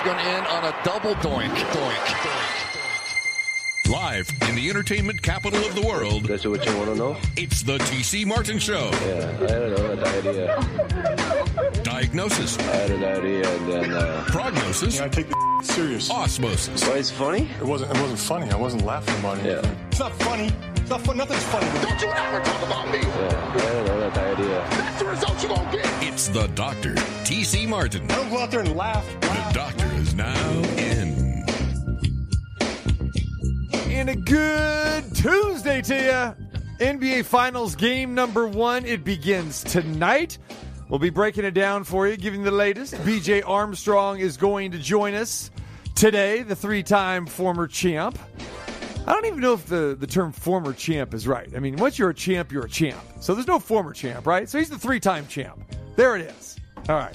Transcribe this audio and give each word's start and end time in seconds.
it's 0.00 0.08
going 0.08 0.18
to 0.24 0.30
end 0.30 0.46
on 0.46 0.64
a 0.64 0.74
double 0.82 1.14
doink. 1.16 1.50
Doink. 1.50 1.92
Doink. 1.92 2.56
Live 3.92 4.30
in 4.48 4.54
the 4.54 4.70
entertainment 4.70 5.20
capital 5.20 5.62
of 5.66 5.74
the 5.74 5.82
world, 5.82 6.24
That's 6.24 6.46
what 6.46 6.64
you 6.64 6.74
want 6.78 6.88
to 6.90 6.94
know? 6.94 7.16
it's 7.36 7.62
the 7.62 7.76
TC 7.78 8.24
Martin 8.24 8.58
Show. 8.58 8.88
Yeah, 9.04 9.36
I 9.42 9.46
don't 9.46 9.76
know, 9.76 9.90
an 9.92 10.04
idea. 10.04 11.82
Diagnosis, 11.82 12.56
I 12.58 12.62
had 12.62 12.90
an 12.92 13.04
idea, 13.04 13.56
and 13.56 13.68
then, 13.72 13.92
uh, 13.92 14.24
prognosis, 14.28 15.00
I 15.00 15.08
take 15.08 15.28
the 15.28 15.60
serious. 15.64 16.08
osmosis. 16.10 16.82
why 16.88 16.96
it's 16.96 17.10
funny? 17.10 17.48
It 17.60 17.66
wasn't. 17.66 17.90
It 17.94 18.00
wasn't 18.00 18.20
funny. 18.20 18.50
I 18.50 18.56
wasn't 18.56 18.84
laughing 18.86 19.18
about 19.18 19.38
it. 19.38 19.44
Yeah. 19.44 19.74
It's 19.88 19.98
not 20.00 20.12
funny. 20.22 20.50
It's 20.76 20.88
not 20.88 21.00
fun. 21.02 21.16
Nothing's 21.18 21.42
funny. 21.44 21.66
Don't 21.82 22.00
you 22.00 22.08
ever 22.08 22.40
talk 22.44 22.62
about 22.62 22.90
me. 22.90 23.00
Yeah, 23.00 23.52
I 23.54 23.58
don't 23.58 23.84
know, 23.86 24.00
that 24.10 24.38
idea. 24.38 24.66
That's 24.70 24.98
the 25.00 25.04
result 25.06 25.42
you're 25.42 25.54
going 25.54 25.70
to 25.70 25.76
get. 25.76 26.02
It's 26.04 26.28
the 26.28 26.46
Doctor, 26.54 26.94
TC 27.24 27.68
Martin. 27.68 28.10
I 28.10 28.14
don't 28.14 28.30
go 28.30 28.38
out 28.38 28.50
there 28.50 28.60
and 28.60 28.74
laugh. 28.76 29.04
The 29.20 29.50
Doctor 29.52 29.79
is 30.00 30.14
now 30.14 30.50
in. 30.78 31.44
And 33.90 34.08
a 34.08 34.16
good 34.16 35.14
Tuesday 35.14 35.82
to 35.82 35.94
you. 35.94 36.46
NBA 36.86 37.26
Finals 37.26 37.76
game 37.76 38.14
number 38.14 38.48
one. 38.48 38.86
It 38.86 39.04
begins 39.04 39.62
tonight. 39.62 40.38
We'll 40.88 41.00
be 41.00 41.10
breaking 41.10 41.44
it 41.44 41.50
down 41.50 41.84
for 41.84 42.08
you, 42.08 42.16
giving 42.16 42.42
the 42.42 42.50
latest. 42.50 42.94
BJ 42.94 43.42
Armstrong 43.46 44.20
is 44.20 44.38
going 44.38 44.70
to 44.70 44.78
join 44.78 45.12
us 45.14 45.50
today, 45.94 46.42
the 46.42 46.56
three 46.56 46.82
time 46.82 47.26
former 47.26 47.66
champ. 47.66 48.18
I 49.06 49.12
don't 49.12 49.26
even 49.26 49.40
know 49.40 49.52
if 49.52 49.66
the, 49.66 49.96
the 50.00 50.06
term 50.06 50.32
former 50.32 50.72
champ 50.72 51.12
is 51.12 51.28
right. 51.28 51.48
I 51.54 51.58
mean, 51.58 51.76
once 51.76 51.98
you're 51.98 52.10
a 52.10 52.14
champ, 52.14 52.52
you're 52.52 52.64
a 52.64 52.70
champ. 52.70 53.00
So 53.20 53.34
there's 53.34 53.46
no 53.46 53.58
former 53.58 53.92
champ, 53.92 54.26
right? 54.26 54.48
So 54.48 54.58
he's 54.58 54.70
the 54.70 54.78
three 54.78 55.00
time 55.00 55.26
champ. 55.26 55.60
There 55.96 56.16
it 56.16 56.22
is. 56.22 56.56
All 56.88 56.96
right. 56.96 57.14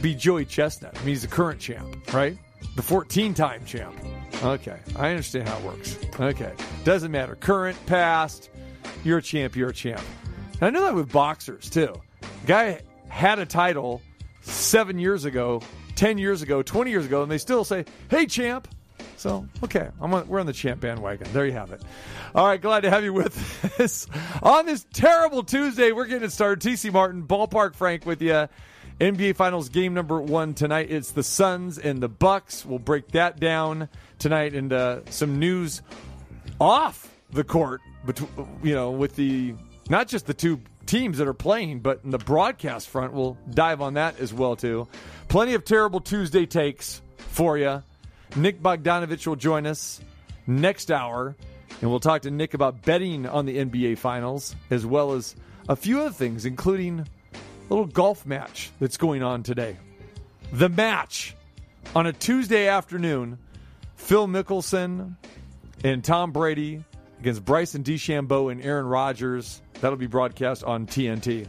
Be 0.00 0.14
Joey 0.14 0.44
Chestnut. 0.44 0.94
I 0.94 0.98
mean, 1.00 1.08
he's 1.08 1.22
the 1.22 1.28
current 1.28 1.60
champ, 1.60 2.12
right? 2.12 2.36
The 2.76 2.82
14 2.82 3.34
time 3.34 3.64
champ. 3.64 3.94
Okay. 4.42 4.78
I 4.96 5.10
understand 5.10 5.48
how 5.48 5.58
it 5.58 5.64
works. 5.64 5.98
Okay. 6.18 6.52
Doesn't 6.84 7.10
matter. 7.10 7.34
Current, 7.36 7.76
past, 7.86 8.50
you're 9.04 9.18
a 9.18 9.22
champ, 9.22 9.56
you're 9.56 9.70
a 9.70 9.74
champ. 9.74 10.02
And 10.60 10.62
I 10.62 10.70
know 10.70 10.84
that 10.84 10.94
with 10.94 11.12
boxers, 11.12 11.70
too. 11.70 11.94
guy 12.46 12.80
had 13.08 13.38
a 13.38 13.46
title 13.46 14.02
seven 14.42 14.98
years 14.98 15.24
ago, 15.24 15.62
10 15.96 16.18
years 16.18 16.42
ago, 16.42 16.62
20 16.62 16.90
years 16.90 17.06
ago, 17.06 17.22
and 17.22 17.30
they 17.30 17.38
still 17.38 17.64
say, 17.64 17.84
hey, 18.10 18.26
champ. 18.26 18.68
So, 19.16 19.48
okay, 19.64 19.88
on, 20.00 20.28
we're 20.28 20.38
on 20.38 20.46
the 20.46 20.52
champ 20.52 20.80
bandwagon. 20.80 21.26
There 21.32 21.44
you 21.44 21.52
have 21.52 21.72
it. 21.72 21.82
All 22.34 22.46
right, 22.46 22.60
glad 22.60 22.82
to 22.82 22.90
have 22.90 23.02
you 23.02 23.12
with 23.12 23.80
us 23.80 24.06
on 24.42 24.66
this 24.66 24.86
terrible 24.92 25.42
Tuesday. 25.42 25.90
We're 25.90 26.06
getting 26.06 26.24
it 26.24 26.30
started. 26.30 26.68
TC 26.68 26.92
Martin, 26.92 27.24
Ballpark 27.24 27.74
Frank 27.74 28.06
with 28.06 28.22
you. 28.22 28.48
NBA 29.00 29.36
Finals 29.36 29.68
game 29.68 29.94
number 29.94 30.20
one 30.20 30.54
tonight. 30.54 30.90
It's 30.90 31.12
the 31.12 31.22
Suns 31.22 31.78
and 31.78 32.02
the 32.02 32.08
Bucks. 32.08 32.66
We'll 32.66 32.80
break 32.80 33.12
that 33.12 33.38
down 33.38 33.88
tonight 34.18 34.54
and 34.54 34.72
uh, 34.72 35.00
some 35.08 35.38
news 35.38 35.82
off 36.60 37.08
the 37.30 37.44
court, 37.44 37.80
between, 38.04 38.30
you 38.62 38.74
know, 38.74 38.90
with 38.90 39.14
the 39.14 39.54
not 39.88 40.08
just 40.08 40.26
the 40.26 40.34
two 40.34 40.60
teams 40.86 41.18
that 41.18 41.28
are 41.28 41.34
playing, 41.34 41.78
but 41.80 42.00
in 42.02 42.10
the 42.10 42.18
broadcast 42.18 42.88
front. 42.88 43.12
We'll 43.12 43.36
dive 43.50 43.80
on 43.80 43.94
that 43.94 44.18
as 44.18 44.34
well 44.34 44.56
too. 44.56 44.88
Plenty 45.28 45.54
of 45.54 45.64
terrible 45.64 46.00
Tuesday 46.00 46.46
takes 46.46 47.00
for 47.18 47.56
you. 47.56 47.82
Nick 48.34 48.60
Bogdanovich 48.60 49.26
will 49.26 49.36
join 49.36 49.66
us 49.66 50.00
next 50.46 50.90
hour, 50.90 51.36
and 51.80 51.90
we'll 51.90 52.00
talk 52.00 52.22
to 52.22 52.30
Nick 52.32 52.54
about 52.54 52.82
betting 52.82 53.26
on 53.26 53.46
the 53.46 53.58
NBA 53.58 53.98
Finals 53.98 54.56
as 54.70 54.84
well 54.84 55.12
as 55.12 55.36
a 55.68 55.76
few 55.76 56.00
other 56.00 56.10
things, 56.10 56.46
including 56.46 57.06
little 57.68 57.86
golf 57.86 58.26
match 58.26 58.70
that's 58.80 58.96
going 58.96 59.22
on 59.22 59.42
today. 59.42 59.76
The 60.52 60.68
match 60.68 61.34
on 61.94 62.06
a 62.06 62.12
Tuesday 62.12 62.68
afternoon. 62.68 63.38
Phil 63.96 64.26
Mickelson 64.26 65.16
and 65.84 66.02
Tom 66.02 66.32
Brady 66.32 66.84
against 67.20 67.44
Bryson 67.44 67.82
DeChambeau 67.82 68.50
and 68.50 68.62
Aaron 68.62 68.86
Rodgers. 68.86 69.60
That'll 69.80 69.98
be 69.98 70.06
broadcast 70.06 70.64
on 70.64 70.86
TNT. 70.86 71.46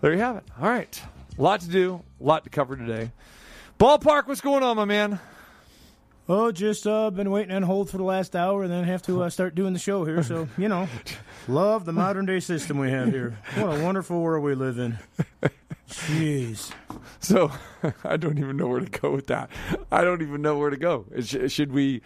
There 0.00 0.12
you 0.12 0.18
have 0.18 0.36
it. 0.36 0.44
All 0.60 0.68
right. 0.68 1.02
A 1.38 1.42
lot 1.42 1.60
to 1.60 1.68
do, 1.68 2.02
a 2.20 2.24
lot 2.24 2.44
to 2.44 2.50
cover 2.50 2.76
today. 2.76 3.12
Ballpark, 3.78 4.26
what's 4.26 4.40
going 4.40 4.62
on, 4.62 4.76
my 4.76 4.84
man? 4.84 5.20
Oh, 6.32 6.52
just 6.52 6.86
uh, 6.86 7.10
been 7.10 7.32
waiting 7.32 7.52
on 7.52 7.64
hold 7.64 7.90
for 7.90 7.96
the 7.96 8.04
last 8.04 8.36
hour, 8.36 8.62
and 8.62 8.70
then 8.70 8.84
have 8.84 9.02
to 9.02 9.24
uh, 9.24 9.30
start 9.30 9.56
doing 9.56 9.72
the 9.72 9.80
show 9.80 10.04
here. 10.04 10.22
So 10.22 10.46
you 10.56 10.68
know, 10.68 10.86
love 11.48 11.84
the 11.84 11.92
modern 11.92 12.24
day 12.24 12.38
system 12.38 12.78
we 12.78 12.88
have 12.92 13.08
here. 13.08 13.36
What 13.56 13.80
a 13.80 13.82
wonderful 13.82 14.20
world 14.20 14.44
we 14.44 14.54
live 14.54 14.78
in. 14.78 15.00
Jeez. 15.88 16.70
So 17.18 17.50
I 18.04 18.16
don't 18.16 18.38
even 18.38 18.56
know 18.56 18.68
where 18.68 18.78
to 18.78 18.86
go 19.00 19.10
with 19.10 19.26
that. 19.26 19.50
I 19.90 20.04
don't 20.04 20.22
even 20.22 20.40
know 20.40 20.56
where 20.56 20.70
to 20.70 20.76
go. 20.76 21.04
Should 21.20 21.72
we? 21.72 22.00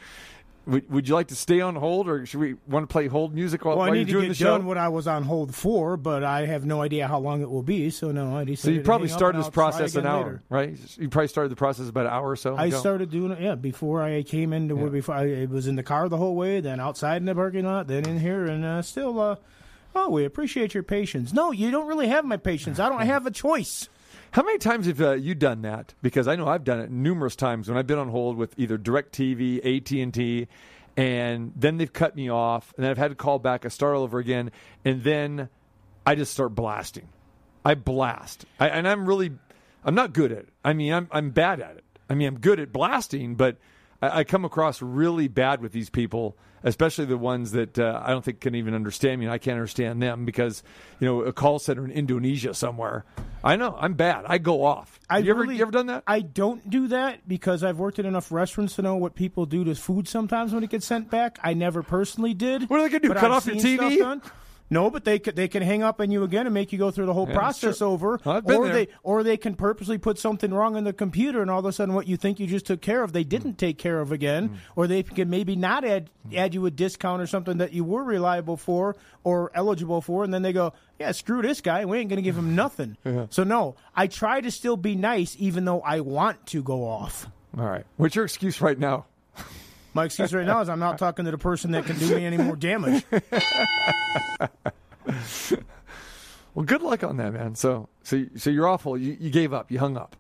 Would, 0.66 0.90
would 0.90 1.08
you 1.08 1.14
like 1.14 1.28
to 1.28 1.34
stay 1.36 1.60
on 1.60 1.76
hold, 1.76 2.08
or 2.08 2.24
should 2.24 2.40
we 2.40 2.54
want 2.66 2.88
to 2.88 2.92
play 2.92 3.06
hold 3.06 3.34
music 3.34 3.64
while, 3.64 3.76
Well, 3.76 3.84
I 3.84 3.88
while 3.90 3.94
need 3.98 4.00
you're 4.00 4.06
to 4.06 4.12
doing 4.12 4.22
get 4.24 4.28
the 4.30 4.34
show? 4.34 4.56
done 4.56 4.64
what 4.66 4.78
I 4.78 4.88
was 4.88 5.06
on 5.06 5.22
hold 5.24 5.54
for, 5.54 5.96
but 5.98 6.24
I 6.24 6.46
have 6.46 6.64
no 6.64 6.80
idea 6.80 7.06
how 7.06 7.18
long 7.18 7.42
it 7.42 7.50
will 7.50 7.62
be. 7.62 7.90
So 7.90 8.12
no, 8.12 8.34
I 8.36 8.44
decided. 8.44 8.58
so 8.58 8.70
you 8.70 8.78
to 8.78 8.84
probably 8.84 9.08
started 9.08 9.38
this 9.40 9.50
process 9.50 9.94
an 9.94 10.06
hour, 10.06 10.24
later. 10.24 10.42
right? 10.48 10.78
You 10.98 11.08
probably 11.10 11.28
started 11.28 11.50
the 11.50 11.56
process 11.56 11.88
about 11.88 12.06
an 12.06 12.12
hour 12.12 12.30
or 12.30 12.36
so. 12.36 12.56
I 12.56 12.66
ago. 12.66 12.78
started 12.78 13.10
doing 13.10 13.32
it, 13.32 13.40
yeah, 13.40 13.56
before 13.56 14.02
I 14.02 14.22
came 14.22 14.52
into 14.54 14.74
where 14.74 14.88
before 14.90 15.14
I 15.16 15.24
it 15.26 15.50
was 15.50 15.66
in 15.66 15.76
the 15.76 15.82
car 15.82 16.08
the 16.08 16.16
whole 16.16 16.34
way, 16.34 16.60
then 16.60 16.80
outside 16.80 17.18
in 17.18 17.26
the 17.26 17.34
parking 17.34 17.66
lot, 17.66 17.86
then 17.86 18.08
in 18.08 18.18
here, 18.20 18.46
and 18.46 18.64
uh, 18.64 18.80
still, 18.80 19.20
uh, 19.20 19.36
oh, 19.94 20.08
we 20.08 20.24
appreciate 20.24 20.72
your 20.72 20.82
patience. 20.82 21.32
No, 21.34 21.50
you 21.52 21.70
don't 21.70 21.86
really 21.86 22.08
have 22.08 22.24
my 22.24 22.36
patience. 22.38 22.78
I 22.78 22.88
don't 22.88 23.00
have 23.06 23.26
a 23.26 23.30
choice. 23.30 23.88
How 24.34 24.42
many 24.42 24.58
times 24.58 24.86
have 24.86 25.00
uh, 25.00 25.12
you 25.12 25.36
done 25.36 25.62
that? 25.62 25.94
Because 26.02 26.26
I 26.26 26.34
know 26.34 26.48
I've 26.48 26.64
done 26.64 26.80
it 26.80 26.90
numerous 26.90 27.36
times 27.36 27.68
when 27.68 27.78
I've 27.78 27.86
been 27.86 28.00
on 28.00 28.08
hold 28.08 28.36
with 28.36 28.52
either 28.58 28.76
DirecTV, 28.76 29.58
AT 29.58 29.92
and 29.92 30.12
T, 30.12 30.48
and 30.96 31.52
then 31.54 31.76
they've 31.76 31.92
cut 31.92 32.16
me 32.16 32.28
off, 32.28 32.74
and 32.76 32.82
then 32.82 32.90
I've 32.90 32.98
had 32.98 33.12
to 33.12 33.14
call 33.14 33.38
back. 33.38 33.64
I 33.64 33.68
start 33.68 33.94
all 33.94 34.02
over 34.02 34.18
again, 34.18 34.50
and 34.84 35.04
then 35.04 35.48
I 36.04 36.16
just 36.16 36.32
start 36.32 36.52
blasting. 36.52 37.08
I 37.64 37.76
blast, 37.76 38.44
I, 38.58 38.70
and 38.70 38.88
I'm 38.88 39.06
really, 39.06 39.30
I'm 39.84 39.94
not 39.94 40.12
good 40.12 40.32
at 40.32 40.38
it. 40.38 40.48
I 40.64 40.72
mean, 40.72 40.92
I'm 40.92 41.08
I'm 41.12 41.30
bad 41.30 41.60
at 41.60 41.76
it. 41.76 41.84
I 42.10 42.14
mean, 42.14 42.26
I'm 42.26 42.40
good 42.40 42.58
at 42.58 42.72
blasting, 42.72 43.36
but 43.36 43.58
I, 44.04 44.20
I 44.20 44.24
come 44.24 44.44
across 44.44 44.82
really 44.82 45.28
bad 45.28 45.60
with 45.60 45.72
these 45.72 45.90
people, 45.90 46.36
especially 46.62 47.06
the 47.06 47.18
ones 47.18 47.52
that 47.52 47.78
uh, 47.78 48.02
I 48.04 48.10
don't 48.10 48.24
think 48.24 48.40
can 48.40 48.54
even 48.54 48.74
understand 48.74 49.20
me, 49.20 49.26
and 49.26 49.32
I 49.32 49.38
can't 49.38 49.54
understand 49.54 50.02
them 50.02 50.24
because 50.24 50.62
you 51.00 51.06
know 51.06 51.22
a 51.22 51.32
call 51.32 51.58
center 51.58 51.84
in 51.84 51.90
Indonesia 51.90 52.54
somewhere. 52.54 53.04
I 53.42 53.56
know 53.56 53.76
I'm 53.78 53.94
bad. 53.94 54.24
I 54.26 54.38
go 54.38 54.64
off. 54.64 54.98
I 55.08 55.18
you 55.18 55.30
ever 55.30 55.50
you 55.50 55.62
ever 55.62 55.70
done 55.70 55.86
that? 55.86 56.04
I 56.06 56.20
don't 56.20 56.68
do 56.68 56.88
that 56.88 57.26
because 57.28 57.62
I've 57.64 57.78
worked 57.78 57.98
at 57.98 58.04
enough 58.04 58.30
restaurants 58.32 58.76
to 58.76 58.82
know 58.82 58.96
what 58.96 59.14
people 59.14 59.46
do 59.46 59.64
to 59.64 59.74
food 59.74 60.08
sometimes 60.08 60.52
when 60.52 60.64
it 60.64 60.70
gets 60.70 60.86
sent 60.86 61.10
back. 61.10 61.38
I 61.42 61.54
never 61.54 61.82
personally 61.82 62.34
did. 62.34 62.68
What 62.68 62.80
are 62.80 62.82
they 62.82 62.88
gonna 62.88 63.00
do, 63.00 63.08
cut 63.08 63.24
I've 63.24 63.32
off 63.32 63.46
your 63.46 63.56
TV? 63.56 64.20
No, 64.70 64.90
but 64.90 65.04
they 65.04 65.18
could, 65.18 65.36
they 65.36 65.46
can 65.46 65.62
hang 65.62 65.82
up 65.82 66.00
on 66.00 66.10
you 66.10 66.22
again 66.22 66.46
and 66.46 66.54
make 66.54 66.72
you 66.72 66.78
go 66.78 66.90
through 66.90 67.04
the 67.06 67.12
whole 67.12 67.28
Yeah, 67.28 67.34
process 67.34 67.78
sure. 67.78 67.88
over, 67.88 68.18
I've 68.24 68.46
been 68.46 68.56
or 68.56 68.64
there. 68.66 68.74
they 68.74 68.88
or 69.02 69.22
they 69.22 69.36
can 69.36 69.54
purposely 69.54 69.98
put 69.98 70.18
something 70.18 70.52
wrong 70.54 70.76
in 70.76 70.84
the 70.84 70.92
computer, 70.94 71.42
and 71.42 71.50
all 71.50 71.58
of 71.58 71.66
a 71.66 71.72
sudden, 71.72 71.94
what 71.94 72.06
you 72.08 72.16
think 72.16 72.40
you 72.40 72.46
just 72.46 72.64
took 72.66 72.80
care 72.80 73.02
of, 73.02 73.12
they 73.12 73.24
didn't 73.24 73.58
take 73.58 73.76
care 73.78 74.00
of 74.00 74.10
again, 74.10 74.48
Mm. 74.48 74.56
or 74.74 74.86
they 74.86 75.02
can 75.02 75.28
maybe 75.28 75.54
not 75.54 75.84
add 75.84 76.08
add 76.34 76.54
you 76.54 76.64
a 76.66 76.70
discount 76.70 77.20
or 77.20 77.26
something 77.26 77.58
that 77.58 77.72
you 77.74 77.84
were 77.84 78.02
reliable 78.02 78.56
for 78.56 78.96
or 79.22 79.50
eligible 79.54 80.00
for, 80.00 80.24
and 80.24 80.32
then 80.32 80.40
they 80.42 80.52
go, 80.54 80.72
yeah, 80.98 81.12
screw 81.12 81.42
this 81.42 81.60
guy, 81.60 81.84
we 81.84 81.98
ain't 81.98 82.08
going 82.08 82.16
to 82.16 82.22
give 82.22 82.36
him 82.36 82.54
nothing. 82.56 82.96
So 83.30 83.44
no, 83.44 83.76
I 83.94 84.06
try 84.06 84.40
to 84.40 84.50
still 84.50 84.78
be 84.78 84.96
nice, 84.96 85.36
even 85.38 85.66
though 85.66 85.82
I 85.82 86.00
want 86.00 86.46
to 86.46 86.62
go 86.62 86.84
off. 86.88 87.28
All 87.58 87.66
right. 87.66 87.84
What's 87.98 88.16
your 88.16 88.24
excuse 88.24 88.60
right 88.62 88.78
now? 88.78 89.04
My 89.94 90.04
excuse 90.04 90.34
right 90.34 90.44
now 90.46 90.60
is 90.60 90.68
I'm 90.68 90.80
not 90.80 90.98
talking 90.98 91.24
to 91.24 91.30
the 91.30 91.38
person 91.38 91.70
that 91.70 91.84
can 91.86 91.96
do 91.98 92.14
me 92.16 92.24
any 92.26 92.36
more 92.36 92.56
damage. 92.56 93.04
Well, 96.54 96.64
good 96.64 96.82
luck 96.82 97.02
on 97.02 97.16
that, 97.16 97.32
man. 97.32 97.56
So, 97.56 97.88
so, 98.04 98.26
so 98.36 98.48
you're 98.48 98.68
awful. 98.68 98.96
You, 98.96 99.16
you 99.18 99.30
gave 99.30 99.52
up. 99.52 99.72
You 99.72 99.80
hung 99.80 99.96
up. 99.96 100.14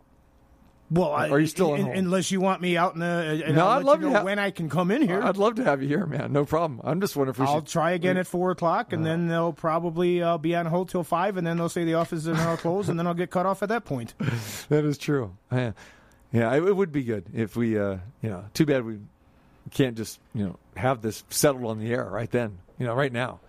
Well, 0.90 1.12
I, 1.12 1.28
Are 1.28 1.38
you 1.38 1.46
still 1.46 1.76
hold? 1.76 1.88
unless 1.96 2.32
you 2.32 2.40
want 2.40 2.60
me 2.60 2.76
out 2.76 2.94
in 2.94 2.98
the? 3.00 3.42
And 3.46 3.54
No, 3.54 3.68
I'd 3.68 3.84
love 3.84 4.00
you 4.00 4.06
to 4.08 4.10
know 4.10 4.16
have- 4.16 4.24
when 4.24 4.40
I 4.40 4.50
can 4.50 4.68
come 4.68 4.90
in 4.90 5.02
here. 5.02 5.22
I'd 5.22 5.36
love 5.36 5.54
to 5.56 5.64
have 5.64 5.80
you 5.80 5.86
here, 5.88 6.06
man. 6.06 6.32
No 6.32 6.44
problem. 6.44 6.80
I'm 6.82 7.00
just 7.00 7.14
wondering 7.14 7.34
if 7.34 7.38
we 7.38 7.46
I'll 7.46 7.58
should. 7.60 7.68
try 7.68 7.92
again 7.92 8.16
at 8.16 8.26
four 8.26 8.50
o'clock, 8.50 8.92
and 8.92 9.06
then 9.06 9.28
they'll 9.28 9.52
probably 9.52 10.22
uh, 10.22 10.36
be 10.36 10.56
on 10.56 10.66
hold 10.66 10.88
till 10.88 11.04
five, 11.04 11.36
and 11.36 11.46
then 11.46 11.56
they'll 11.56 11.68
say 11.68 11.84
the 11.84 11.94
office 11.94 12.26
is 12.26 12.36
now 12.36 12.56
closed, 12.56 12.88
and 12.90 12.98
then 12.98 13.06
I'll 13.06 13.14
get 13.14 13.30
cut 13.30 13.46
off 13.46 13.62
at 13.62 13.68
that 13.68 13.84
point. 13.84 14.14
That 14.70 14.84
is 14.84 14.98
true. 14.98 15.36
Yeah, 15.52 15.70
yeah. 16.32 16.52
It, 16.54 16.64
it 16.64 16.74
would 16.76 16.90
be 16.90 17.04
good 17.04 17.26
if 17.32 17.54
we, 17.56 17.78
uh, 17.78 17.98
you 18.22 18.30
know. 18.30 18.44
Too 18.54 18.66
bad 18.66 18.84
we 18.84 18.98
can't 19.70 19.96
just, 19.96 20.20
you 20.34 20.44
know, 20.46 20.56
have 20.76 21.00
this 21.02 21.24
settled 21.30 21.64
on 21.64 21.78
the 21.78 21.92
air 21.92 22.04
right 22.04 22.30
then. 22.30 22.58
You 22.78 22.86
know, 22.86 22.94
right 22.94 23.12
now. 23.12 23.40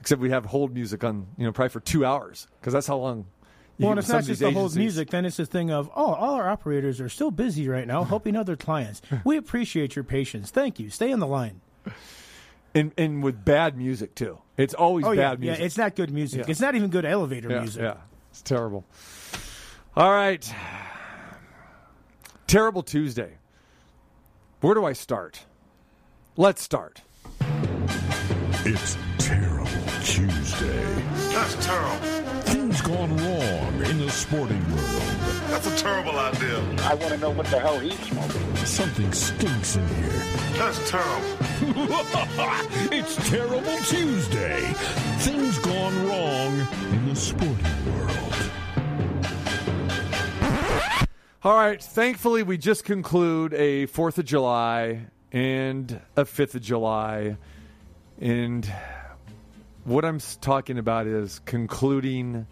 Except 0.00 0.20
we 0.20 0.30
have 0.30 0.44
hold 0.44 0.72
music 0.72 1.02
on, 1.02 1.26
you 1.36 1.44
know, 1.44 1.52
probably 1.52 1.70
for 1.70 1.80
two 1.80 2.04
hours 2.04 2.46
because 2.60 2.72
that's 2.72 2.86
how 2.86 2.96
long. 2.98 3.26
Well, 3.80 3.90
and 3.90 3.98
it's 3.98 4.08
not 4.08 4.24
just 4.24 4.40
the 4.40 4.50
whole 4.50 4.62
agencies. 4.62 4.78
music. 4.78 5.10
Then 5.10 5.24
it's 5.24 5.36
this 5.36 5.48
thing 5.48 5.70
of, 5.70 5.88
oh, 5.94 6.12
all 6.14 6.34
our 6.34 6.48
operators 6.48 7.00
are 7.00 7.08
still 7.08 7.30
busy 7.30 7.68
right 7.68 7.86
now 7.86 8.04
helping 8.14 8.36
other 8.36 8.56
clients. 8.56 9.02
We 9.24 9.36
appreciate 9.36 9.94
your 9.96 10.04
patience. 10.04 10.50
Thank 10.50 10.78
you. 10.80 10.90
Stay 10.90 11.12
on 11.12 11.18
the 11.20 11.26
line. 11.26 11.60
and 12.74 12.92
and 12.96 13.22
with 13.22 13.44
bad 13.44 13.76
music 13.76 14.14
too. 14.14 14.38
It's 14.56 14.74
always 14.74 15.04
Oh 15.04 15.12
yeah, 15.12 15.30
bad 15.30 15.40
music. 15.40 15.58
yeah. 15.60 15.66
It's 15.66 15.78
not 15.78 15.94
good 15.96 16.10
music. 16.10 16.40
Yeah. 16.40 16.50
It's 16.50 16.60
not 16.60 16.74
even 16.74 16.90
good 16.90 17.04
elevator 17.04 17.50
yeah, 17.50 17.60
music. 17.60 17.82
yeah. 17.82 17.96
It's 18.30 18.42
terrible. 18.42 18.84
All 19.96 20.12
right. 20.12 20.52
Terrible 22.46 22.82
Tuesday. 22.82 23.34
Where 24.60 24.74
do 24.74 24.84
I 24.84 24.92
start? 24.92 25.44
Let's 26.40 26.62
start. 26.62 27.02
It's 28.64 28.96
Terrible 29.18 29.66
Tuesday. 30.04 31.02
That's 31.32 31.66
terrible. 31.66 31.96
Things 32.42 32.80
gone 32.80 33.16
wrong 33.16 33.84
in 33.84 33.98
the 33.98 34.08
sporting 34.08 34.64
world. 34.70 35.02
That's 35.48 35.66
a 35.66 35.76
terrible 35.76 36.16
idea. 36.16 36.60
I 36.82 36.94
want 36.94 37.12
to 37.12 37.18
know 37.18 37.30
what 37.30 37.46
the 37.46 37.58
hell 37.58 37.80
he's 37.80 37.98
smoking. 37.98 38.56
Something 38.58 39.12
stinks 39.12 39.74
in 39.74 39.88
here. 39.88 40.22
That's 40.52 40.88
terrible. 40.88 41.38
it's 42.96 43.16
Terrible 43.28 43.78
Tuesday. 43.78 44.60
Things 45.18 45.58
gone 45.58 46.06
wrong 46.06 46.68
in 46.92 47.08
the 47.08 47.16
sporting 47.16 47.96
world. 47.96 48.50
All 51.42 51.56
right. 51.56 51.82
Thankfully, 51.82 52.44
we 52.44 52.58
just 52.58 52.84
conclude 52.84 53.54
a 53.54 53.88
4th 53.88 54.18
of 54.18 54.24
July 54.24 55.08
and 55.32 56.00
a 56.16 56.24
5th 56.24 56.54
of 56.54 56.62
July. 56.62 57.36
And 58.20 58.70
what 59.84 60.04
I'm 60.04 60.20
talking 60.40 60.78
about 60.78 61.06
is 61.06 61.40
concluding 61.44 62.46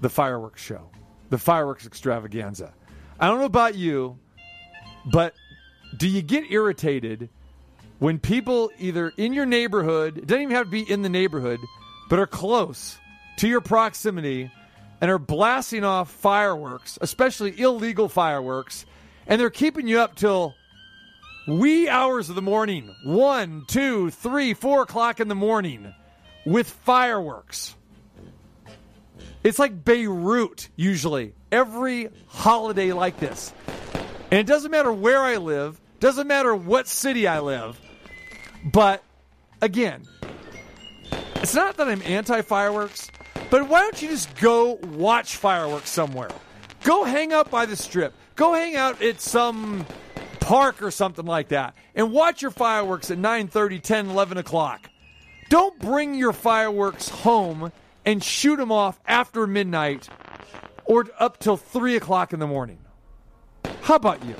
the 0.00 0.08
fireworks 0.08 0.62
show, 0.62 0.90
the 1.30 1.38
fireworks 1.38 1.86
extravaganza. 1.86 2.72
I 3.18 3.28
don't 3.28 3.38
know 3.38 3.44
about 3.44 3.74
you, 3.74 4.18
but 5.06 5.34
do 5.96 6.08
you 6.08 6.22
get 6.22 6.50
irritated 6.50 7.28
when 7.98 8.18
people 8.18 8.70
either 8.78 9.12
in 9.16 9.32
your 9.32 9.46
neighborhood, 9.46 10.18
it 10.18 10.26
doesn't 10.26 10.42
even 10.42 10.56
have 10.56 10.66
to 10.66 10.70
be 10.70 10.82
in 10.82 11.02
the 11.02 11.08
neighborhood, 11.08 11.60
but 12.08 12.18
are 12.18 12.26
close 12.26 12.98
to 13.36 13.46
your 13.46 13.60
proximity 13.60 14.50
and 15.00 15.10
are 15.10 15.20
blasting 15.20 15.84
off 15.84 16.10
fireworks, 16.10 16.98
especially 17.00 17.58
illegal 17.60 18.08
fireworks, 18.08 18.86
and 19.26 19.40
they're 19.40 19.50
keeping 19.50 19.86
you 19.86 20.00
up 20.00 20.16
till 20.16 20.54
wee 21.46 21.88
hours 21.88 22.28
of 22.28 22.36
the 22.36 22.42
morning 22.42 22.94
one, 23.04 23.64
two, 23.66 24.10
three, 24.10 24.54
four 24.54 24.82
o'clock 24.82 25.20
in 25.20 25.28
the 25.28 25.34
morning 25.34 25.94
with 26.44 26.68
fireworks. 26.68 27.74
It's 29.44 29.58
like 29.58 29.84
Beirut, 29.84 30.68
usually, 30.76 31.34
every 31.50 32.08
holiday 32.28 32.92
like 32.92 33.18
this. 33.18 33.52
And 34.30 34.40
it 34.40 34.46
doesn't 34.46 34.70
matter 34.70 34.92
where 34.92 35.20
I 35.20 35.36
live, 35.36 35.80
doesn't 36.00 36.26
matter 36.26 36.54
what 36.54 36.86
city 36.86 37.26
I 37.26 37.40
live, 37.40 37.80
but 38.64 39.02
again, 39.60 40.04
it's 41.36 41.54
not 41.54 41.76
that 41.76 41.88
I'm 41.88 42.02
anti 42.02 42.42
fireworks, 42.42 43.10
but 43.50 43.68
why 43.68 43.80
don't 43.80 44.00
you 44.00 44.08
just 44.08 44.34
go 44.36 44.74
watch 44.74 45.36
fireworks 45.36 45.90
somewhere? 45.90 46.30
Go 46.84 47.04
hang 47.04 47.32
out 47.32 47.50
by 47.50 47.66
the 47.66 47.76
strip. 47.76 48.14
Go 48.36 48.54
hang 48.54 48.76
out 48.76 49.02
at 49.02 49.20
some 49.20 49.84
park 50.44 50.82
or 50.82 50.90
something 50.90 51.24
like 51.24 51.48
that. 51.48 51.74
And 51.94 52.12
watch 52.12 52.42
your 52.42 52.50
fireworks 52.50 53.10
at 53.10 53.18
9 53.18 53.48
30 53.48 53.80
10 53.80 54.10
11 54.10 54.38
o'clock. 54.38 54.90
Don't 55.48 55.78
bring 55.80 56.14
your 56.14 56.32
fireworks 56.32 57.08
home 57.08 57.72
and 58.04 58.22
shoot 58.22 58.56
them 58.56 58.72
off 58.72 58.98
after 59.06 59.46
midnight 59.46 60.08
or 60.84 61.06
up 61.18 61.38
till 61.38 61.56
3 61.56 61.96
o'clock 61.96 62.32
in 62.32 62.40
the 62.40 62.46
morning. 62.46 62.78
How 63.82 63.96
about 63.96 64.24
you? 64.24 64.34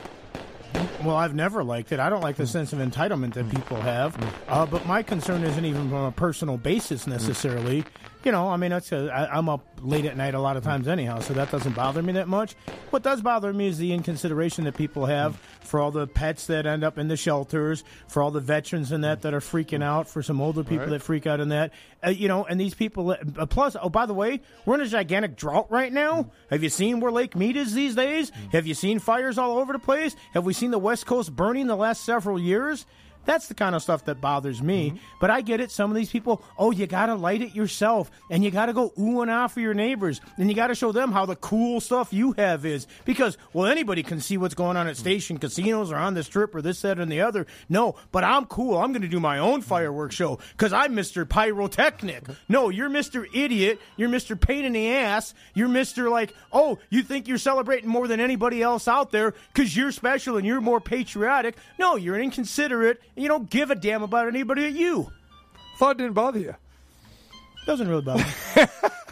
Well, 1.05 1.17
I've 1.17 1.35
never 1.35 1.65
liked 1.65 1.93
it. 1.93 2.01
I 2.01 2.09
don't 2.09 2.23
like 2.23 2.37
the 2.37 2.45
hmm. 2.45 2.51
sense 2.51 2.73
of 2.73 2.79
entitlement 2.79 3.35
that 3.35 3.45
hmm. 3.45 3.57
people 3.57 3.81
have. 3.81 4.15
Hmm. 4.17 4.29
Uh, 4.49 4.67
but 4.67 4.87
my 4.87 5.03
concern 5.03 5.43
isn't 5.43 5.65
even 5.65 5.89
from 5.89 6.05
a 6.05 6.13
personal 6.13 6.57
basis 6.57 7.07
necessarily. 7.07 7.85
You 8.25 8.31
know, 8.31 8.49
I 8.49 8.57
mean, 8.57 8.71
that's 8.71 8.93
a, 8.93 9.11
I, 9.13 9.37
I'm 9.37 9.49
up 9.49 9.67
late 9.81 10.05
at 10.05 10.17
night 10.17 10.35
a 10.35 10.39
lot 10.39 10.57
of 10.57 10.63
times 10.63 10.87
anyhow, 10.87 11.19
so 11.19 11.35
that 11.35 11.51
doesn't 11.51 11.75
bother 11.75 12.03
me 12.03 12.13
that 12.13 12.29
much. 12.29 12.55
What 12.91 13.03
does 13.03 13.21
bother 13.21 13.53
me 13.53 13.67
is 13.67 13.79
the 13.79 13.93
inconsideration 13.93 14.63
that 14.65 14.77
people 14.77 15.07
have 15.07 15.37
for 15.63 15.81
all 15.81 15.91
the 15.91 16.07
pets 16.07 16.47
that 16.47 16.65
end 16.65 16.85
up 16.85 16.99
in 16.99 17.09
the 17.09 17.17
shelters, 17.17 17.83
for 18.07 18.23
all 18.23 18.31
the 18.31 18.41
veterans 18.41 18.93
and 18.93 19.03
that 19.03 19.23
that 19.23 19.35
are 19.35 19.41
freaking 19.41 19.83
out, 19.83 20.09
for 20.09 20.23
some 20.23 20.41
older 20.41 20.63
people 20.63 20.87
that 20.87 21.03
freak 21.03 21.27
out 21.27 21.41
in 21.41 21.49
that. 21.49 21.73
Uh, 22.05 22.11
you 22.11 22.29
know, 22.29 22.45
and 22.45 22.61
these 22.61 22.75
people. 22.75 23.11
Uh, 23.11 23.47
plus, 23.47 23.77
oh, 23.81 23.89
by 23.89 24.07
the 24.07 24.15
way, 24.15 24.41
we're 24.67 24.77
in 24.77 24.83
a 24.83 24.87
gigantic 24.87 25.35
drought 25.37 25.67
right 25.71 25.93
now. 25.93 26.31
Have 26.51 26.63
you 26.63 26.69
seen 26.69 27.01
where 27.01 27.11
Lake 27.11 27.35
Mead 27.35 27.57
is 27.57 27.75
these 27.75 27.97
days? 27.97 28.31
Have 28.53 28.67
you 28.67 28.75
seen 28.75 29.01
fires 29.01 29.37
all 29.37 29.59
over 29.59 29.73
the 29.73 29.79
place? 29.81 30.15
Have 30.35 30.45
we 30.45 30.53
seen 30.53 30.71
the 30.71 30.79
West 30.79 31.07
Coast 31.07 31.35
burning 31.35 31.67
the 31.67 31.77
last 31.77 32.05
several 32.05 32.39
years? 32.39 32.87
That's 33.25 33.49
the 33.49 33.55
kind 33.55 33.75
of 33.75 33.83
stuff 33.83 34.05
that 34.07 34.21
bothers 34.21 34.63
me. 34.63 34.91
Mm-hmm. 34.91 34.99
But 35.21 35.31
I 35.31 35.41
get 35.41 35.61
it. 35.61 35.71
Some 35.71 35.91
of 35.91 35.97
these 35.97 36.11
people, 36.11 36.43
oh, 36.59 36.71
you 36.71 36.87
got 36.87 37.07
to 37.07 37.15
light 37.15 37.43
it 37.43 37.55
yourself, 37.55 38.11
and 38.31 38.43
you 38.43 38.51
got 38.51 38.67
to 38.67 38.73
go 38.73 38.93
ooh 38.99 39.23
and 39.23 39.31
ah 39.31 39.47
for 39.47 39.61
your 39.61 39.75
neighbors, 39.75 40.21
and 40.37 40.49
you 40.49 40.57
got 40.57 40.69
to 40.69 40.75
show 40.75 40.93
them 40.93 41.13
how 41.13 41.27
the 41.27 41.37
cool 41.37 41.81
stuff 41.81 42.13
you 42.13 42.33
have 42.33 42.67
is. 42.67 42.87
Because, 43.05 43.39
well, 43.53 43.67
anybody 43.67 44.03
can 44.03 44.21
see 44.21 44.37
what's 44.37 44.55
going 44.55 44.77
on 44.77 44.87
at 44.87 44.95
mm-hmm. 44.95 45.01
station 45.01 45.39
casinos 45.39 45.93
or 45.93 45.97
on 45.97 46.15
the 46.15 46.23
strip 46.23 46.55
or 46.55 46.63
this, 46.63 46.83
that, 46.83 46.99
and 46.99 47.11
the 47.11 47.21
other. 47.21 47.47
No, 47.69 47.95
but 48.11 48.25
I'm 48.25 48.47
cool. 48.47 48.79
I'm 48.79 48.93
going 48.93 49.03
to 49.03 49.09
do 49.09 49.21
my 49.21 49.39
own 49.39 49.61
mm-hmm. 49.61 49.69
fireworks 49.69 50.15
show 50.15 50.39
because 50.53 50.73
I'm 50.73 50.95
Mr. 50.95 51.29
Pyrotechnic. 51.29 52.25
No, 52.49 52.69
you're 52.69 52.91
Mr. 52.91 53.27
Idiot. 53.35 53.81
You're 53.97 54.09
Mr. 54.09 54.39
Pain 54.39 54.65
in 54.65 54.73
the 54.73 54.91
Ass. 54.91 55.35
You're 55.55 55.69
Mr. 55.69 56.11
Like, 56.11 56.35
oh, 56.53 56.79
you 56.91 57.03
think 57.03 57.29
you're 57.29 57.39
celebrating 57.39 57.89
more 57.89 58.09
than 58.09 58.21
anybody 58.21 58.63
else 58.63 58.89
out 58.89 59.13
there 59.13 59.35
because 59.53 59.77
you're 59.77 59.93
special 59.93 60.37
and 60.37 60.47
you're 60.47 60.61
more 60.61 60.81
patriotic. 60.81 61.57
No, 61.79 61.97
you're 61.97 62.17
an 62.17 62.23
inconsiderate 62.23 63.01
you 63.17 63.29
don't 63.29 63.51
give 63.51 63.71
a 63.71 63.75
damn 63.75 64.03
about 64.03 64.29
anybody 64.29 64.71
but 64.71 64.73
you. 64.73 65.11
thought 65.79 65.97
it 65.97 65.99
didn't 65.99 66.15
bother 66.15 66.39
you 66.39 66.55
Doesn't 67.67 67.89
really 67.89 68.03
bother 68.03 68.25
me. 68.57 68.65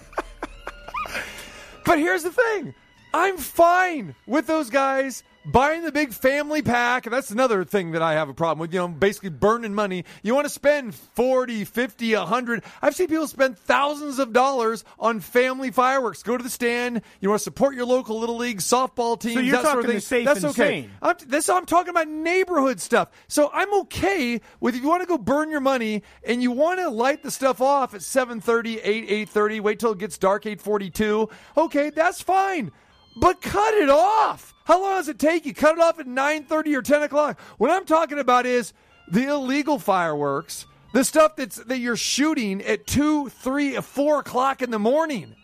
But 1.91 1.99
here's 1.99 2.23
the 2.23 2.31
thing 2.31 2.73
I'm 3.12 3.37
fine 3.37 4.14
with 4.26 4.47
those 4.47 4.70
guys 4.70 5.25
buying 5.44 5.82
the 5.82 5.92
big 5.92 6.12
family 6.12 6.62
pack. 6.62 7.06
And 7.06 7.12
that's 7.12 7.31
another 7.31 7.64
thing 7.64 7.92
that 7.92 8.02
I 8.02 8.14
have 8.14 8.28
a 8.28 8.34
problem 8.34 8.58
with. 8.58 8.72
You 8.72 8.81
know, 8.81 8.88
basically 8.88 9.31
burning 9.31 9.75
money. 9.75 10.04
You 10.22 10.34
want 10.34 10.46
to 10.46 10.52
spend 10.52 10.94
40, 10.94 11.64
50, 11.64 12.14
100. 12.14 12.64
I've 12.82 12.94
seen 12.94 13.08
people 13.08 13.26
spend 13.26 13.58
thousands 13.58 14.19
of 14.19 14.32
dollars 14.32 14.84
on 14.98 15.20
family 15.20 15.70
fireworks. 15.70 16.22
Go 16.22 16.37
to 16.37 16.42
the 16.42 16.50
stand. 16.50 17.02
You 17.20 17.28
want 17.28 17.40
to 17.40 17.44
support 17.44 17.75
your 17.75 17.87
local 17.87 18.19
Little 18.19 18.37
League 18.37 18.58
softball 18.58 19.20
team. 19.20 19.34
So 19.34 19.40
you're 19.40 19.56
that 19.56 19.64
sort 19.64 19.78
of 19.78 19.82
talking 19.84 19.90
thing. 19.92 20.00
safe 20.00 20.25
That's 20.25 20.42
and 20.42 20.50
okay. 20.50 20.82
sane. 20.82 20.90
I'm, 21.02 21.16
this, 21.26 21.48
I'm 21.48 21.66
talking 21.66 21.90
about 21.90 22.08
neighborhood 22.08 22.81
stuff. 22.81 23.10
So 23.28 23.50
I'm 23.52 23.72
okay 23.82 24.40
with 24.60 24.75
if 24.75 24.82
you 24.82 24.88
want 24.88 25.02
to 25.02 25.06
go 25.06 25.19
burn 25.19 25.50
your 25.50 25.60
money 25.60 26.02
and 26.25 26.42
you 26.42 26.50
want 26.50 26.81
to 26.81 26.88
light 26.88 27.22
the 27.22 27.31
stuff 27.31 27.60
off 27.60 27.94
at 27.94 28.00
7:30, 28.00 28.80
8, 28.82 29.28
8:30, 29.28 29.61
wait 29.61 29.78
till 29.78 29.92
it 29.92 29.99
gets 29.99 30.18
dark 30.18 30.44
8:42. 30.44 31.30
Okay, 31.56 31.90
that's 31.90 32.23
fine. 32.23 32.73
But 33.17 33.40
cut 33.40 33.75
it 33.75 33.90
off. 33.90 34.55
How 34.64 34.81
long 34.81 34.93
does 34.93 35.09
it 35.09 35.19
take 35.19 35.45
you? 35.45 35.55
Cut 35.55 35.76
it 35.76 35.81
off 35.81 35.99
at 35.99 36.07
9:30 36.07 36.75
or 36.75 36.83
10 36.83 37.02
o'clock. 37.02 37.40
What 37.59 37.71
I'm 37.71 37.85
talking 37.85 38.19
about 38.19 38.47
is 38.47 38.73
the 39.11 39.25
illegal 39.25 39.79
fireworks, 39.79 40.67
the 40.95 41.05
stuff 41.05 41.37
that's 41.37 41.57
that 41.57 41.79
you're 41.79 41.97
shooting 41.97 42.62
at 42.62 42.87
two, 42.87 43.29
three, 43.29 43.76
four 43.81 44.21
o'clock 44.21 44.62
in 44.62 44.71
the 44.71 44.79
morning. 44.79 45.35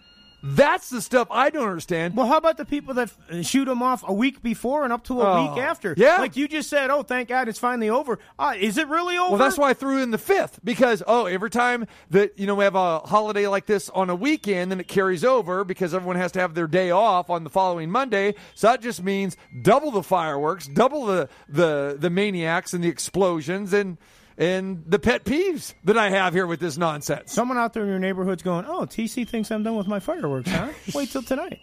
That's 0.43 0.91
the 0.91 1.01
stuff 1.01 1.29
I 1.31 1.51
don't 1.51 1.69
understand. 1.69 2.15
Well, 2.17 2.27
how 2.27 2.37
about 2.37 2.57
the 2.57 2.65
people 2.65 2.95
that 2.95 3.11
shoot 3.43 3.65
them 3.65 3.83
off 3.83 4.05
a 4.07 4.13
week 4.13 4.43
before 4.43 4.85
and 4.85 4.93
up 4.93 5.03
to 5.05 5.21
a 5.21 5.25
Oh, 5.27 5.43
week 5.55 5.61
after? 5.63 5.95
yeah. 5.97 6.19
Like 6.19 6.37
you 6.37 6.47
just 6.47 6.71
said, 6.71 6.91
oh, 6.91 7.03
thank 7.03 7.29
God 7.29 7.49
it's 7.49 7.59
finally 7.59 7.91
over. 7.91 8.19
Uh, 8.39 8.55
is 8.57 8.79
it 8.79 8.87
really 8.89 9.17
over? 9.19 9.31
Well, 9.31 9.39
that's 9.39 9.59
why 9.59 9.71
I 9.71 9.75
threw 9.75 10.03
in 10.03 10.13
the 10.13 10.19
fifth 10.19 10.61
because 10.63 11.03
oh, 11.07 11.27
every 11.27 11.51
time 11.51 11.87
that 12.11 12.39
you 12.39 12.47
know 12.47 12.55
we 12.55 12.65
have 12.65 12.75
a 12.77 13.01
holiday 13.01 13.47
like 13.49 13.67
this 13.67 13.89
on 13.91 14.09
a 14.11 14.15
weekend, 14.15 14.71
then 14.71 14.79
it 14.81 14.89
carries 14.89 15.25
over 15.25 15.65
because 15.65 15.95
everyone 15.95 16.17
has 16.17 16.33
to 16.33 16.41
have 16.41 16.55
their 16.55 16.69
day 16.69 16.91
off 16.91 17.29
on 17.31 17.43
the 17.43 17.51
following 17.51 17.91
Monday. 17.91 18.35
So 18.55 18.69
that 18.69 18.81
just 18.83 19.03
means 19.03 19.37
double 19.63 19.91
the 19.91 20.03
fireworks, 20.03 20.69
double 20.69 21.07
the 21.07 21.29
the 21.49 21.97
the 21.99 22.11
maniacs 22.11 22.73
and 22.73 22.85
the 22.85 22.89
explosions 22.89 23.73
and 23.73 23.99
and 24.39 24.85
the 24.87 24.99
pet 24.99 25.25
peeves 25.25 25.75
that 25.85 25.97
I 25.97 26.11
have 26.11 26.35
here 26.35 26.47
with 26.47 26.61
this 26.61 26.77
nonsense. 26.77 27.33
Someone 27.33 27.59
out 27.59 27.73
there 27.73 27.83
in 27.85 27.89
your 27.89 27.99
neighborhood's 27.99 28.43
going, 28.43 28.65
oh, 28.67 28.83
TC 28.87 29.27
thinks 29.29 29.51
I'm 29.51 29.63
done 29.63 29.77
with 29.77 29.87
my 29.89 30.01
fireworks, 30.01 30.51
huh? 30.51 30.69
Wait 30.95 31.11
till 31.11 31.23
tonight. 31.23 31.61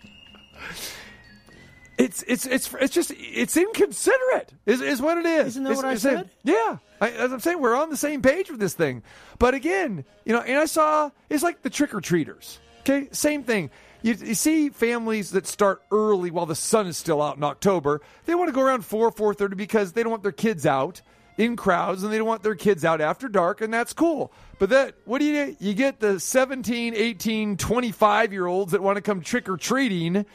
It's 1.96 2.24
it's 2.24 2.48
it's 2.48 2.74
it's 2.82 2.94
just 2.94 3.12
it's 3.16 3.56
inconsiderate. 3.56 4.52
Is 4.66 4.82
is 4.82 5.00
what 5.00 5.20
it 5.20 5.28
is. 5.28 5.48
Isn't 5.50 5.64
that 5.66 5.72
It's- 5.74 5.84
what 5.84 5.92
I 5.92 5.96
said? 5.96 6.30
Yeah, 6.44 6.78
I, 7.00 7.12
as 7.12 7.32
I'm 7.32 7.40
saying, 7.40 7.62
we're 7.62 7.76
on 7.76 7.92
the 7.92 7.98
same 7.98 8.24
page 8.24 8.50
with 8.50 8.60
this 8.60 8.74
thing. 8.74 9.04
But 9.38 9.54
again, 9.54 10.04
you 10.26 10.34
know, 10.34 10.42
and 10.42 10.58
I 10.58 10.66
saw 10.66 11.12
it's 11.30 11.44
like 11.44 11.62
the 11.62 11.70
trick 11.70 11.94
or 11.94 12.02
treaters. 12.02 12.60
Okay, 12.80 13.10
same 13.12 13.44
thing. 13.44 13.70
You, 14.02 14.16
you 14.16 14.34
see 14.34 14.70
families 14.70 15.32
that 15.32 15.46
start 15.48 15.82
early 15.92 16.32
while 16.32 16.48
the 16.48 16.56
sun 16.56 16.88
is 16.88 16.98
still 16.98 17.22
out 17.22 17.38
in 17.38 17.44
October. 17.44 18.02
They 18.26 18.34
want 18.36 18.50
to 18.50 18.54
go 18.54 18.62
around 18.62 18.84
four 18.84 19.12
four 19.12 19.36
thirty 19.36 19.56
because 19.56 19.94
they 19.94 20.02
don't 20.02 20.10
want 20.12 20.24
their 20.24 20.32
kids 20.32 20.66
out 20.66 21.04
in 21.38 21.56
crowds 21.56 22.04
and 22.04 22.12
they 22.12 22.18
don't 22.18 22.28
want 22.28 22.44
their 22.44 22.56
kids 22.56 22.86
out 22.86 23.02
after 23.02 23.28
dark 23.28 23.62
and 23.62 23.74
that's 23.74 23.94
cool. 23.94 24.32
But 24.60 24.70
that 24.70 24.96
what 25.06 25.20
do 25.20 25.26
you 25.26 25.56
you 25.60 25.74
get 25.74 26.00
the 26.00 26.20
17 26.20 26.94
18 26.96 27.58
25 27.58 28.34
year 28.34 28.46
olds 28.46 28.72
that 28.72 28.82
want 28.82 28.98
to 28.98 29.02
come 29.02 29.22
trick-or-treating 29.22 30.26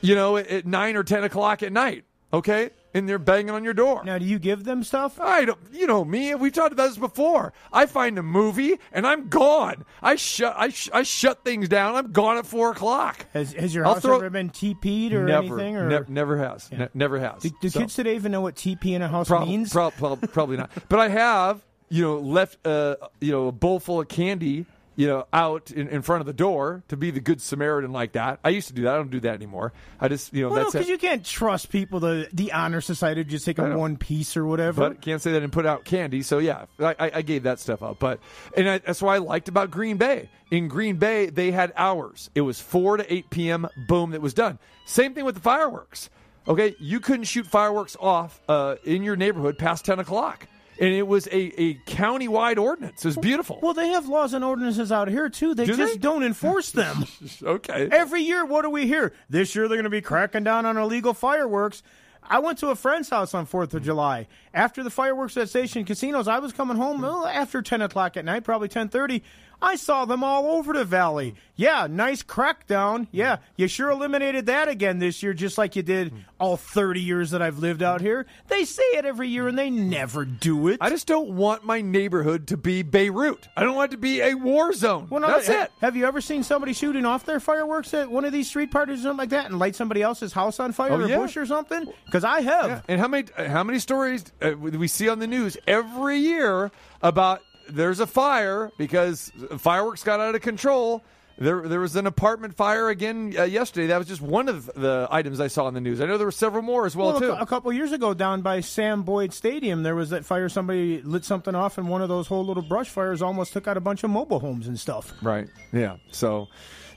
you 0.00 0.14
know 0.14 0.36
at, 0.36 0.46
at 0.48 0.66
9 0.66 0.96
or 0.96 1.04
10 1.04 1.24
o'clock 1.24 1.62
at 1.62 1.72
night 1.72 2.04
okay 2.32 2.70
in 2.94 3.06
there 3.06 3.18
banging 3.18 3.50
on 3.50 3.64
your 3.64 3.74
door. 3.74 4.02
Now, 4.04 4.18
do 4.18 4.24
you 4.24 4.38
give 4.38 4.64
them 4.64 4.82
stuff? 4.84 5.18
I 5.20 5.44
don't. 5.44 5.58
You 5.72 5.86
know 5.86 6.04
me. 6.04 6.34
We've 6.34 6.52
talked 6.52 6.72
about 6.72 6.88
this 6.88 6.98
before. 6.98 7.52
I 7.72 7.86
find 7.86 8.18
a 8.18 8.22
movie 8.22 8.78
and 8.92 9.06
I'm 9.06 9.28
gone. 9.28 9.84
I 10.02 10.16
shut. 10.16 10.54
I, 10.56 10.68
sh- 10.68 10.90
I 10.92 11.02
shut 11.02 11.44
things 11.44 11.68
down. 11.68 11.94
I'm 11.94 12.12
gone 12.12 12.36
at 12.38 12.46
four 12.46 12.70
o'clock. 12.72 13.26
Has, 13.32 13.52
has 13.54 13.74
your 13.74 13.86
I'll 13.86 13.94
house 13.94 14.02
throw- 14.02 14.16
ever 14.16 14.30
been 14.30 14.50
TP'd 14.50 15.12
or 15.14 15.24
never, 15.24 15.58
anything? 15.58 15.76
Or 15.76 15.88
ne- 15.88 16.06
never 16.08 16.36
has. 16.38 16.70
Ne- 16.70 16.88
never 16.94 17.18
has. 17.18 17.42
do, 17.42 17.50
do 17.60 17.68
So- 17.70 17.80
kids 17.80 17.94
today 17.94 18.14
even 18.14 18.32
know 18.32 18.40
what 18.42 18.56
TP 18.56 18.92
in 18.94 19.02
a 19.02 19.08
house 19.08 19.28
Prob- 19.28 19.48
means? 19.48 19.72
prob- 19.72 19.94
prob- 19.94 20.30
probably 20.32 20.56
not. 20.56 20.70
But 20.88 20.98
I 20.98 21.08
have, 21.08 21.64
you 21.88 22.02
know, 22.02 22.18
left, 22.18 22.66
uh, 22.66 22.96
you 23.20 23.32
know, 23.32 23.48
a 23.48 23.52
bowl 23.52 23.80
full 23.80 24.00
of 24.00 24.08
candy, 24.08 24.66
you 24.94 25.06
know, 25.06 25.26
out 25.32 25.70
in, 25.70 25.88
in 25.88 26.02
front 26.02 26.20
of 26.20 26.26
the 26.26 26.32
door 26.32 26.82
to 26.88 26.96
be 26.96 27.10
the 27.10 27.20
good 27.20 27.40
Samaritan 27.40 27.92
like 27.92 28.12
that. 28.12 28.40
I 28.44 28.50
used 28.50 28.68
to 28.68 28.74
do 28.74 28.82
that. 28.82 28.94
I 28.94 28.96
don't 28.96 29.10
do 29.10 29.20
that 29.20 29.34
anymore. 29.34 29.72
I 30.00 30.08
just, 30.08 30.34
you 30.34 30.42
know, 30.42 30.48
well, 30.50 30.64
that's 30.64 30.72
because 30.72 30.88
you 30.88 30.98
can't 30.98 31.24
trust 31.24 31.70
people. 31.70 32.00
The 32.00 32.28
the 32.32 32.52
honor 32.52 32.80
society 32.80 33.24
just 33.24 33.46
take 33.46 33.58
a 33.58 33.76
one 33.76 33.96
piece 33.96 34.36
or 34.36 34.44
whatever. 34.44 34.90
But 34.90 35.00
can't 35.00 35.22
say 35.22 35.32
that 35.32 35.42
and 35.42 35.52
put 35.52 35.64
out 35.66 35.84
candy. 35.84 36.22
So 36.22 36.38
yeah, 36.38 36.66
I, 36.78 36.94
I- 37.14 37.22
gave 37.22 37.44
that 37.44 37.60
stuff 37.60 37.82
up. 37.82 37.98
But 37.98 38.18
and 38.56 38.68
I, 38.68 38.78
that's 38.78 39.00
what 39.00 39.12
I 39.12 39.18
liked 39.18 39.48
about 39.48 39.70
Green 39.70 39.96
Bay. 39.96 40.28
In 40.50 40.68
Green 40.68 40.96
Bay, 40.96 41.30
they 41.30 41.50
had 41.50 41.72
hours. 41.76 42.28
It 42.34 42.42
was 42.42 42.60
four 42.60 42.98
to 42.98 43.12
eight 43.12 43.30
p.m. 43.30 43.66
Boom, 43.88 44.10
that 44.10 44.20
was 44.20 44.34
done. 44.34 44.58
Same 44.84 45.14
thing 45.14 45.24
with 45.24 45.36
the 45.36 45.40
fireworks. 45.40 46.10
Okay, 46.46 46.74
you 46.80 46.98
couldn't 46.98 47.24
shoot 47.24 47.46
fireworks 47.46 47.96
off 48.00 48.40
uh, 48.48 48.74
in 48.84 49.04
your 49.04 49.14
neighborhood 49.16 49.56
past 49.56 49.84
ten 49.84 50.00
o'clock, 50.00 50.48
and 50.80 50.94
it 50.94 51.06
was 51.06 51.26
a, 51.28 51.60
a 51.62 51.74
county-wide 51.86 52.58
ordinance. 52.58 53.04
It 53.04 53.08
was 53.08 53.16
beautiful. 53.16 53.58
well, 53.62 53.74
they 53.74 53.88
have 53.88 54.08
laws 54.08 54.34
and 54.34 54.44
ordinances 54.44 54.90
out 54.90 55.08
here 55.08 55.28
too. 55.28 55.54
They 55.54 55.66
Do 55.66 55.76
just 55.76 55.94
they? 55.94 55.98
don't 55.98 56.22
enforce 56.22 56.70
them. 56.70 57.04
okay, 57.42 57.88
Every 57.92 58.22
year, 58.22 58.44
what 58.44 58.62
do 58.62 58.70
we 58.70 58.86
hear? 58.86 59.12
This 59.28 59.54
year, 59.54 59.68
they're 59.68 59.76
going 59.76 59.84
to 59.84 59.90
be 59.90 60.00
cracking 60.00 60.44
down 60.44 60.66
on 60.66 60.76
illegal 60.76 61.14
fireworks. 61.14 61.82
I 62.24 62.38
went 62.38 62.58
to 62.58 62.68
a 62.68 62.76
friend's 62.76 63.08
house 63.08 63.34
on 63.34 63.46
Fourth 63.46 63.74
of 63.74 63.82
July. 63.82 64.28
After 64.54 64.84
the 64.84 64.90
fireworks 64.90 65.36
at 65.36 65.48
Station 65.48 65.84
Casinos, 65.84 66.28
I 66.28 66.38
was 66.38 66.52
coming 66.52 66.76
home 66.76 67.02
well, 67.02 67.26
after 67.26 67.62
ten 67.62 67.82
o'clock 67.82 68.16
at 68.16 68.24
night, 68.24 68.44
probably 68.44 68.68
ten 68.68 68.88
thirty. 68.88 69.22
I 69.62 69.76
saw 69.76 70.04
them 70.04 70.24
all 70.24 70.56
over 70.56 70.72
the 70.72 70.84
valley. 70.84 71.36
Yeah, 71.54 71.86
nice 71.88 72.22
crackdown. 72.22 73.06
Yeah, 73.12 73.36
hmm. 73.36 73.42
you 73.56 73.68
sure 73.68 73.90
eliminated 73.90 74.46
that 74.46 74.68
again 74.68 74.98
this 74.98 75.22
year, 75.22 75.32
just 75.32 75.56
like 75.58 75.76
you 75.76 75.82
did 75.82 76.08
hmm. 76.10 76.18
all 76.40 76.56
thirty 76.56 77.00
years 77.00 77.30
that 77.30 77.40
I've 77.40 77.58
lived 77.58 77.82
out 77.82 78.00
here. 78.00 78.26
They 78.48 78.64
say 78.64 78.82
it 78.94 79.04
every 79.04 79.28
year, 79.28 79.46
and 79.48 79.56
they 79.56 79.70
never 79.70 80.24
do 80.24 80.68
it. 80.68 80.78
I 80.80 80.90
just 80.90 81.06
don't 81.06 81.36
want 81.36 81.64
my 81.64 81.80
neighborhood 81.80 82.48
to 82.48 82.56
be 82.56 82.82
Beirut. 82.82 83.48
I 83.56 83.62
don't 83.62 83.76
want 83.76 83.92
it 83.92 83.96
to 83.96 84.00
be 84.00 84.20
a 84.20 84.34
war 84.34 84.72
zone. 84.72 85.06
Well, 85.08 85.20
no, 85.20 85.28
That's 85.28 85.46
ha- 85.46 85.62
it. 85.64 85.70
Have 85.80 85.94
you 85.94 86.06
ever 86.06 86.20
seen 86.20 86.42
somebody 86.42 86.72
shooting 86.72 87.06
off 87.06 87.24
their 87.24 87.38
fireworks 87.40 87.94
at 87.94 88.10
one 88.10 88.24
of 88.24 88.32
these 88.32 88.48
street 88.48 88.70
parties 88.70 89.00
or 89.00 89.02
something 89.04 89.18
like 89.18 89.30
that 89.30 89.46
and 89.46 89.58
light 89.58 89.76
somebody 89.76 90.02
else's 90.02 90.32
house 90.32 90.58
on 90.58 90.72
fire 90.72 90.92
Oh, 90.92 91.00
or 91.00 91.08
yeah. 91.08 91.18
bush 91.18 91.36
or 91.36 91.46
something? 91.46 91.86
Because 92.06 92.24
I 92.24 92.40
have. 92.40 92.66
Yeah, 92.66 92.80
And 92.88 93.00
how 93.00 93.08
many 93.08 93.28
uh, 93.36 93.48
how 93.48 93.62
many 93.62 93.78
stories 93.78 94.24
uh, 94.40 94.52
we 94.58 94.88
see 94.88 95.08
on 95.08 95.20
the 95.20 95.26
news 95.28 95.56
every 95.66 96.16
year 96.18 96.70
about 97.02 97.42
there's 97.74 98.00
a 98.00 98.06
fire 98.06 98.70
because 98.78 99.32
fireworks 99.58 100.02
got 100.04 100.20
out 100.20 100.34
of 100.34 100.40
control. 100.42 101.02
There, 101.38 101.66
there 101.66 101.80
was 101.80 101.96
an 101.96 102.06
apartment 102.06 102.54
fire 102.54 102.90
again 102.90 103.34
uh, 103.36 103.44
yesterday. 103.44 103.86
That 103.88 103.96
was 103.98 104.06
just 104.06 104.20
one 104.20 104.48
of 104.50 104.66
the 104.76 105.08
items 105.10 105.40
I 105.40 105.46
saw 105.48 105.66
in 105.66 105.72
the 105.74 105.80
news. 105.80 106.00
I 106.00 106.04
know 106.06 106.18
there 106.18 106.26
were 106.26 106.30
several 106.30 106.62
more 106.62 106.84
as 106.84 106.94
well, 106.94 107.08
Well, 107.08 107.16
a, 107.16 107.20
too. 107.20 107.26
cou- 107.32 107.38
a 107.42 107.46
couple 107.46 107.72
years 107.72 107.90
ago, 107.92 108.12
down 108.12 108.42
by 108.42 108.60
Sam 108.60 109.02
Boyd 109.02 109.32
Stadium, 109.32 109.82
there 109.82 109.94
was 109.94 110.10
that 110.10 110.26
fire. 110.26 110.50
Somebody 110.50 111.00
lit 111.00 111.24
something 111.24 111.54
off, 111.54 111.78
and 111.78 111.88
one 111.88 112.02
of 112.02 112.10
those 112.10 112.26
whole 112.26 112.44
little 112.44 112.62
brush 112.62 112.90
fires 112.90 113.22
almost 113.22 113.54
took 113.54 113.66
out 113.66 113.78
a 113.78 113.80
bunch 113.80 114.04
of 114.04 114.10
mobile 114.10 114.40
homes 114.40 114.68
and 114.68 114.78
stuff. 114.78 115.10
Right. 115.22 115.48
Yeah. 115.72 115.96
So 116.12 116.48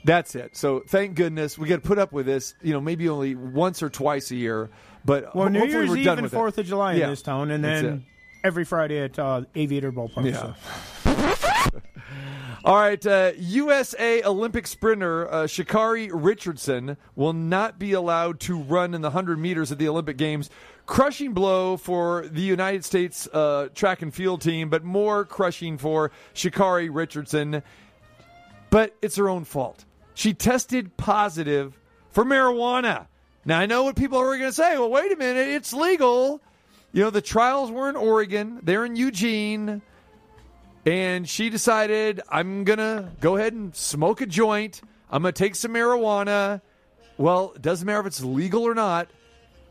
that's 0.04 0.34
it. 0.34 0.54
So 0.54 0.80
thank 0.86 1.14
goodness 1.16 1.56
we 1.56 1.66
got 1.66 1.76
to 1.82 1.88
put 1.88 1.98
up 1.98 2.12
with 2.12 2.26
this. 2.26 2.54
You 2.62 2.74
know, 2.74 2.80
maybe 2.80 3.08
only 3.08 3.34
once 3.34 3.82
or 3.82 3.88
twice 3.88 4.30
a 4.32 4.36
year, 4.36 4.68
but 5.06 5.34
Well, 5.34 5.48
New 5.48 5.60
hopefully 5.60 5.78
Year's 5.78 5.88
we're 5.90 5.96
Eve 5.96 6.04
done 6.04 6.18
and 6.18 6.24
with 6.24 6.34
it. 6.34 6.36
Fourth 6.36 6.58
of 6.58 6.66
July 6.66 6.92
Yeah, 6.92 7.04
in 7.04 7.10
this 7.10 7.22
town, 7.22 7.50
and 7.50 7.64
then. 7.64 8.04
Every 8.46 8.64
Friday 8.64 9.00
at 9.00 9.18
uh, 9.18 9.42
Aviator 9.56 9.90
Ballpark. 9.90 10.24
Yeah. 10.24 10.54
So. 11.02 11.80
All 12.64 12.76
right, 12.76 13.04
uh, 13.04 13.32
USA 13.36 14.22
Olympic 14.22 14.68
sprinter 14.68 15.28
uh, 15.28 15.44
Sha'Carri 15.46 16.10
Richardson 16.12 16.96
will 17.16 17.32
not 17.32 17.80
be 17.80 17.92
allowed 17.92 18.38
to 18.40 18.56
run 18.56 18.94
in 18.94 19.00
the 19.00 19.08
100 19.08 19.40
meters 19.40 19.72
at 19.72 19.78
the 19.78 19.88
Olympic 19.88 20.16
Games. 20.16 20.48
Crushing 20.86 21.32
blow 21.32 21.76
for 21.76 22.28
the 22.28 22.40
United 22.40 22.84
States 22.84 23.26
uh, 23.32 23.68
track 23.74 24.02
and 24.02 24.14
field 24.14 24.42
team, 24.42 24.70
but 24.70 24.84
more 24.84 25.24
crushing 25.24 25.76
for 25.76 26.12
Sha'Carri 26.32 26.88
Richardson. 26.88 27.64
But 28.70 28.94
it's 29.02 29.16
her 29.16 29.28
own 29.28 29.44
fault. 29.44 29.84
She 30.14 30.34
tested 30.34 30.96
positive 30.96 31.80
for 32.12 32.24
marijuana. 32.24 33.08
Now, 33.44 33.58
I 33.58 33.66
know 33.66 33.82
what 33.82 33.96
people 33.96 34.18
are 34.18 34.38
going 34.38 34.50
to 34.50 34.52
say. 34.52 34.78
Well, 34.78 34.90
wait 34.90 35.10
a 35.10 35.16
minute, 35.16 35.48
it's 35.48 35.72
legal. 35.72 36.40
You 36.92 37.02
know, 37.02 37.10
the 37.10 37.20
trials 37.20 37.70
were 37.70 37.88
in 37.88 37.96
Oregon, 37.96 38.60
they're 38.62 38.84
in 38.84 38.96
Eugene. 38.96 39.82
And 40.86 41.28
she 41.28 41.50
decided, 41.50 42.20
I'm 42.28 42.62
going 42.62 42.78
to 42.78 43.10
go 43.20 43.36
ahead 43.36 43.52
and 43.52 43.74
smoke 43.74 44.20
a 44.20 44.26
joint. 44.26 44.80
I'm 45.10 45.22
going 45.22 45.34
to 45.34 45.38
take 45.38 45.56
some 45.56 45.72
marijuana. 45.72 46.60
Well, 47.18 47.52
it 47.56 47.62
doesn't 47.62 47.84
matter 47.84 48.00
if 48.00 48.06
it's 48.06 48.22
legal 48.22 48.62
or 48.62 48.74
not. 48.74 49.08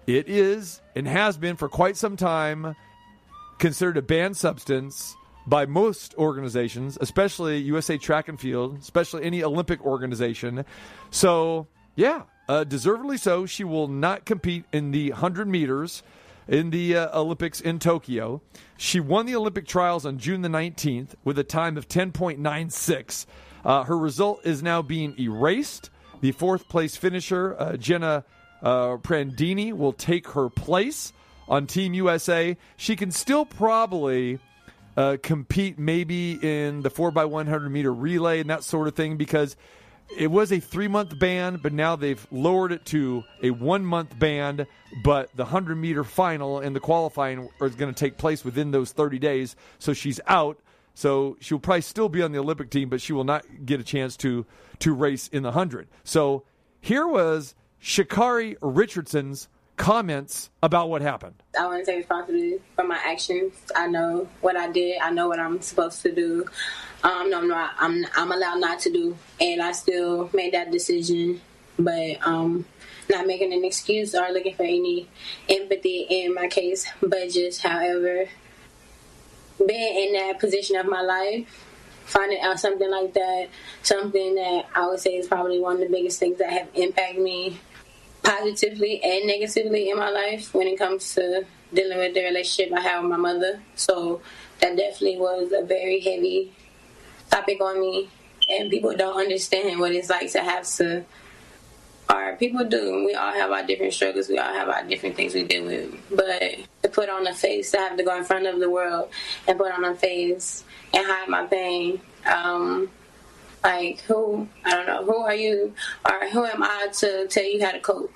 It 0.07 0.27
is 0.27 0.81
and 0.93 1.07
has 1.07 1.37
been 1.37 1.55
for 1.55 1.69
quite 1.69 1.95
some 1.95 2.17
time 2.17 2.75
considered 3.59 3.97
a 3.97 4.01
banned 4.01 4.35
substance 4.35 5.15
by 5.47 5.65
most 5.65 6.15
organizations, 6.15 6.97
especially 6.99 7.57
USA 7.59 7.97
Track 7.97 8.27
and 8.27 8.39
Field, 8.39 8.79
especially 8.79 9.23
any 9.23 9.43
Olympic 9.43 9.83
organization. 9.85 10.65
So, 11.11 11.67
yeah, 11.95 12.23
uh, 12.49 12.63
deservedly 12.63 13.17
so. 13.17 13.45
She 13.45 13.63
will 13.63 13.87
not 13.87 14.25
compete 14.25 14.65
in 14.73 14.91
the 14.91 15.11
100 15.11 15.47
meters 15.47 16.03
in 16.47 16.69
the 16.69 16.95
uh, 16.95 17.19
Olympics 17.19 17.61
in 17.61 17.79
Tokyo. 17.79 18.41
She 18.77 18.99
won 18.99 19.25
the 19.25 19.35
Olympic 19.35 19.67
trials 19.67 20.05
on 20.05 20.17
June 20.17 20.41
the 20.41 20.49
19th 20.49 21.15
with 21.23 21.39
a 21.39 21.43
time 21.43 21.77
of 21.77 21.87
10.96. 21.87 23.25
Uh, 23.63 23.83
her 23.83 23.97
result 23.97 24.45
is 24.45 24.61
now 24.61 24.81
being 24.81 25.15
erased. 25.19 25.89
The 26.21 26.31
fourth 26.31 26.69
place 26.69 26.95
finisher, 26.95 27.55
uh, 27.59 27.77
Jenna 27.77 28.23
uh, 28.61 28.97
Prandini, 28.97 29.73
will 29.73 29.93
take 29.93 30.29
her 30.29 30.49
place 30.49 31.13
on 31.47 31.67
Team 31.67 31.93
USA. 31.93 32.57
She 32.77 32.95
can 32.95 33.11
still 33.11 33.45
probably 33.45 34.39
uh, 34.97 35.17
compete 35.21 35.77
maybe 35.77 36.33
in 36.41 36.81
the 36.81 36.89
4x100 36.89 37.69
meter 37.69 37.93
relay 37.93 38.39
and 38.39 38.49
that 38.49 38.63
sort 38.63 38.87
of 38.87 38.95
thing 38.95 39.17
because 39.17 39.55
it 40.15 40.27
was 40.27 40.51
a 40.51 40.59
three 40.59 40.87
month 40.87 41.17
ban, 41.17 41.59
but 41.61 41.73
now 41.73 41.95
they've 41.95 42.25
lowered 42.31 42.71
it 42.71 42.85
to 42.85 43.23
a 43.41 43.51
one 43.51 43.85
month 43.85 44.17
ban. 44.17 44.67
But 45.03 45.35
the 45.35 45.43
100 45.43 45.75
meter 45.75 46.03
final 46.03 46.59
and 46.59 46.75
the 46.75 46.79
qualifying 46.79 47.49
is 47.61 47.75
going 47.75 47.93
to 47.93 47.99
take 47.99 48.17
place 48.17 48.45
within 48.45 48.71
those 48.71 48.91
30 48.91 49.19
days. 49.19 49.55
So 49.79 49.93
she's 49.93 50.19
out. 50.27 50.59
So 50.93 51.35
she'll 51.41 51.59
probably 51.59 51.81
still 51.81 52.07
be 52.07 52.21
on 52.21 52.31
the 52.31 52.39
Olympic 52.39 52.69
team, 52.69 52.87
but 52.87 53.01
she 53.01 53.11
will 53.11 53.25
not 53.25 53.45
get 53.65 53.79
a 53.79 53.83
chance 53.83 54.15
to 54.17 54.45
to 54.79 54.93
race 54.93 55.27
in 55.27 55.43
the 55.43 55.49
100. 55.49 55.87
So 56.03 56.43
here 56.79 57.07
was 57.07 57.55
Sha'Carri 57.81 58.55
Richardson's 58.61 59.47
comments 59.77 60.49
about 60.63 60.89
what 60.89 61.01
happened. 61.01 61.35
I 61.59 61.65
want 61.67 61.85
to 61.85 61.91
take 61.91 61.99
responsibility 61.99 62.59
for 62.75 62.85
my 62.85 62.99
actions. 63.03 63.53
I 63.75 63.87
know 63.87 64.27
what 64.41 64.55
I 64.55 64.71
did. 64.71 64.99
I 65.01 65.11
know 65.11 65.27
what 65.27 65.39
I'm 65.39 65.61
supposed 65.61 66.01
to 66.03 66.13
do. 66.13 66.45
Um, 67.03 67.29
no, 67.29 67.39
I'm 67.39 67.47
not. 67.47 67.71
I'm 67.77 68.05
I'm 68.15 68.31
allowed 68.31 68.59
not 68.59 68.79
to 68.79 68.91
do, 68.91 69.17
and 69.39 69.61
I 69.61 69.71
still 69.73 70.29
made 70.33 70.53
that 70.53 70.71
decision. 70.71 71.41
But 71.77 72.25
um, 72.25 72.65
not 73.09 73.27
making 73.27 73.53
an 73.53 73.65
excuse 73.65 74.15
or 74.15 74.29
looking 74.31 74.55
for 74.55 74.63
any 74.63 75.09
empathy 75.49 76.07
in 76.09 76.33
my 76.33 76.47
case, 76.47 76.87
but 77.01 77.29
just 77.29 77.61
however 77.61 78.27
being 79.65 80.07
in 80.07 80.13
that 80.13 80.39
position 80.39 80.75
of 80.77 80.85
my 80.85 81.01
life, 81.01 81.65
finding 82.05 82.39
out 82.41 82.59
something 82.59 82.89
like 82.89 83.13
that, 83.13 83.49
something 83.83 84.35
that 84.35 84.65
I 84.73 84.87
would 84.87 84.99
say 84.99 85.15
is 85.15 85.27
probably 85.27 85.59
one 85.59 85.75
of 85.75 85.79
the 85.81 85.89
biggest 85.89 86.19
things 86.19 86.39
that 86.39 86.49
have 86.49 86.67
impacted 86.73 87.21
me 87.21 87.59
positively 88.25 89.01
and 89.03 89.27
negatively 89.27 89.89
in 89.89 89.97
my 89.97 90.09
life 90.09 90.53
when 90.53 90.67
it 90.67 90.77
comes 90.77 91.13
to 91.15 91.45
dealing 91.73 91.99
with 91.99 92.13
the 92.13 92.23
relationship 92.23 92.73
I 92.75 92.81
have 92.81 93.03
with 93.03 93.11
my 93.11 93.17
mother. 93.17 93.61
So 93.75 94.21
that 94.59 94.75
definitely 94.75 95.17
was 95.17 95.51
a 95.51 95.63
very 95.63 95.99
heavy 95.99 96.53
topic 97.29 97.61
on 97.61 97.79
me, 97.79 98.09
and 98.49 98.69
people 98.69 98.95
don't 98.95 99.17
understand 99.17 99.79
what 99.79 99.91
it's 99.91 100.09
like 100.09 100.31
to 100.31 100.41
have 100.41 100.67
to. 100.77 101.05
Or 102.07 102.35
people 102.35 102.63
do. 102.65 103.03
We 103.05 103.15
all 103.15 103.33
have 103.33 103.51
our 103.51 103.65
different 103.65 103.93
struggles. 103.93 104.29
We 104.29 104.37
all 104.37 104.53
have 104.53 104.69
our 104.69 104.83
different 104.83 105.15
things 105.15 105.33
we 105.33 105.43
deal 105.43 105.65
with. 105.65 105.91
But 106.11 106.57
to 106.83 106.89
put 106.89 107.09
on 107.09 107.25
a 107.25 107.33
face, 107.33 107.71
to 107.71 107.77
have 107.77 107.97
to 107.97 108.03
go 108.03 108.15
in 108.15 108.23
front 108.23 108.45
of 108.45 108.59
the 108.59 108.69
world 108.69 109.09
and 109.47 109.57
put 109.57 109.71
on 109.71 109.83
a 109.83 109.95
face 109.95 110.63
and 110.93 111.05
hide 111.05 111.27
my 111.29 111.45
pain. 111.45 111.99
Um, 112.25 112.89
like 113.65 114.01
who? 114.01 114.47
I 114.63 114.71
don't 114.71 114.85
know. 114.85 115.03
Who 115.03 115.17
are 115.17 115.35
you? 115.35 115.73
Or 116.09 116.27
who 116.29 116.45
am 116.45 116.63
I 116.63 116.87
to 116.99 117.27
tell 117.27 117.43
you 117.43 117.63
how 117.63 117.71
to 117.71 117.79
cope 117.79 118.13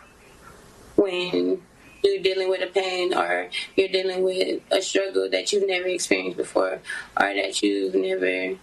when 0.96 1.62
you're 2.04 2.22
dealing 2.22 2.50
with 2.50 2.62
a 2.62 2.68
pain 2.68 3.14
or 3.14 3.50
you're 3.76 3.90
dealing 3.90 4.24
with 4.24 4.62
a 4.72 4.82
struggle 4.82 5.30
that 5.30 5.52
you've 5.52 5.68
never 5.68 5.88
experienced 5.88 6.38
before 6.38 6.80
or 7.20 7.34
that 7.34 7.62
you've 7.62 7.96
never 7.96 8.56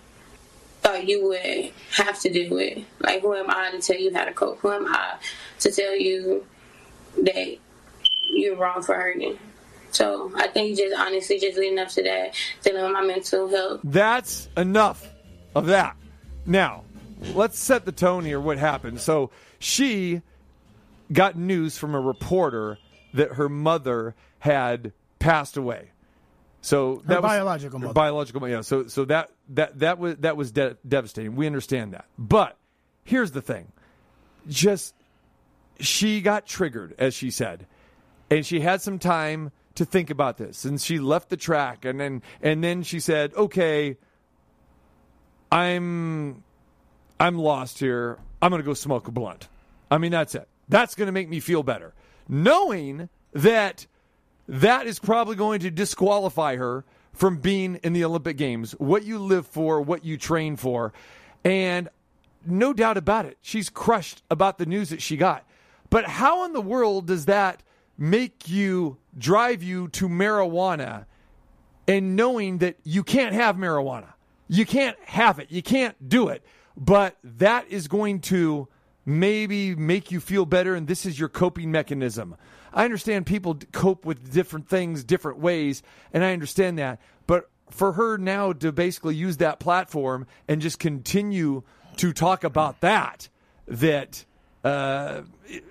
thought 0.81 1.07
you 1.07 1.26
would 1.26 1.73
have 1.97 2.21
to 2.21 2.31
deal 2.31 2.55
with. 2.55 2.85
Like, 3.00 3.21
who 3.21 3.35
am 3.35 3.50
I 3.50 3.73
to 3.73 3.81
tell 3.81 3.99
you 3.99 4.14
how 4.14 4.25
to 4.25 4.33
cope? 4.33 4.61
Who 4.61 4.71
am 4.71 4.87
I 4.87 5.16
to 5.61 5.71
tell 5.71 5.97
you 5.97 6.47
that 7.23 7.59
you're 8.31 8.57
wrong 8.57 8.83
for 8.83 8.95
hurting. 8.95 9.38
So 9.90 10.31
I 10.37 10.49
think 10.49 10.76
just 10.76 10.95
honestly, 10.97 11.38
just 11.38 11.59
leading 11.59 11.78
up 11.78 11.88
to 11.88 12.02
that, 12.02 12.35
dealing 12.62 12.83
with 12.83 12.93
my 12.93 13.02
mental 13.02 13.49
health. 13.49 13.81
That's 13.85 14.49
enough 14.57 15.09
of 15.55 15.66
that. 15.66 15.97
Now, 16.46 16.84
let's 17.34 17.58
set 17.58 17.84
the 17.84 17.92
tone 17.92 18.24
here. 18.24 18.40
What 18.40 18.58
happened? 18.58 19.00
So 19.00 19.30
she 19.58 20.22
got 21.12 21.36
news 21.36 21.76
from 21.78 21.94
a 21.94 22.00
reporter 22.00 22.78
that 23.14 23.32
her 23.34 23.48
mother 23.48 24.14
had 24.38 24.92
passed 25.18 25.56
away. 25.56 25.90
So 26.60 27.02
that 27.06 27.22
was, 27.22 27.28
biological 27.28 27.78
her 27.78 27.86
mother. 27.86 27.94
biological 27.94 28.40
mother. 28.40 28.52
Yeah. 28.54 28.60
So 28.62 28.86
so 28.88 29.04
that 29.04 29.30
that 29.50 29.78
that 29.78 29.98
was 29.98 30.16
that 30.16 30.36
was 30.36 30.50
de- 30.50 30.76
devastating. 30.86 31.36
We 31.36 31.46
understand 31.46 31.92
that. 31.92 32.06
But 32.18 32.56
here's 33.04 33.30
the 33.30 33.42
thing. 33.42 33.70
Just 34.48 34.94
she 35.78 36.20
got 36.20 36.46
triggered, 36.46 36.94
as 36.98 37.14
she 37.14 37.30
said, 37.30 37.66
and 38.30 38.44
she 38.44 38.60
had 38.60 38.82
some 38.82 38.98
time 38.98 39.52
to 39.76 39.84
think 39.84 40.10
about 40.10 40.38
this. 40.38 40.64
And 40.64 40.80
she 40.80 40.98
left 40.98 41.28
the 41.28 41.36
track, 41.36 41.84
and 41.84 42.00
then 42.00 42.22
and 42.42 42.64
then 42.64 42.82
she 42.82 42.98
said, 42.98 43.32
"Okay, 43.34 43.96
I'm 45.50 46.42
I'm 47.18 47.38
lost 47.38 47.78
here. 47.78 48.18
I'm 48.42 48.50
going 48.50 48.62
to 48.62 48.66
go 48.66 48.74
smoke 48.74 49.08
a 49.08 49.10
blunt." 49.10 49.48
I 49.90 49.98
mean, 49.98 50.10
that's 50.10 50.34
it. 50.34 50.48
That's 50.68 50.94
going 50.94 51.06
to 51.06 51.12
make 51.12 51.28
me 51.28 51.40
feel 51.40 51.62
better, 51.62 51.94
knowing 52.28 53.08
that 53.32 53.86
that 54.48 54.86
is 54.86 54.98
probably 54.98 55.36
going 55.36 55.60
to 55.60 55.70
disqualify 55.70 56.56
her 56.56 56.84
from 57.12 57.38
being 57.38 57.76
in 57.76 57.92
the 57.92 58.04
Olympic 58.04 58.36
Games. 58.36 58.72
What 58.72 59.04
you 59.04 59.18
live 59.18 59.46
for, 59.46 59.80
what 59.80 60.04
you 60.04 60.16
train 60.16 60.56
for, 60.56 60.92
and 61.44 61.88
no 62.44 62.72
doubt 62.72 62.96
about 62.96 63.26
it, 63.26 63.38
she's 63.42 63.70
crushed 63.70 64.22
about 64.30 64.58
the 64.58 64.66
news 64.66 64.90
that 64.90 65.02
she 65.02 65.16
got. 65.16 65.44
But 65.90 66.04
how 66.06 66.44
in 66.44 66.52
the 66.52 66.60
world 66.60 67.06
does 67.06 67.26
that 67.26 67.62
make 67.98 68.48
you 68.48 68.98
drive 69.16 69.62
you 69.62 69.88
to 69.88 70.08
marijuana 70.08 71.06
and 71.88 72.16
knowing 72.16 72.58
that 72.58 72.76
you 72.84 73.02
can't 73.02 73.34
have 73.34 73.56
marijuana? 73.56 74.12
You 74.48 74.66
can't 74.66 74.96
have 75.04 75.38
it. 75.38 75.50
You 75.50 75.62
can't 75.62 76.08
do 76.08 76.28
it. 76.28 76.44
But 76.76 77.16
that 77.22 77.68
is 77.68 77.88
going 77.88 78.20
to 78.22 78.68
maybe 79.04 79.74
make 79.74 80.10
you 80.10 80.20
feel 80.20 80.44
better, 80.44 80.74
and 80.74 80.86
this 80.86 81.06
is 81.06 81.18
your 81.18 81.28
coping 81.28 81.70
mechanism. 81.70 82.36
I 82.72 82.84
understand 82.84 83.24
people 83.24 83.58
cope 83.72 84.04
with 84.04 84.32
different 84.32 84.68
things 84.68 85.04
different 85.04 85.38
ways, 85.38 85.82
and 86.12 86.22
I 86.24 86.32
understand 86.32 86.78
that. 86.78 87.00
But 87.26 87.48
for 87.70 87.92
her 87.92 88.18
now 88.18 88.52
to 88.52 88.72
basically 88.72 89.14
use 89.14 89.38
that 89.38 89.58
platform 89.58 90.26
and 90.46 90.60
just 90.60 90.78
continue 90.78 91.62
to 91.96 92.12
talk 92.12 92.44
about 92.44 92.80
that, 92.80 93.28
that, 93.66 94.24
uh, 94.62 95.22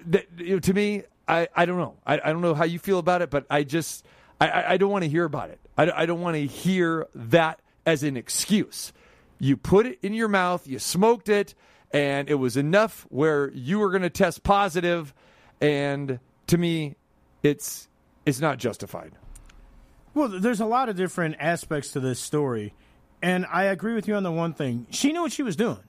that 0.08 0.26
you 0.38 0.54
know, 0.56 0.60
to 0.60 0.74
me, 0.74 1.04
I, 1.28 1.48
I 1.56 1.66
don't 1.66 1.78
know. 1.78 1.96
I, 2.06 2.16
I 2.16 2.34
don't 2.34 2.42
know 2.42 2.54
how 2.54 2.66
you 2.66 2.80
feel 2.80 3.00
about 3.00 3.22
it, 3.22 3.30
but 3.30 3.46
I 3.50 3.64
just, 3.64 4.06
I- 4.42 4.74
I, 4.74 4.78
don't 4.78 4.92
want 4.92 5.04
to 5.04 5.10
hear 5.10 5.24
about 5.26 5.50
it. 5.50 5.60
I, 5.78 5.92
I 5.92 6.06
don't 6.06 6.22
want 6.22 6.36
to 6.36 6.46
hear 6.46 7.08
that 7.16 7.60
as 7.86 8.04
an 8.04 8.18
excuse. 8.18 8.94
You 9.40 9.58
put 9.58 9.86
it 9.86 10.00
in 10.02 10.14
your 10.14 10.28
mouth, 10.28 10.68
you 10.68 10.80
smoked 10.80 11.30
it, 11.30 11.56
and 11.92 12.30
it 12.30 12.36
was 12.36 12.58
enough 12.58 13.06
where 13.10 13.52
you 13.52 13.80
were 13.80 13.90
going 13.90 14.02
to 14.02 14.10
test 14.10 14.44
positive, 14.44 15.14
and 15.62 16.20
to 16.48 16.58
me, 16.58 16.96
it's 17.44 17.88
it's 18.26 18.40
not 18.40 18.58
justified. 18.58 19.14
Well, 20.14 20.30
there's 20.30 20.62
a 20.62 20.66
lot 20.66 20.90
of 20.90 20.96
different 20.96 21.36
aspects 21.40 21.92
to 21.92 22.00
this 22.00 22.20
story, 22.20 22.74
and 23.22 23.46
I 23.52 23.66
agree 23.66 23.94
with 23.94 24.08
you 24.08 24.16
on 24.16 24.24
the 24.24 24.32
one 24.32 24.54
thing. 24.54 24.88
She 24.90 25.12
knew 25.12 25.22
what 25.22 25.32
she 25.32 25.44
was 25.44 25.56
doing. 25.56 25.84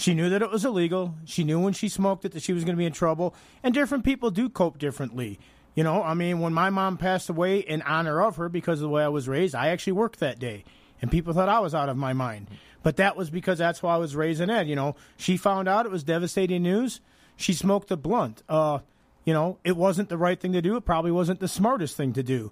She 0.00 0.14
knew 0.14 0.30
that 0.30 0.40
it 0.40 0.50
was 0.50 0.64
illegal. 0.64 1.14
She 1.26 1.44
knew 1.44 1.60
when 1.60 1.74
she 1.74 1.90
smoked 1.90 2.24
it 2.24 2.32
that 2.32 2.42
she 2.42 2.54
was 2.54 2.64
going 2.64 2.74
to 2.74 2.78
be 2.78 2.86
in 2.86 2.92
trouble. 2.92 3.34
And 3.62 3.74
different 3.74 4.02
people 4.02 4.30
do 4.30 4.48
cope 4.48 4.78
differently. 4.78 5.38
You 5.74 5.84
know, 5.84 6.02
I 6.02 6.14
mean, 6.14 6.40
when 6.40 6.54
my 6.54 6.70
mom 6.70 6.96
passed 6.96 7.28
away 7.28 7.58
in 7.58 7.82
honor 7.82 8.22
of 8.22 8.36
her 8.36 8.48
because 8.48 8.78
of 8.78 8.84
the 8.84 8.88
way 8.88 9.04
I 9.04 9.08
was 9.08 9.28
raised, 9.28 9.54
I 9.54 9.68
actually 9.68 9.92
worked 9.92 10.20
that 10.20 10.38
day, 10.38 10.64
and 11.00 11.10
people 11.10 11.32
thought 11.32 11.48
I 11.48 11.60
was 11.60 11.74
out 11.74 11.88
of 11.88 11.96
my 11.96 12.12
mind. 12.12 12.48
But 12.82 12.96
that 12.96 13.16
was 13.16 13.30
because 13.30 13.58
that's 13.58 13.82
why 13.82 13.94
I 13.94 13.98
was 13.98 14.16
raising 14.16 14.50
Ed. 14.50 14.68
You 14.68 14.76
know, 14.76 14.96
she 15.16 15.36
found 15.36 15.68
out 15.68 15.86
it 15.86 15.92
was 15.92 16.02
devastating 16.02 16.62
news. 16.62 17.00
She 17.36 17.52
smoked 17.52 17.90
a 17.90 17.96
blunt. 17.96 18.42
Uh, 18.48 18.80
you 19.24 19.34
know, 19.34 19.58
it 19.64 19.76
wasn't 19.76 20.08
the 20.08 20.16
right 20.18 20.38
thing 20.40 20.52
to 20.52 20.62
do. 20.62 20.76
It 20.76 20.84
probably 20.84 21.10
wasn't 21.10 21.40
the 21.40 21.48
smartest 21.48 21.96
thing 21.96 22.12
to 22.14 22.22
do. 22.22 22.50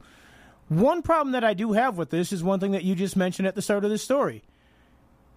One 0.69 1.01
problem 1.01 1.33
that 1.33 1.45
I 1.45 1.55
do 1.55 1.73
have 1.73 1.97
with 1.97 2.11
this 2.11 2.33
is 2.33 2.45
one 2.45 2.61
thing 2.61 2.73
that 2.73 2.85
you 2.85 2.95
just 2.95 3.17
mentioned 3.17 3.49
at 3.49 3.55
the 3.55 3.63
start 3.63 3.85
of 3.85 3.91
this 3.91 4.03
story. 4.03 4.43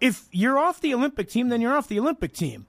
If 0.02 0.28
you're 0.32 0.60
off 0.60 0.82
the 0.82 0.94
Olympic 0.94 1.30
team, 1.30 1.50
then 1.50 1.62
you're 1.62 1.74
off 1.74 1.88
the 1.88 2.00
Olympic 2.00 2.34
team. 2.34 2.66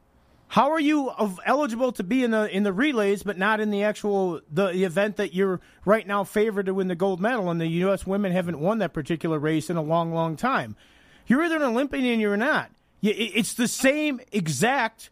How 0.52 0.72
are 0.72 0.80
you 0.80 1.10
eligible 1.46 1.92
to 1.92 2.02
be 2.02 2.22
in 2.22 2.30
the 2.30 2.46
in 2.54 2.62
the 2.62 2.74
relays, 2.74 3.22
but 3.22 3.38
not 3.38 3.58
in 3.58 3.70
the 3.70 3.84
actual 3.84 4.42
the, 4.50 4.66
the 4.66 4.84
event 4.84 5.16
that 5.16 5.32
you're 5.32 5.62
right 5.86 6.06
now 6.06 6.24
favored 6.24 6.66
to 6.66 6.74
win 6.74 6.88
the 6.88 6.94
gold 6.94 7.22
medal? 7.22 7.48
And 7.48 7.58
the 7.58 7.66
U.S. 7.68 8.06
women 8.06 8.32
haven't 8.32 8.60
won 8.60 8.76
that 8.80 8.92
particular 8.92 9.38
race 9.38 9.70
in 9.70 9.78
a 9.78 9.82
long, 9.82 10.12
long 10.12 10.36
time. 10.36 10.76
You're 11.26 11.42
either 11.42 11.56
an 11.56 11.62
Olympian 11.62 12.04
or 12.04 12.20
you're 12.20 12.36
not. 12.36 12.70
It's 13.00 13.54
the 13.54 13.66
same 13.66 14.20
exact 14.30 15.08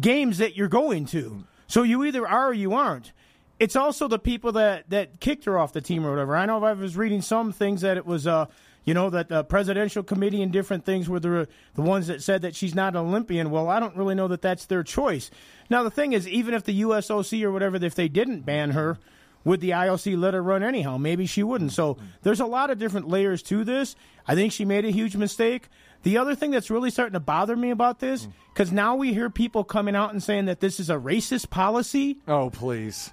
games 0.00 0.38
that 0.38 0.56
you're 0.56 0.68
going 0.68 1.06
to. 1.06 1.42
So 1.66 1.82
you 1.82 2.04
either 2.04 2.28
are 2.28 2.50
or 2.50 2.54
you 2.54 2.74
aren't. 2.74 3.12
It's 3.58 3.74
also 3.74 4.06
the 4.06 4.20
people 4.20 4.52
that, 4.52 4.88
that 4.90 5.18
kicked 5.18 5.46
her 5.46 5.58
off 5.58 5.72
the 5.72 5.80
team 5.80 6.06
or 6.06 6.10
whatever. 6.10 6.36
I 6.36 6.46
know 6.46 6.62
I 6.62 6.74
was 6.74 6.96
reading 6.96 7.22
some 7.22 7.50
things 7.50 7.80
that 7.80 7.96
it 7.96 8.06
was, 8.06 8.24
uh, 8.28 8.46
you 8.84 8.94
know, 8.94 9.10
that 9.10 9.28
the 9.28 9.44
presidential 9.44 10.02
committee 10.02 10.42
and 10.42 10.52
different 10.52 10.84
things 10.84 11.08
were 11.08 11.20
the, 11.20 11.48
the 11.74 11.82
ones 11.82 12.06
that 12.06 12.22
said 12.22 12.42
that 12.42 12.54
she's 12.54 12.74
not 12.74 12.94
an 12.94 13.00
Olympian. 13.00 13.50
Well, 13.50 13.68
I 13.68 13.80
don't 13.80 13.96
really 13.96 14.14
know 14.14 14.28
that 14.28 14.42
that's 14.42 14.66
their 14.66 14.82
choice. 14.82 15.30
Now, 15.70 15.82
the 15.82 15.90
thing 15.90 16.12
is, 16.12 16.28
even 16.28 16.54
if 16.54 16.64
the 16.64 16.82
USOC 16.82 17.42
or 17.42 17.52
whatever, 17.52 17.76
if 17.76 17.94
they 17.94 18.08
didn't 18.08 18.42
ban 18.42 18.70
her, 18.72 18.98
would 19.44 19.60
the 19.60 19.70
IOC 19.70 20.18
let 20.18 20.34
her 20.34 20.42
run 20.42 20.62
anyhow? 20.62 20.96
Maybe 20.96 21.26
she 21.26 21.42
wouldn't. 21.42 21.72
So 21.72 21.98
there's 22.22 22.40
a 22.40 22.46
lot 22.46 22.70
of 22.70 22.78
different 22.78 23.08
layers 23.08 23.42
to 23.44 23.64
this. 23.64 23.94
I 24.26 24.34
think 24.34 24.52
she 24.52 24.64
made 24.64 24.84
a 24.84 24.90
huge 24.90 25.16
mistake. 25.16 25.68
The 26.02 26.18
other 26.18 26.34
thing 26.34 26.50
that's 26.50 26.70
really 26.70 26.90
starting 26.90 27.12
to 27.14 27.20
bother 27.20 27.56
me 27.56 27.70
about 27.70 27.98
this, 28.00 28.28
because 28.52 28.72
now 28.72 28.96
we 28.96 29.12
hear 29.12 29.30
people 29.30 29.64
coming 29.64 29.94
out 29.94 30.12
and 30.12 30.22
saying 30.22 30.46
that 30.46 30.60
this 30.60 30.80
is 30.80 30.90
a 30.90 30.96
racist 30.96 31.50
policy. 31.50 32.18
Oh, 32.28 32.50
please. 32.50 33.10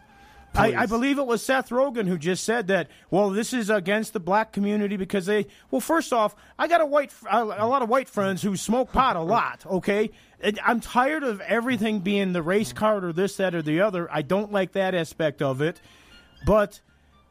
I, 0.53 0.75
I 0.75 0.85
believe 0.85 1.17
it 1.17 1.25
was 1.25 1.43
Seth 1.43 1.69
Rogen 1.69 2.07
who 2.07 2.17
just 2.17 2.43
said 2.43 2.67
that. 2.67 2.89
Well, 3.09 3.29
this 3.29 3.53
is 3.53 3.69
against 3.69 4.13
the 4.13 4.19
black 4.19 4.51
community 4.51 4.97
because 4.97 5.25
they. 5.25 5.47
Well, 5.69 5.81
first 5.81 6.11
off, 6.11 6.35
I 6.59 6.67
got 6.67 6.81
a 6.81 6.85
white, 6.85 7.11
a 7.29 7.45
lot 7.45 7.81
of 7.81 7.89
white 7.89 8.09
friends 8.09 8.41
who 8.41 8.57
smoke 8.57 8.91
pot 8.91 9.15
a 9.15 9.21
lot. 9.21 9.65
Okay, 9.65 10.11
I'm 10.63 10.81
tired 10.81 11.23
of 11.23 11.39
everything 11.41 11.99
being 11.99 12.33
the 12.33 12.41
race 12.41 12.73
card 12.73 13.05
or 13.05 13.13
this, 13.13 13.37
that, 13.37 13.55
or 13.55 13.61
the 13.61 13.81
other. 13.81 14.11
I 14.11 14.23
don't 14.23 14.51
like 14.51 14.73
that 14.73 14.93
aspect 14.93 15.41
of 15.41 15.61
it. 15.61 15.79
But 16.45 16.81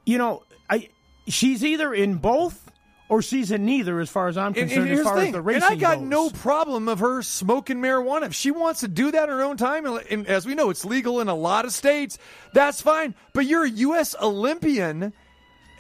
you 0.07 0.17
know, 0.17 0.45
I 0.69 0.89
she's 1.29 1.65
either 1.65 1.93
in 1.93 2.17
both 2.17 2.70
or 3.11 3.21
she's 3.23 3.51
in 3.51 3.65
neither, 3.65 3.99
as 3.99 4.09
far 4.09 4.29
as 4.29 4.39
I'm 4.39 4.55
concerned. 4.55 4.83
and 4.83 4.91
as 4.91 4.97
here's 4.99 5.05
far 5.05 5.17
the 5.17 5.27
as 5.27 5.33
the 5.33 5.43
racing 5.43 5.63
and 5.65 5.73
I 5.73 5.75
got 5.75 5.99
goes. 5.99 6.09
no 6.09 6.31
problem 6.31 6.89
of 6.89 7.01
her 7.01 7.23
smoking 7.23 7.79
marijuana. 7.79 8.27
If 8.27 8.35
she 8.37 8.53
wants 8.53 8.81
to 8.81 8.89
do 8.89 9.11
that 9.11 9.25
in 9.25 9.31
her 9.31 9.43
own 9.43 9.57
time, 9.57 9.85
and, 9.85 10.01
and 10.09 10.27
as 10.29 10.47
we 10.47 10.55
know, 10.55 10.71
it's 10.71 10.85
legal 10.85 11.21
in 11.21 11.27
a 11.29 11.35
lot 11.35 11.65
of 11.65 11.73
states, 11.73 12.19
that's 12.55 12.81
fine. 12.81 13.17
But 13.33 13.47
you're 13.47 13.65
a 13.65 13.71
U.S. 13.71 14.15
Olympian, 14.23 15.13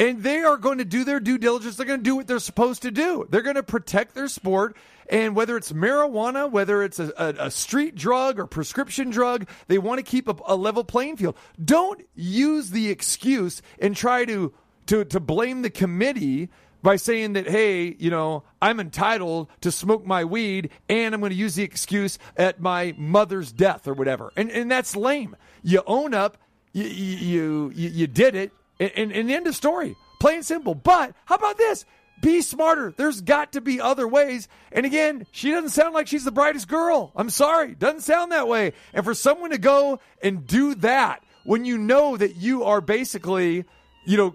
and 0.00 0.22
they 0.24 0.40
are 0.40 0.56
going 0.56 0.78
to 0.78 0.84
do 0.84 1.04
their 1.04 1.20
due 1.20 1.38
diligence. 1.38 1.76
They're 1.76 1.86
going 1.86 2.00
to 2.00 2.04
do 2.04 2.16
what 2.16 2.26
they're 2.26 2.40
supposed 2.40 2.82
to 2.82 2.90
do. 2.90 3.28
They're 3.30 3.42
going 3.42 3.54
to 3.54 3.62
protect 3.62 4.16
their 4.16 4.28
sport. 4.28 4.76
And 5.08 5.36
whether 5.36 5.56
it's 5.56 5.70
marijuana, 5.70 6.50
whether 6.50 6.82
it's 6.82 6.98
a, 6.98 7.12
a, 7.16 7.46
a 7.46 7.50
street 7.52 7.94
drug 7.94 8.40
or 8.40 8.46
prescription 8.46 9.10
drug, 9.10 9.48
they 9.68 9.78
want 9.78 9.98
to 9.98 10.02
keep 10.02 10.26
a, 10.26 10.34
a 10.46 10.56
level 10.56 10.82
playing 10.82 11.16
field. 11.16 11.36
Don't 11.64 12.02
use 12.16 12.70
the 12.70 12.90
excuse 12.90 13.62
and 13.78 13.94
try 13.94 14.24
to 14.24 14.52
to 14.86 15.04
to 15.04 15.20
blame 15.20 15.62
the 15.62 15.70
committee 15.70 16.48
by 16.82 16.96
saying 16.96 17.34
that 17.34 17.48
hey, 17.48 17.94
you 17.98 18.10
know, 18.10 18.44
I'm 18.60 18.80
entitled 18.80 19.48
to 19.60 19.70
smoke 19.70 20.06
my 20.06 20.24
weed 20.24 20.70
and 20.88 21.14
I'm 21.14 21.20
going 21.20 21.30
to 21.30 21.36
use 21.36 21.54
the 21.54 21.62
excuse 21.62 22.18
at 22.36 22.60
my 22.60 22.94
mother's 22.96 23.52
death 23.52 23.86
or 23.86 23.94
whatever. 23.94 24.32
And 24.36 24.50
and 24.50 24.70
that's 24.70 24.96
lame. 24.96 25.36
You 25.62 25.82
own 25.86 26.14
up, 26.14 26.38
you 26.72 26.84
you 26.84 27.72
you, 27.74 27.88
you 27.90 28.06
did 28.06 28.34
it, 28.34 28.52
and, 28.78 29.12
and, 29.12 29.30
end 29.30 29.46
of 29.46 29.54
story. 29.54 29.96
Plain 30.18 30.36
and 30.36 30.46
simple. 30.46 30.74
But 30.74 31.14
how 31.26 31.36
about 31.36 31.58
this? 31.58 31.84
Be 32.20 32.42
smarter. 32.42 32.92
There's 32.94 33.22
got 33.22 33.52
to 33.52 33.60
be 33.60 33.80
other 33.80 34.06
ways. 34.06 34.48
And 34.72 34.84
again, 34.84 35.26
she 35.32 35.50
doesn't 35.50 35.70
sound 35.70 35.94
like 35.94 36.06
she's 36.06 36.24
the 36.24 36.30
brightest 36.30 36.68
girl. 36.68 37.12
I'm 37.16 37.30
sorry. 37.30 37.74
Doesn't 37.74 38.00
sound 38.00 38.32
that 38.32 38.46
way. 38.46 38.74
And 38.92 39.04
for 39.04 39.14
someone 39.14 39.50
to 39.50 39.58
go 39.58 40.00
and 40.22 40.46
do 40.46 40.74
that 40.76 41.24
when 41.44 41.64
you 41.64 41.78
know 41.78 42.16
that 42.16 42.36
you 42.36 42.64
are 42.64 42.82
basically, 42.82 43.64
you 44.04 44.16
know, 44.18 44.34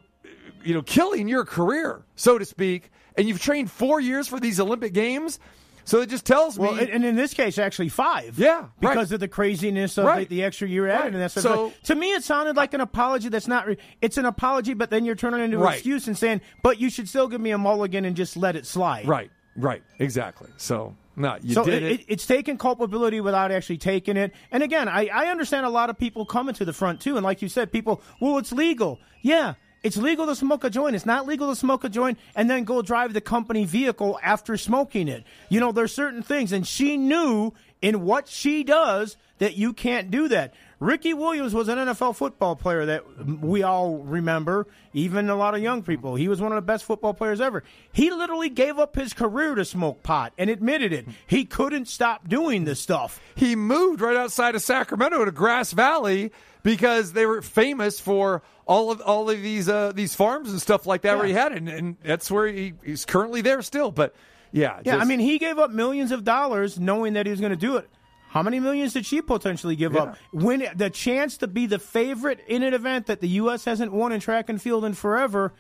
you 0.66 0.74
know, 0.74 0.82
killing 0.82 1.28
your 1.28 1.46
career, 1.46 2.04
so 2.16 2.38
to 2.38 2.46
speak, 2.46 2.92
and 3.18 3.28
you've 3.28 3.42
trained 3.42 3.72
four 3.72 4.00
years 4.00 4.28
for 4.28 4.40
these 4.40 4.60
Olympic 4.60 4.94
Games. 4.94 5.40
So 5.88 6.02
it 6.02 6.10
just 6.10 6.26
tells 6.26 6.58
me. 6.58 6.66
Well, 6.66 6.80
and 6.80 6.90
and 6.90 7.06
in 7.06 7.16
this 7.16 7.36
case, 7.36 7.60
actually 7.60 7.90
five. 7.90 8.40
Yeah, 8.40 8.62
right. 8.62 8.70
because 8.82 9.12
of 9.12 9.20
the 9.20 9.28
craziness 9.28 10.00
of 10.00 10.06
Right. 10.06 10.28
the, 10.28 10.38
the 10.38 10.44
extra 10.44 10.68
year 10.68 10.88
added, 10.88 11.04
Right. 11.04 11.14
and 11.14 11.22
that's 11.22 11.36
So- 11.40 11.74
to 11.84 11.94
me, 11.96 12.12
it 12.14 12.24
sounded 12.24 12.56
like 12.56 12.74
an 12.74 12.82
apology. 12.82 13.30
That's 13.30 13.48
not. 13.48 13.68
Re- 13.68 13.78
it's 14.02 14.18
an 14.18 14.26
apology, 14.26 14.74
but 14.74 14.90
then 14.90 15.06
you're 15.06 15.16
turning 15.16 15.42
it 15.42 15.44
into 15.44 15.64
an 15.64 15.72
excuse 15.74 16.08
and 16.08 16.18
saying, 16.18 16.42
"But 16.64 16.80
you 16.82 16.90
should 16.90 17.08
still 17.08 17.28
give 17.28 17.40
me 17.40 17.52
a 17.52 17.58
mulligan 17.60 18.04
and 18.04 18.16
just 18.16 18.36
let 18.36 18.56
it 18.56 18.66
slide." 18.66 19.08
Right. 19.08 19.30
Right, 19.58 19.84
exactly. 20.00 20.50
So, 20.58 20.98
no, 21.16 21.38
you 21.42 21.54
so 21.54 21.64
did 21.64 21.82
it, 21.82 21.92
it. 22.02 22.06
it's 22.10 22.26
taking 22.26 22.58
culpability 22.58 23.22
without 23.22 23.52
actually 23.54 23.78
taking 23.78 24.18
it. 24.18 24.34
And 24.52 24.64
again, 24.64 24.90
I, 24.90 25.08
I 25.08 25.28
understand 25.28 25.66
a 25.66 25.70
lot 25.70 25.90
of 25.90 25.98
people 25.98 26.26
coming 26.26 26.54
to 26.56 26.66
the 26.66 26.74
front 26.74 27.00
too. 27.00 27.16
And 27.16 27.24
like 27.24 27.42
you 27.42 27.48
said, 27.48 27.72
people, 27.72 28.02
well, 28.20 28.38
it's 28.38 28.52
legal. 28.52 29.00
Yeah, 29.22 29.54
it's 29.86 29.98
legal 29.98 30.26
to 30.26 30.36
smoke 30.36 30.64
a 30.64 30.70
joint. 30.72 30.96
It's 30.96 31.06
not 31.06 31.28
legal 31.28 31.50
to 31.50 31.56
smoke 31.56 31.84
a 31.84 31.90
joint 31.90 32.18
and 32.36 32.50
then 32.50 32.64
go 32.64 32.82
drive 32.82 33.14
the 33.14 33.22
company 33.22 33.66
vehicle 33.66 34.20
after 34.24 34.58
smoking 34.58 35.08
it. 35.08 35.24
You 35.48 35.60
know, 35.60 35.72
there's 35.72 35.94
certain 35.94 36.24
things, 36.24 36.52
and 36.52 36.66
she 36.66 36.98
knew 36.98 37.54
in 37.84 38.04
what 38.04 38.28
she 38.28 38.64
does 38.64 39.16
that 39.38 39.58
you 39.58 39.74
can't 39.74 40.10
do 40.10 40.28
that. 40.30 40.56
Ricky 40.80 41.14
Williams 41.14 41.54
was 41.54 41.68
an 41.68 41.78
NFL 41.78 42.16
football 42.16 42.56
player 42.56 42.86
that 42.86 43.04
we 43.26 43.64
all 43.64 43.98
remember, 44.00 44.68
even 44.94 45.30
a 45.30 45.36
lot 45.36 45.56
of 45.56 45.62
young 45.62 45.84
people. 45.84 46.16
He 46.16 46.28
was 46.28 46.42
one 46.42 46.52
of 46.52 46.58
the 46.58 46.62
best 46.62 46.84
football 46.84 47.14
players 47.14 47.40
ever. 47.40 47.64
He 47.92 48.12
literally 48.12 48.50
gave 48.50 48.78
up 48.78 48.96
his 48.96 49.14
career 49.14 49.56
to 49.56 49.64
smoke 49.64 50.04
pot 50.04 50.34
and 50.38 50.50
admitted 50.50 50.92
it. 50.92 51.08
He 51.28 51.46
couldn't 51.46 51.88
stop 51.88 52.28
doing 52.28 52.66
this 52.66 52.80
stuff. 52.80 53.20
he 53.36 53.56
moved 53.56 54.02
right 54.02 54.18
outside 54.18 54.56
of 54.56 54.62
Sacramento 54.62 55.24
to 55.26 55.32
Grass 55.32 55.72
Valley 55.72 56.32
because 56.64 57.14
they 57.14 57.26
were 57.26 57.42
famous 57.42 58.00
for 58.00 58.42
all 58.68 58.92
of 58.92 59.00
all 59.02 59.30
of 59.30 59.42
these 59.42 59.70
uh, 59.70 59.92
these 59.94 60.16
farms 60.16 60.50
and 60.50 60.60
stuff 60.60 60.86
like 60.86 61.04
that 61.04 61.18
where 61.18 61.28
he 61.28 61.34
had 61.34 61.52
it, 61.52 61.60
and, 61.60 61.70
and 61.70 61.98
that's 62.04 62.32
where 62.32 62.48
he, 62.48 62.74
he's 62.84 63.06
currently 63.06 63.42
there 63.42 63.62
still. 63.62 63.92
But 63.92 64.16
yeah, 64.52 64.80
Yeah, 64.84 64.98
I 64.98 65.06
mean, 65.06 65.20
he 65.20 65.38
gave 65.38 65.60
up 65.60 65.72
millions 65.72 66.12
of 66.12 66.24
dollars 66.24 66.80
knowing 66.80 67.14
that 67.14 67.26
he 67.26 67.30
was 67.30 67.40
going 67.40 67.52
to 67.52 67.56
do 67.56 67.78
it. 67.78 67.90
How 68.36 68.44
many 68.44 68.60
millions 68.60 68.92
did 68.92 69.06
she 69.06 69.22
potentially 69.22 69.78
give 69.78 69.96
up? 69.96 70.18
When 70.34 70.68
the 70.76 70.90
chance 70.90 71.38
to 71.38 71.48
be 71.48 71.68
the 71.68 71.80
favorite 71.80 72.42
in 72.50 72.64
an 72.64 72.74
event 72.74 73.06
that 73.06 73.22
the 73.22 73.30
U.S. 73.30 73.64
hasn't 73.64 73.94
won 73.94 74.12
in 74.12 74.20
track 74.20 74.50
and 74.50 74.62
field 74.62 74.84
in 74.84 74.94
forever, 74.94 75.54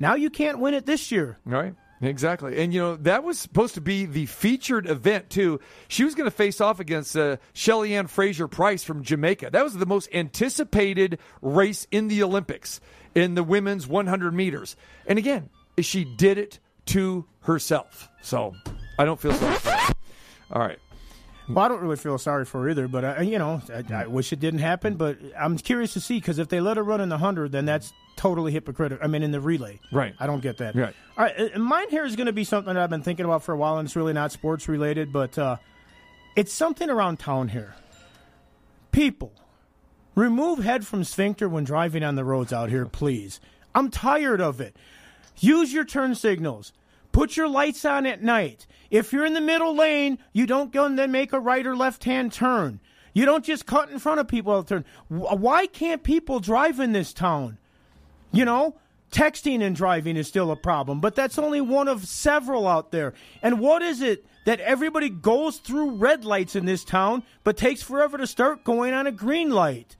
now 0.00 0.16
you 0.16 0.28
can't 0.28 0.58
win 0.58 0.74
it 0.74 0.86
this 0.86 1.12
year. 1.12 1.38
Right. 1.44 1.72
Exactly. 2.02 2.60
And, 2.60 2.74
you 2.74 2.80
know, 2.80 2.96
that 2.96 3.22
was 3.22 3.38
supposed 3.38 3.74
to 3.74 3.80
be 3.80 4.06
the 4.06 4.26
featured 4.26 4.88
event, 4.88 5.30
too. 5.30 5.60
She 5.86 6.02
was 6.02 6.16
going 6.16 6.28
to 6.28 6.32
face 6.32 6.60
off 6.60 6.80
against 6.80 7.16
uh, 7.16 7.36
Shelly-Ann 7.52 8.08
Fraser-Pryce 8.08 8.82
from 8.82 9.04
Jamaica. 9.04 9.50
That 9.52 9.62
was 9.62 9.74
the 9.74 9.86
most 9.86 10.08
anticipated 10.12 11.20
race 11.42 11.86
in 11.92 12.08
the 12.08 12.24
Olympics 12.24 12.80
in 13.14 13.36
the 13.36 13.44
women's 13.44 13.86
100 13.86 14.34
meters. 14.34 14.74
And 15.06 15.16
again, 15.16 15.48
she 15.78 16.04
did 16.04 16.38
it 16.38 16.58
to 16.86 17.24
herself. 17.42 18.08
So 18.20 18.56
I 18.98 19.04
don't 19.04 19.20
feel 19.20 19.30
her. 19.30 19.94
All 20.50 20.60
right. 20.60 20.80
Well, 21.54 21.64
I 21.64 21.68
don't 21.68 21.80
really 21.80 21.96
feel 21.96 22.18
sorry 22.18 22.44
for 22.44 22.62
her 22.62 22.70
either, 22.70 22.88
but 22.88 23.04
uh, 23.04 23.20
you 23.22 23.38
know, 23.38 23.60
I, 23.72 24.02
I 24.02 24.06
wish 24.06 24.32
it 24.32 24.40
didn't 24.40 24.60
happen. 24.60 24.96
But 24.96 25.18
I'm 25.38 25.56
curious 25.56 25.92
to 25.94 26.00
see 26.00 26.18
because 26.18 26.38
if 26.38 26.48
they 26.48 26.60
let 26.60 26.76
her 26.76 26.82
run 26.82 27.00
in 27.00 27.08
the 27.08 27.18
hundred, 27.18 27.52
then 27.52 27.64
that's 27.64 27.92
totally 28.16 28.52
hypocritical. 28.52 29.04
I 29.04 29.08
mean, 29.08 29.22
in 29.22 29.30
the 29.32 29.40
relay, 29.40 29.80
Right. 29.92 30.14
I 30.18 30.26
don't 30.26 30.40
get 30.40 30.58
that. 30.58 30.74
Right. 30.74 30.94
All 31.16 31.24
right, 31.24 31.52
uh, 31.54 31.58
mine 31.58 31.88
here 31.90 32.04
is 32.04 32.16
going 32.16 32.26
to 32.26 32.32
be 32.32 32.44
something 32.44 32.74
that 32.74 32.82
I've 32.82 32.90
been 32.90 33.02
thinking 33.02 33.24
about 33.24 33.42
for 33.42 33.52
a 33.52 33.56
while, 33.56 33.78
and 33.78 33.86
it's 33.86 33.96
really 33.96 34.12
not 34.12 34.32
sports 34.32 34.68
related, 34.68 35.12
but 35.12 35.38
uh, 35.38 35.56
it's 36.36 36.52
something 36.52 36.88
around 36.90 37.18
town 37.18 37.48
here. 37.48 37.74
People, 38.92 39.32
remove 40.14 40.58
head 40.60 40.86
from 40.86 41.04
sphincter 41.04 41.48
when 41.48 41.64
driving 41.64 42.02
on 42.02 42.16
the 42.16 42.24
roads 42.24 42.52
out 42.52 42.68
here, 42.70 42.86
please. 42.86 43.40
I'm 43.74 43.90
tired 43.90 44.40
of 44.40 44.60
it. 44.60 44.76
Use 45.38 45.72
your 45.72 45.84
turn 45.84 46.14
signals. 46.14 46.72
Put 47.12 47.36
your 47.36 47.48
lights 47.48 47.84
on 47.84 48.06
at 48.06 48.22
night. 48.22 48.66
If 48.90 49.12
you're 49.12 49.26
in 49.26 49.34
the 49.34 49.40
middle 49.40 49.74
lane, 49.74 50.18
you 50.32 50.46
don't 50.46 50.72
go 50.72 50.84
and 50.84 50.98
then 50.98 51.10
make 51.10 51.32
a 51.32 51.40
right 51.40 51.66
or 51.66 51.76
left 51.76 52.04
hand 52.04 52.32
turn. 52.32 52.80
You 53.12 53.24
don't 53.24 53.44
just 53.44 53.66
cut 53.66 53.90
in 53.90 53.98
front 53.98 54.20
of 54.20 54.28
people 54.28 54.60
the 54.62 54.68
turn. 54.68 54.84
Why 55.08 55.66
can't 55.66 56.02
people 56.02 56.40
drive 56.40 56.78
in 56.78 56.92
this 56.92 57.12
town? 57.12 57.58
You 58.32 58.44
know, 58.44 58.76
texting 59.10 59.62
and 59.62 59.74
driving 59.74 60.16
is 60.16 60.28
still 60.28 60.50
a 60.50 60.56
problem, 60.56 61.00
but 61.00 61.16
that's 61.16 61.38
only 61.38 61.60
one 61.60 61.88
of 61.88 62.06
several 62.06 62.68
out 62.68 62.92
there. 62.92 63.14
And 63.42 63.58
what 63.58 63.82
is 63.82 64.00
it 64.00 64.24
that 64.46 64.60
everybody 64.60 65.08
goes 65.08 65.58
through 65.58 65.96
red 65.96 66.24
lights 66.24 66.54
in 66.54 66.64
this 66.66 66.84
town, 66.84 67.24
but 67.42 67.56
takes 67.56 67.82
forever 67.82 68.16
to 68.18 68.26
start 68.26 68.64
going 68.64 68.94
on 68.94 69.06
a 69.06 69.12
green 69.12 69.50
light? 69.50 69.96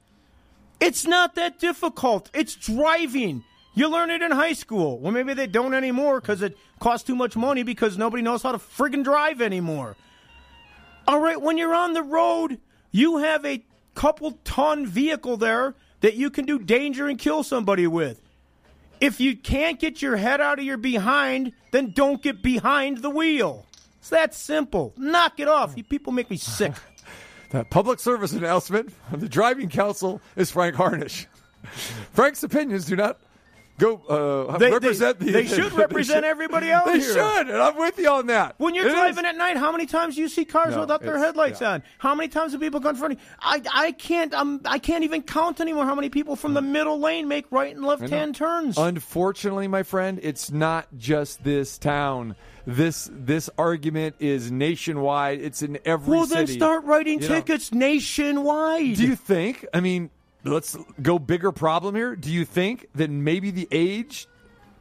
It's 0.81 1.07
not 1.07 1.35
that 1.35 1.59
difficult. 1.59 2.31
It's 2.33 2.55
driving. 2.55 3.45
You 3.75 3.89
learn 3.89 4.11
it 4.11 4.23
in 4.23 4.31
high 4.31 4.53
school. 4.53 4.99
Well, 4.99 5.13
maybe 5.13 5.35
they 5.35 5.47
don't 5.47 5.75
anymore 5.75 6.21
because 6.21 6.43
it 6.43 6.59
costs 6.81 7.07
too 7.07 7.15
much 7.15 7.37
money 7.37 7.63
because 7.63 7.97
nobody 7.97 8.23
knows 8.23 8.43
how 8.43 8.53
to 8.53 8.59
friggin' 8.59 9.05
drive 9.05 9.41
anymore. 9.41 9.97
All 11.07 11.21
right, 11.21 11.41
when 11.41 11.57
you're 11.57 11.75
on 11.75 11.93
the 11.93 12.03
road, 12.03 12.59
you 12.91 13.19
have 13.19 13.45
a 13.45 13.65
couple 13.95 14.39
ton 14.45 14.87
vehicle 14.87 15.37
there 15.37 15.75
that 16.01 16.15
you 16.15 16.31
can 16.31 16.47
do 16.47 16.59
danger 16.59 17.09
and 17.09 17.19
kill 17.19 17.43
somebody 17.43 17.87
with. 17.87 18.21
If 19.01 19.21
you 19.21 19.37
can't 19.37 19.79
get 19.79 20.03
your 20.03 20.17
head 20.17 20.41
out 20.41 20.59
of 20.59 20.65
your 20.65 20.77
behind, 20.77 21.53
then 21.71 21.93
don't 21.93 22.23
get 22.23 22.43
behind 22.43 22.99
the 22.99 23.11
wheel. 23.11 23.67
It's 23.99 24.11
that 24.11 24.35
simple. 24.35 24.93
Knock 24.97 25.41
it 25.41 25.49
off. 25.49 25.75
You 25.77 25.85
people 25.85 26.13
make 26.13 26.31
me 26.31 26.37
sick. 26.37 26.73
that 27.51 27.71
public 27.71 27.99
service 27.99 28.33
announcement 28.33 28.93
of 29.13 29.21
the 29.21 29.29
driving 29.29 29.69
council 29.69 30.21
is 30.37 30.51
Frank 30.51 30.75
Harnish. 30.75 31.27
Frank's 32.13 32.43
opinions 32.43 32.87
do 32.87 32.97
not 32.97 33.19
go 33.81 33.97
uh, 34.09 34.57
They- 34.59 34.67
they- 34.67 34.73
represent 34.73 35.19
the. 35.19 35.33
they 35.33 35.47
should 35.47 35.73
represent 35.85 36.25
everybody 36.25 36.71
out 36.71 36.87
They 36.87 37.01
here. 37.01 37.13
should, 37.15 37.49
and 37.49 37.57
I'm 37.57 37.77
with 37.77 37.99
you 37.99 38.09
on 38.11 38.27
that. 38.27 38.55
When 38.59 38.75
you're 38.75 38.85
It 38.87 38.91
is. 38.91 38.95
driving 38.95 39.25
at 39.25 39.37
night, 39.37 39.57
how 39.57 39.73
many 39.73 39.87
times 39.87 40.15
do 40.15 40.21
you 40.21 40.29
see 40.29 40.45
cars 40.45 40.75
No, 40.75 40.81
without 40.83 41.03
their 41.03 41.19
headlights 41.19 41.61
yeah. 41.61 41.73
on? 41.73 41.83
How 41.99 42.15
many 42.15 42.29
times 42.29 42.53
do 42.53 42.59
people 42.59 42.81
confront 42.81 43.15
you? 43.15 43.21
I, 43.41 43.63
I 43.75 43.93
can't 43.93 44.33
um, 44.35 44.61
I 44.65 44.79
can't 44.79 45.03
even 45.05 45.23
count 45.23 45.61
anymore 45.61 45.85
how 45.87 45.95
many 45.95 46.09
people 46.11 46.37
from 46.37 46.55
the 46.55 46.63
middle 46.63 47.01
lane 47.01 47.27
make 47.29 47.47
right 47.51 47.75
and 47.75 47.85
left 47.85 48.09
hand 48.09 48.35
turns. 48.37 48.79
Unfortunately, 48.79 49.67
my 49.69 49.83
friend, 49.83 50.21
it's 50.23 50.51
not 50.53 50.87
just 50.97 51.43
this 51.43 51.79
town. 51.79 52.37
This 52.67 53.09
this 53.13 53.49
argument 53.57 54.17
is 54.21 54.53
nationwide. 54.53 55.41
It's 55.41 55.63
in 55.63 55.79
every 55.87 56.15
well, 56.17 56.27
then 56.27 56.47
city. 56.47 56.59
start 56.59 56.85
writing 56.85 57.21
You 57.21 57.29
know, 57.29 57.35
tickets 57.37 57.73
nationwide. 57.73 58.97
do 58.97 59.07
you 59.07 59.17
think? 59.17 59.65
I 59.73 59.81
mean, 59.81 60.11
let's 60.45 60.77
go 61.03 61.19
bigger 61.19 61.53
problem 61.53 61.95
here. 61.95 62.17
Do 62.17 62.31
you 62.31 62.45
think 62.45 62.89
that 62.95 63.11
maybe 63.11 63.51
the 63.51 63.69
age 63.71 64.27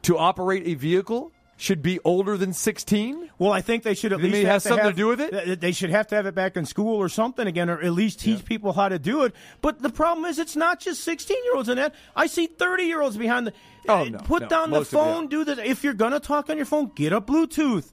to 0.02 0.16
operate 0.18 0.66
a 0.66 0.74
vehicle 0.74 1.32
should 1.56 1.82
be 1.82 2.00
older 2.04 2.38
than 2.38 2.54
16? 2.54 3.30
Well, 3.38 3.52
I 3.52 3.60
think 3.60 3.82
they 3.82 3.94
should 3.94 4.14
at 4.14 4.20
least 4.20 4.46
have 4.46 4.62
to 4.62 4.68
something 4.68 4.90
to 4.90 4.96
do 4.96 5.08
with 5.08 5.20
it? 5.20 5.60
They 5.60 5.72
should 5.72 5.90
have 5.90 6.06
to 6.08 6.14
have 6.14 6.24
it 6.24 6.34
back 6.34 6.56
in 6.56 6.64
school 6.64 6.96
or 6.96 7.10
something 7.10 7.46
again, 7.46 7.68
or 7.68 7.80
at 7.80 7.92
least 7.92 8.20
teach 8.20 8.44
people 8.44 8.72
how 8.72 8.88
to 8.88 8.98
do 8.98 9.24
it. 9.24 9.34
But 9.60 9.82
the 9.82 9.90
problem 9.90 10.24
is, 10.24 10.38
it's 10.38 10.56
not 10.56 10.80
just 10.80 11.04
sixteen-year-olds 11.04 11.68
in 11.68 11.76
that. 11.76 11.94
I 12.16 12.26
see 12.26 12.46
thirty-year-olds 12.46 13.18
behind 13.18 13.48
the. 13.48 13.52
Oh, 13.88 13.98
uh, 13.98 14.04
no, 14.04 14.18
put 14.18 14.42
no, 14.42 14.48
down 14.48 14.70
the 14.70 14.78
most 14.78 14.92
of 14.92 14.94
it, 14.94 15.02
phone. 15.02 15.22
yeah. 15.24 15.28
Do 15.28 15.44
the. 15.44 15.68
If 15.68 15.84
you're 15.84 15.94
gonna 15.94 16.20
talk 16.20 16.48
on 16.48 16.56
your 16.56 16.66
phone, 16.66 16.92
get 16.94 17.12
a 17.12 17.20
Bluetooth. 17.20 17.92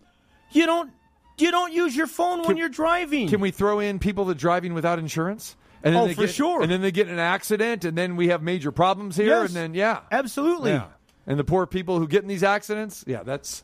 You 0.51 0.65
don't. 0.65 0.91
You 1.37 1.51
don't 1.51 1.71
use 1.71 1.95
your 1.95 2.07
phone 2.07 2.43
when 2.47 2.57
you're 2.57 2.69
driving. 2.69 3.27
Can 3.27 3.41
we 3.41 3.51
throw 3.51 3.79
in 3.79 3.99
people 3.99 4.25
that 4.25 4.37
are 4.37 4.39
driving 4.39 4.73
without 4.73 4.97
insurance? 4.97 5.55
And 5.87 5.95
Oh, 5.95 6.07
they 6.07 6.13
for 6.13 6.21
get, 6.21 6.29
sure. 6.31 6.61
And 6.61 6.71
then 6.71 6.81
they 6.81 6.91
get 6.91 7.07
in 7.07 7.13
an 7.13 7.19
accident, 7.19 7.85
and 7.85 7.97
then 7.97 8.15
we 8.15 8.27
have 8.29 8.41
major 8.41 8.71
problems 8.71 9.15
here. 9.15 9.27
Yes. 9.41 9.47
And 9.49 9.55
then, 9.55 9.73
yeah. 9.73 10.01
Absolutely. 10.11 10.71
Yeah. 10.71 10.87
And 11.25 11.37
the 11.39 11.43
poor 11.43 11.65
people 11.65 11.99
who 11.99 12.07
get 12.07 12.21
in 12.21 12.27
these 12.27 12.43
accidents, 12.43 13.03
yeah, 13.07 13.23
that's. 13.23 13.63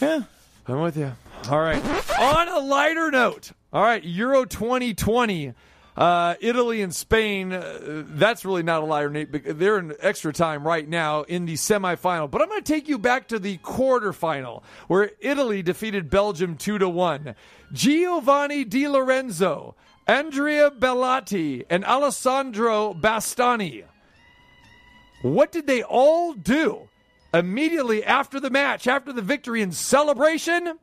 Yeah. 0.00 0.22
I'm 0.68 0.80
with 0.80 0.96
you. 0.96 1.12
All 1.50 1.60
right. 1.60 1.82
On 2.20 2.48
a 2.48 2.58
lighter 2.60 3.10
note, 3.10 3.50
all 3.72 3.82
right, 3.82 4.04
Euro 4.04 4.44
2020, 4.44 5.54
uh, 5.96 6.34
Italy 6.40 6.82
and 6.82 6.94
Spain. 6.94 7.52
Uh, 7.52 8.04
that's 8.06 8.44
really 8.44 8.62
not 8.62 8.82
a 8.82 8.84
lighter 8.86 9.10
note. 9.10 9.32
because 9.32 9.56
They're 9.56 9.78
in 9.78 9.94
extra 10.00 10.32
time 10.32 10.64
right 10.64 10.88
now 10.88 11.22
in 11.22 11.46
the 11.46 11.54
semifinal. 11.54 12.30
But 12.30 12.42
I'm 12.42 12.48
going 12.48 12.62
to 12.62 12.72
take 12.72 12.88
you 12.88 12.98
back 12.98 13.28
to 13.28 13.38
the 13.40 13.58
quarterfinal 13.58 14.62
where 14.86 15.10
Italy 15.20 15.62
defeated 15.62 16.08
Belgium 16.10 16.56
two 16.56 16.78
to 16.78 16.88
one. 16.88 17.34
Giovanni 17.72 18.64
Di 18.64 18.86
Lorenzo, 18.86 19.74
Andrea 20.10 20.72
Belotti, 20.72 21.64
and 21.70 21.84
Alessandro 21.84 22.92
Bastoni. 22.92 23.84
What 25.22 25.52
did 25.52 25.68
they 25.68 25.84
all 25.84 26.32
do 26.32 26.88
immediately 27.32 28.02
after 28.04 28.40
the 28.40 28.50
match, 28.50 28.88
after 28.88 29.12
the 29.12 29.22
victory 29.22 29.62
and 29.62 29.72
celebration? 29.72 30.80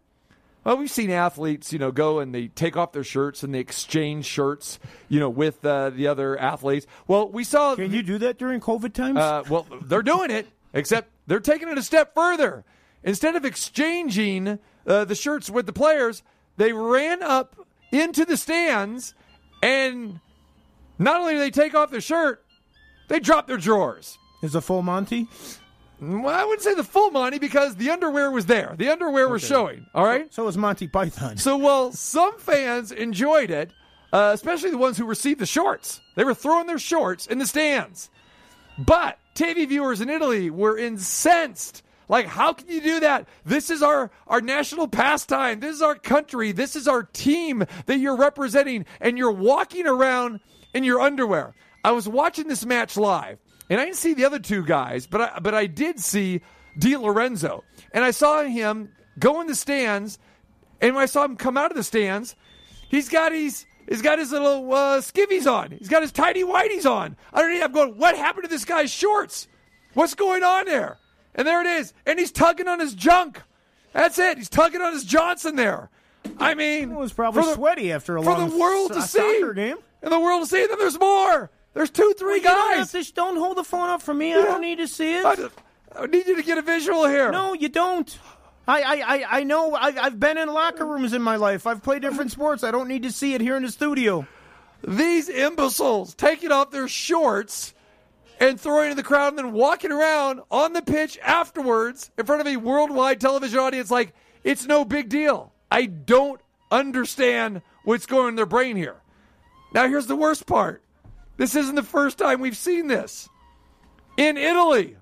Well, 0.64 0.78
we've 0.78 0.90
seen 0.90 1.12
athletes, 1.12 1.74
you 1.74 1.80
know, 1.80 1.92
go 1.92 2.20
and 2.20 2.34
they 2.34 2.48
take 2.48 2.78
off 2.78 2.94
their 2.94 3.04
shirts 3.04 3.44
and 3.44 3.54
they 3.54 3.60
exchange 3.60 4.24
shirts, 4.24 4.80
you 5.10 5.20
know, 5.20 5.30
with 5.30 5.66
uh, 5.66 5.90
the 5.90 6.08
other 6.08 6.40
athletes. 6.40 6.88
Well, 7.06 7.30
we 7.30 7.44
saw. 7.44 7.76
Can 7.76 7.92
you 7.92 8.04
do 8.04 8.20
that 8.20 8.38
during 8.38 8.62
COVID 8.62 8.94
times? 8.94 9.18
Uh, 9.18 9.44
well, 9.50 9.68
they're 9.82 10.04
doing 10.04 10.32
it, 10.32 10.48
except 10.72 11.10
they're 11.28 11.42
taking 11.42 11.68
it 11.68 11.78
a 11.78 11.84
step 11.84 12.16
further. 12.16 12.64
Instead 13.04 13.36
of 13.36 13.44
exchanging 13.44 14.58
uh, 14.88 15.04
the 15.04 15.16
shirts 15.16 15.50
with 15.50 15.66
the 15.66 15.74
players, 15.74 16.24
they 16.56 16.72
ran 16.72 17.22
up 17.22 17.67
into 17.92 18.26
the 18.26 18.38
stands 18.38 19.14
and 19.62 20.20
not 21.00 21.22
only 21.22 21.34
do 21.34 21.40
they 21.40 21.52
take 21.52 21.76
off 21.76 21.92
their 21.92 22.02
shirt, 22.02 22.44
they 23.08 23.20
drop 23.20 23.48
their 23.48 23.58
drawers. 23.58 24.18
Is 24.44 24.56
a 24.56 24.62
full 24.62 24.82
Monty? 24.82 25.28
Well, 26.00 26.28
I 26.28 26.44
wouldn't 26.44 26.62
say 26.62 26.76
the 26.76 26.84
full 26.84 27.10
Monty 27.10 27.40
because 27.40 27.76
the 27.76 27.90
underwear 27.90 28.30
was 28.30 28.46
there. 28.46 28.76
The 28.78 28.90
underwear 28.90 29.28
was 29.30 29.44
showing. 29.44 29.88
All 29.96 30.06
right. 30.06 30.32
So 30.32 30.46
was 30.46 30.58
Monty 30.58 30.88
Python. 30.88 31.38
So, 31.38 31.58
well, 31.58 31.92
some 31.92 32.38
fans 32.38 32.92
enjoyed 32.92 33.50
it, 33.50 33.72
uh, 34.14 34.32
especially 34.34 34.70
the 34.70 34.78
ones 34.78 34.98
who 34.98 35.06
received 35.06 35.40
the 35.40 35.48
shorts. 35.48 36.00
They 36.16 36.24
were 36.24 36.36
throwing 36.36 36.68
their 36.68 36.78
shorts 36.78 37.26
in 37.26 37.40
the 37.40 37.48
stands. 37.48 38.12
But 38.78 39.18
TV 39.34 39.68
viewers 39.68 40.02
in 40.02 40.10
Italy 40.10 40.52
were 40.52 40.78
incensed 40.78 41.82
Like, 42.10 42.26
how 42.26 42.54
can 42.54 42.70
you 42.70 42.82
do 42.82 43.00
that? 43.02 43.28
This 43.46 43.70
is 43.70 43.84
our, 43.84 44.12
our 44.28 44.42
national 44.42 44.88
pastime. 44.88 45.60
This 45.60 45.76
is 45.76 45.82
our 45.82 45.96
country. 45.96 46.52
This 46.52 46.76
is 46.76 46.88
our 46.88 47.04
team 47.04 47.66
that 47.86 48.00
you're 48.00 48.16
representing, 48.16 48.86
and 49.02 49.18
you're 49.18 49.32
walking 49.32 49.88
around 49.88 50.40
in 50.74 50.84
your 50.84 51.02
underwear. 51.02 51.54
I 51.84 51.92
was 51.92 52.08
watching 52.08 52.48
this 52.48 52.66
match 52.66 52.98
live, 52.98 53.40
and 53.70 53.80
I 53.80 53.86
didn't 53.86 53.98
see 53.98 54.14
the 54.14 54.26
other 54.26 54.40
two 54.40 54.64
guys, 54.64 55.08
but 55.08 55.22
I, 55.22 55.40
but 55.40 55.54
I 55.54 55.66
did 55.66 56.00
see 56.00 56.42
Di 56.78 56.96
Lorenzo, 56.96 57.64
and 57.92 58.04
I 58.04 58.12
saw 58.12 58.44
him 58.44 58.92
go 59.20 59.42
in 59.42 59.48
the 59.48 59.56
stands, 59.56 60.20
and 60.82 60.96
when 60.96 61.04
I 61.04 61.08
saw 61.08 61.26
him 61.26 61.36
come 61.36 61.58
out 61.58 61.72
of 61.72 61.78
the 61.78 61.84
stands, 61.84 62.36
he's 62.90 63.10
got 63.10 63.32
his 63.32 63.66
he's 63.88 64.02
got 64.02 64.20
his 64.20 64.32
little 64.32 64.72
uh, 64.74 65.02
skivvies 65.02 65.52
on. 65.52 65.72
He's 65.72 65.90
got 65.90 66.02
his 66.02 66.12
tidy 66.12 66.44
whities 66.44 66.90
on. 66.90 67.18
Underneath, 67.34 67.64
I'm 67.64 67.72
going, 67.72 67.98
what 67.98 68.16
happened 68.16 68.44
to 68.44 68.50
this 68.50 68.66
guy's 68.66 68.92
shorts? 68.92 69.48
What's 69.94 70.14
going 70.14 70.44
on 70.44 70.66
there? 70.66 71.00
And 71.38 71.48
there 71.48 71.62
it 71.62 71.68
is, 71.68 71.94
and 72.06 72.18
he's 72.20 72.32
tugging 72.32 72.68
on 72.68 72.80
his 72.80 72.94
junk. 72.96 73.42
That's 73.94 74.18
it. 74.20 74.38
He's 74.38 74.50
tugging 74.50 74.82
on 74.82 74.92
his 74.94 75.04
Johnson 75.06 75.56
there. 75.56 75.90
I 76.40 76.56
mean, 76.56 76.92
It 76.92 76.96
was 76.98 77.14
probably 77.14 77.44
the- 77.44 77.54
sweaty 77.54 77.92
after 77.92 78.18
a 78.18 78.24
for 78.24 78.32
long 78.34 78.50
the 78.50 78.58
world 78.58 78.94
to 78.94 79.02
see. 79.04 79.44
game. 79.56 79.78
And 80.02 80.12
the 80.12 80.20
world 80.20 80.44
to 80.44 80.48
see. 80.50 80.66
Then 80.68 80.78
there's 80.78 81.00
more. 81.00 81.50
There's 81.74 81.90
two, 81.90 82.14
three 82.18 82.40
don't, 82.42 82.78
guys. 82.78 82.92
to, 82.92 83.14
don't 83.14 83.38
hold 83.38 83.58
the 83.58 83.64
phone 83.64 83.90
up 83.90 84.02
for 84.02 84.14
me. 84.14 84.34
I 84.34 84.42
don't 84.42 84.62
need 84.62 84.80
to 84.80 84.88
see 84.88 85.16
it. 85.16 85.26
I, 85.26 85.36
just- 85.36 85.54
I 85.96 86.06
need 86.08 86.28
you 86.28 86.36
to 86.36 86.44
get 86.44 86.58
a 86.58 86.62
visual 86.64 87.08
here. 87.08 87.32
No, 87.32 87.54
you 87.54 87.70
don't. 87.70 88.18
I, 88.68 88.82
I, 88.82 88.96
I, 89.16 89.38
I 89.40 89.44
know. 89.44 89.74
I, 89.76 89.94
I've 90.06 90.20
been 90.20 90.38
in 90.38 90.50
locker 90.52 90.86
rooms 90.86 91.14
in 91.14 91.22
my 91.22 91.38
life. 91.38 91.66
I've 91.66 91.82
played 91.82 92.02
different 92.02 92.32
sports. 92.32 92.64
I 92.64 92.72
don't 92.72 92.88
need 92.90 93.04
to 93.04 93.12
see 93.12 93.34
it 93.34 93.42
here 93.42 93.56
in 93.56 93.64
the 93.64 93.72
studio. 93.72 94.28
These 94.86 95.30
imbeciles 95.30 96.14
taking 96.16 96.52
off 96.52 96.72
their 96.72 96.88
shorts 96.88 97.74
and 98.40 98.60
throwing 98.60 98.88
it 98.88 98.92
in 98.92 98.98
the 98.98 99.04
crowd 99.04 99.30
and 99.30 99.38
then 99.38 99.54
walking 99.54 99.92
around 99.92 100.42
on 100.52 100.74
the 100.74 100.82
pitch 100.82 101.18
afterwards 101.24 102.12
in 102.18 102.26
front 102.26 102.42
of 102.42 102.48
a 102.48 102.58
worldwide 102.58 103.20
television 103.20 103.60
audience 103.60 103.90
like 103.92 104.14
it's 104.44 104.66
no 104.66 104.86
big 104.86 105.10
deal. 105.10 105.52
I 105.72 105.86
don't 105.86 106.40
understand 106.72 107.62
what's 107.84 108.06
going 108.06 108.24
on 108.24 108.30
in 108.30 108.36
their 108.36 108.46
brain 108.46 108.76
here. 108.76 108.98
Now, 109.74 109.88
here's 109.88 110.08
the 110.08 110.16
worst 110.16 110.46
part 110.46 110.84
this 111.38 111.56
isn't 111.56 111.76
the 111.76 111.84
first 111.84 112.18
time 112.18 112.42
we've 112.42 112.58
seen 112.58 112.88
this. 112.88 113.30
In 114.18 114.38
Italy, 114.38 114.98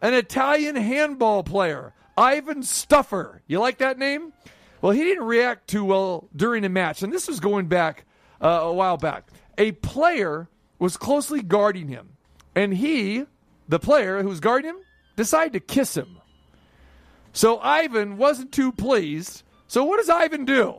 an 0.00 0.14
Italian 0.14 0.76
handball 0.76 1.42
player, 1.42 1.92
Ivan 2.16 2.62
Stuffer. 2.62 3.42
You 3.46 3.60
like 3.60 3.78
that 3.78 3.98
name? 3.98 4.32
Well, 4.80 4.92
he 4.92 5.04
didn't 5.04 5.24
react 5.24 5.68
too 5.68 5.84
well 5.84 6.28
during 6.34 6.64
a 6.64 6.68
match, 6.68 7.02
and 7.02 7.12
this 7.12 7.28
was 7.28 7.40
going 7.40 7.66
back 7.66 8.04
uh, 8.40 8.60
a 8.62 8.72
while 8.72 8.96
back. 8.96 9.28
A 9.58 9.72
player 9.72 10.48
was 10.78 10.96
closely 10.96 11.42
guarding 11.42 11.88
him, 11.88 12.15
and 12.56 12.74
he, 12.74 13.26
the 13.68 13.78
player 13.78 14.22
who 14.22 14.28
was 14.28 14.40
guarding 14.40 14.70
him, 14.70 14.78
decided 15.14 15.52
to 15.52 15.60
kiss 15.60 15.96
him. 15.96 16.16
So 17.32 17.58
Ivan 17.58 18.16
wasn't 18.16 18.50
too 18.50 18.72
pleased. 18.72 19.42
So 19.68 19.84
what 19.84 19.98
does 19.98 20.08
Ivan 20.08 20.44
do? 20.46 20.76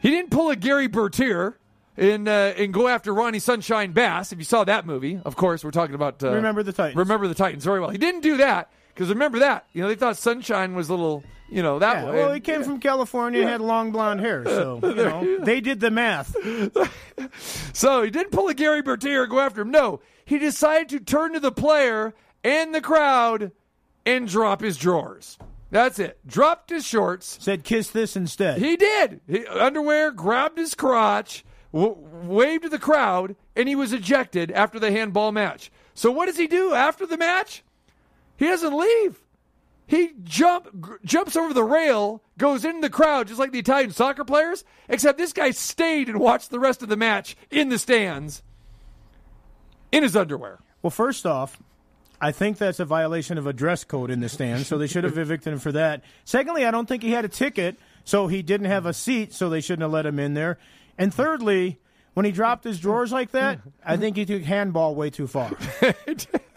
He 0.00 0.10
didn't 0.10 0.30
pull 0.30 0.50
a 0.50 0.56
Gary 0.56 0.88
Bertier 0.88 1.58
and 1.96 2.26
uh, 2.26 2.54
and 2.56 2.72
go 2.72 2.88
after 2.88 3.12
Ronnie 3.12 3.38
Sunshine 3.38 3.92
Bass. 3.92 4.32
If 4.32 4.38
you 4.38 4.44
saw 4.44 4.64
that 4.64 4.86
movie, 4.86 5.20
of 5.24 5.36
course, 5.36 5.62
we're 5.62 5.70
talking 5.70 5.94
about 5.94 6.24
uh, 6.24 6.32
Remember 6.32 6.62
the 6.62 6.72
Titans. 6.72 6.96
Remember 6.96 7.28
the 7.28 7.34
Titans 7.34 7.64
very 7.64 7.78
well. 7.78 7.90
He 7.90 7.98
didn't 7.98 8.22
do 8.22 8.38
that 8.38 8.72
because 8.94 9.08
remember 9.08 9.38
that 9.40 9.66
you 9.72 9.82
know 9.82 9.88
they 9.88 9.94
thought 9.94 10.16
Sunshine 10.16 10.74
was 10.74 10.88
a 10.88 10.92
little 10.94 11.22
you 11.50 11.62
know 11.62 11.78
that 11.78 12.02
Yeah, 12.04 12.10
way. 12.10 12.16
well, 12.16 12.32
he 12.32 12.40
came 12.40 12.62
from 12.64 12.80
California 12.80 13.40
and 13.40 13.48
had 13.50 13.60
long 13.60 13.92
blonde 13.92 14.20
hair, 14.20 14.44
so 14.46 14.80
you 14.82 14.94
know 14.94 15.38
they 15.44 15.60
did 15.60 15.80
the 15.80 15.90
math. 15.90 16.34
So 17.72 18.02
he 18.02 18.10
didn't 18.10 18.32
pull 18.32 18.48
a 18.48 18.54
Gary 18.54 18.82
Bertier 18.82 19.22
and 19.22 19.30
go 19.30 19.40
after 19.40 19.62
him. 19.62 19.70
No, 19.70 20.00
he 20.24 20.38
decided 20.38 20.88
to 20.90 21.00
turn 21.00 21.32
to 21.34 21.40
the 21.40 21.52
player 21.52 22.14
and 22.44 22.74
the 22.74 22.80
crowd 22.80 23.52
and 24.04 24.28
drop 24.28 24.60
his 24.60 24.76
drawers. 24.76 25.38
That's 25.70 25.98
it. 25.98 26.18
Dropped 26.26 26.70
his 26.70 26.84
shorts. 26.86 27.38
Said 27.40 27.64
kiss 27.64 27.90
this 27.90 28.16
instead. 28.16 28.58
He 28.58 28.76
did. 28.76 29.20
He, 29.26 29.46
underwear, 29.46 30.10
grabbed 30.10 30.58
his 30.58 30.74
crotch, 30.74 31.44
w- 31.72 31.96
waved 32.24 32.64
to 32.64 32.68
the 32.68 32.78
crowd, 32.78 33.36
and 33.56 33.68
he 33.68 33.74
was 33.74 33.92
ejected 33.92 34.50
after 34.50 34.78
the 34.78 34.90
handball 34.90 35.32
match. 35.32 35.70
So 35.94 36.10
what 36.10 36.26
does 36.26 36.36
he 36.36 36.46
do 36.46 36.74
after 36.74 37.06
the 37.06 37.16
match? 37.16 37.62
He 38.42 38.48
doesn't 38.48 38.76
leave. 38.76 39.22
He 39.86 40.14
jump 40.24 40.98
jumps 41.04 41.36
over 41.36 41.54
the 41.54 41.62
rail, 41.62 42.24
goes 42.38 42.64
into 42.64 42.80
the 42.80 42.90
crowd 42.90 43.28
just 43.28 43.38
like 43.38 43.52
the 43.52 43.60
Italian 43.60 43.92
soccer 43.92 44.24
players, 44.24 44.64
except 44.88 45.16
this 45.16 45.32
guy 45.32 45.52
stayed 45.52 46.08
and 46.08 46.18
watched 46.18 46.50
the 46.50 46.58
rest 46.58 46.82
of 46.82 46.88
the 46.88 46.96
match 46.96 47.36
in 47.52 47.68
the 47.68 47.78
stands 47.78 48.42
in 49.92 50.02
his 50.02 50.16
underwear. 50.16 50.58
Well, 50.82 50.90
first 50.90 51.24
off, 51.24 51.62
I 52.20 52.32
think 52.32 52.58
that's 52.58 52.80
a 52.80 52.84
violation 52.84 53.38
of 53.38 53.46
a 53.46 53.52
dress 53.52 53.84
code 53.84 54.10
in 54.10 54.18
the 54.18 54.28
stand, 54.28 54.66
so 54.66 54.76
they 54.76 54.88
should 54.88 55.04
have 55.04 55.18
evicted 55.18 55.52
him 55.52 55.60
for 55.60 55.70
that. 55.70 56.02
Secondly, 56.24 56.66
I 56.66 56.72
don't 56.72 56.88
think 56.88 57.04
he 57.04 57.12
had 57.12 57.24
a 57.24 57.28
ticket, 57.28 57.78
so 58.02 58.26
he 58.26 58.42
didn't 58.42 58.66
have 58.66 58.86
a 58.86 58.92
seat, 58.92 59.32
so 59.32 59.50
they 59.50 59.60
shouldn't 59.60 59.82
have 59.82 59.92
let 59.92 60.04
him 60.04 60.18
in 60.18 60.34
there. 60.34 60.58
And 60.98 61.14
thirdly, 61.14 61.78
when 62.14 62.26
he 62.26 62.32
dropped 62.32 62.64
his 62.64 62.80
drawers 62.80 63.12
like 63.12 63.30
that, 63.30 63.60
I 63.86 63.96
think 63.98 64.16
he 64.16 64.24
took 64.24 64.42
handball 64.42 64.96
way 64.96 65.10
too 65.10 65.28
far. 65.28 65.56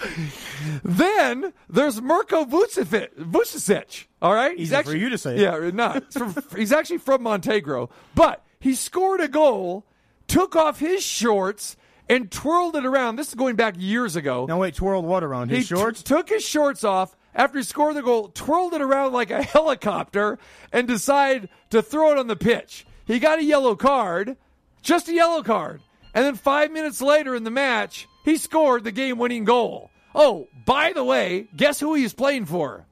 Then 0.84 1.52
there's 1.68 2.00
Mirko 2.00 2.44
Vucevic. 2.44 4.06
All 4.22 4.34
right, 4.34 4.58
Easy 4.58 4.82
for 4.82 4.96
you 4.96 5.08
to 5.10 5.18
say. 5.18 5.40
Yeah, 5.40 5.70
not. 5.72 6.04
He's, 6.04 6.16
from, 6.16 6.34
he's 6.56 6.72
actually 6.72 6.98
from 6.98 7.22
Montegro, 7.22 7.90
but 8.14 8.44
he 8.60 8.74
scored 8.74 9.20
a 9.20 9.28
goal, 9.28 9.84
took 10.26 10.56
off 10.56 10.78
his 10.78 11.02
shorts, 11.04 11.76
and 12.08 12.30
twirled 12.30 12.76
it 12.76 12.84
around. 12.86 13.16
This 13.16 13.28
is 13.28 13.34
going 13.34 13.56
back 13.56 13.74
years 13.78 14.16
ago. 14.16 14.46
Now 14.46 14.58
wait, 14.60 14.74
twirled 14.74 15.04
what 15.04 15.24
around 15.24 15.50
his 15.50 15.68
he 15.68 15.74
t- 15.74 15.80
shorts? 15.80 16.02
took 16.02 16.28
his 16.28 16.44
shorts 16.44 16.84
off 16.84 17.16
after 17.34 17.58
he 17.58 17.64
scored 17.64 17.96
the 17.96 18.02
goal, 18.02 18.28
twirled 18.28 18.74
it 18.74 18.80
around 18.80 19.12
like 19.12 19.30
a 19.30 19.42
helicopter, 19.42 20.38
and 20.72 20.88
decided 20.88 21.48
to 21.70 21.82
throw 21.82 22.12
it 22.12 22.18
on 22.18 22.26
the 22.28 22.36
pitch. 22.36 22.86
He 23.04 23.18
got 23.18 23.38
a 23.38 23.44
yellow 23.44 23.76
card, 23.76 24.36
just 24.82 25.08
a 25.08 25.12
yellow 25.12 25.42
card. 25.42 25.80
And 26.14 26.24
then 26.24 26.34
five 26.34 26.70
minutes 26.72 27.02
later 27.02 27.34
in 27.36 27.44
the 27.44 27.50
match, 27.50 28.08
he 28.26 28.36
scored 28.36 28.82
the 28.84 28.92
game 28.92 29.18
winning 29.18 29.44
goal. 29.44 29.88
Oh, 30.12 30.48
by 30.66 30.92
the 30.92 31.04
way, 31.04 31.46
guess 31.56 31.78
who 31.78 31.94
he's 31.94 32.12
playing 32.12 32.46
for? 32.46 32.84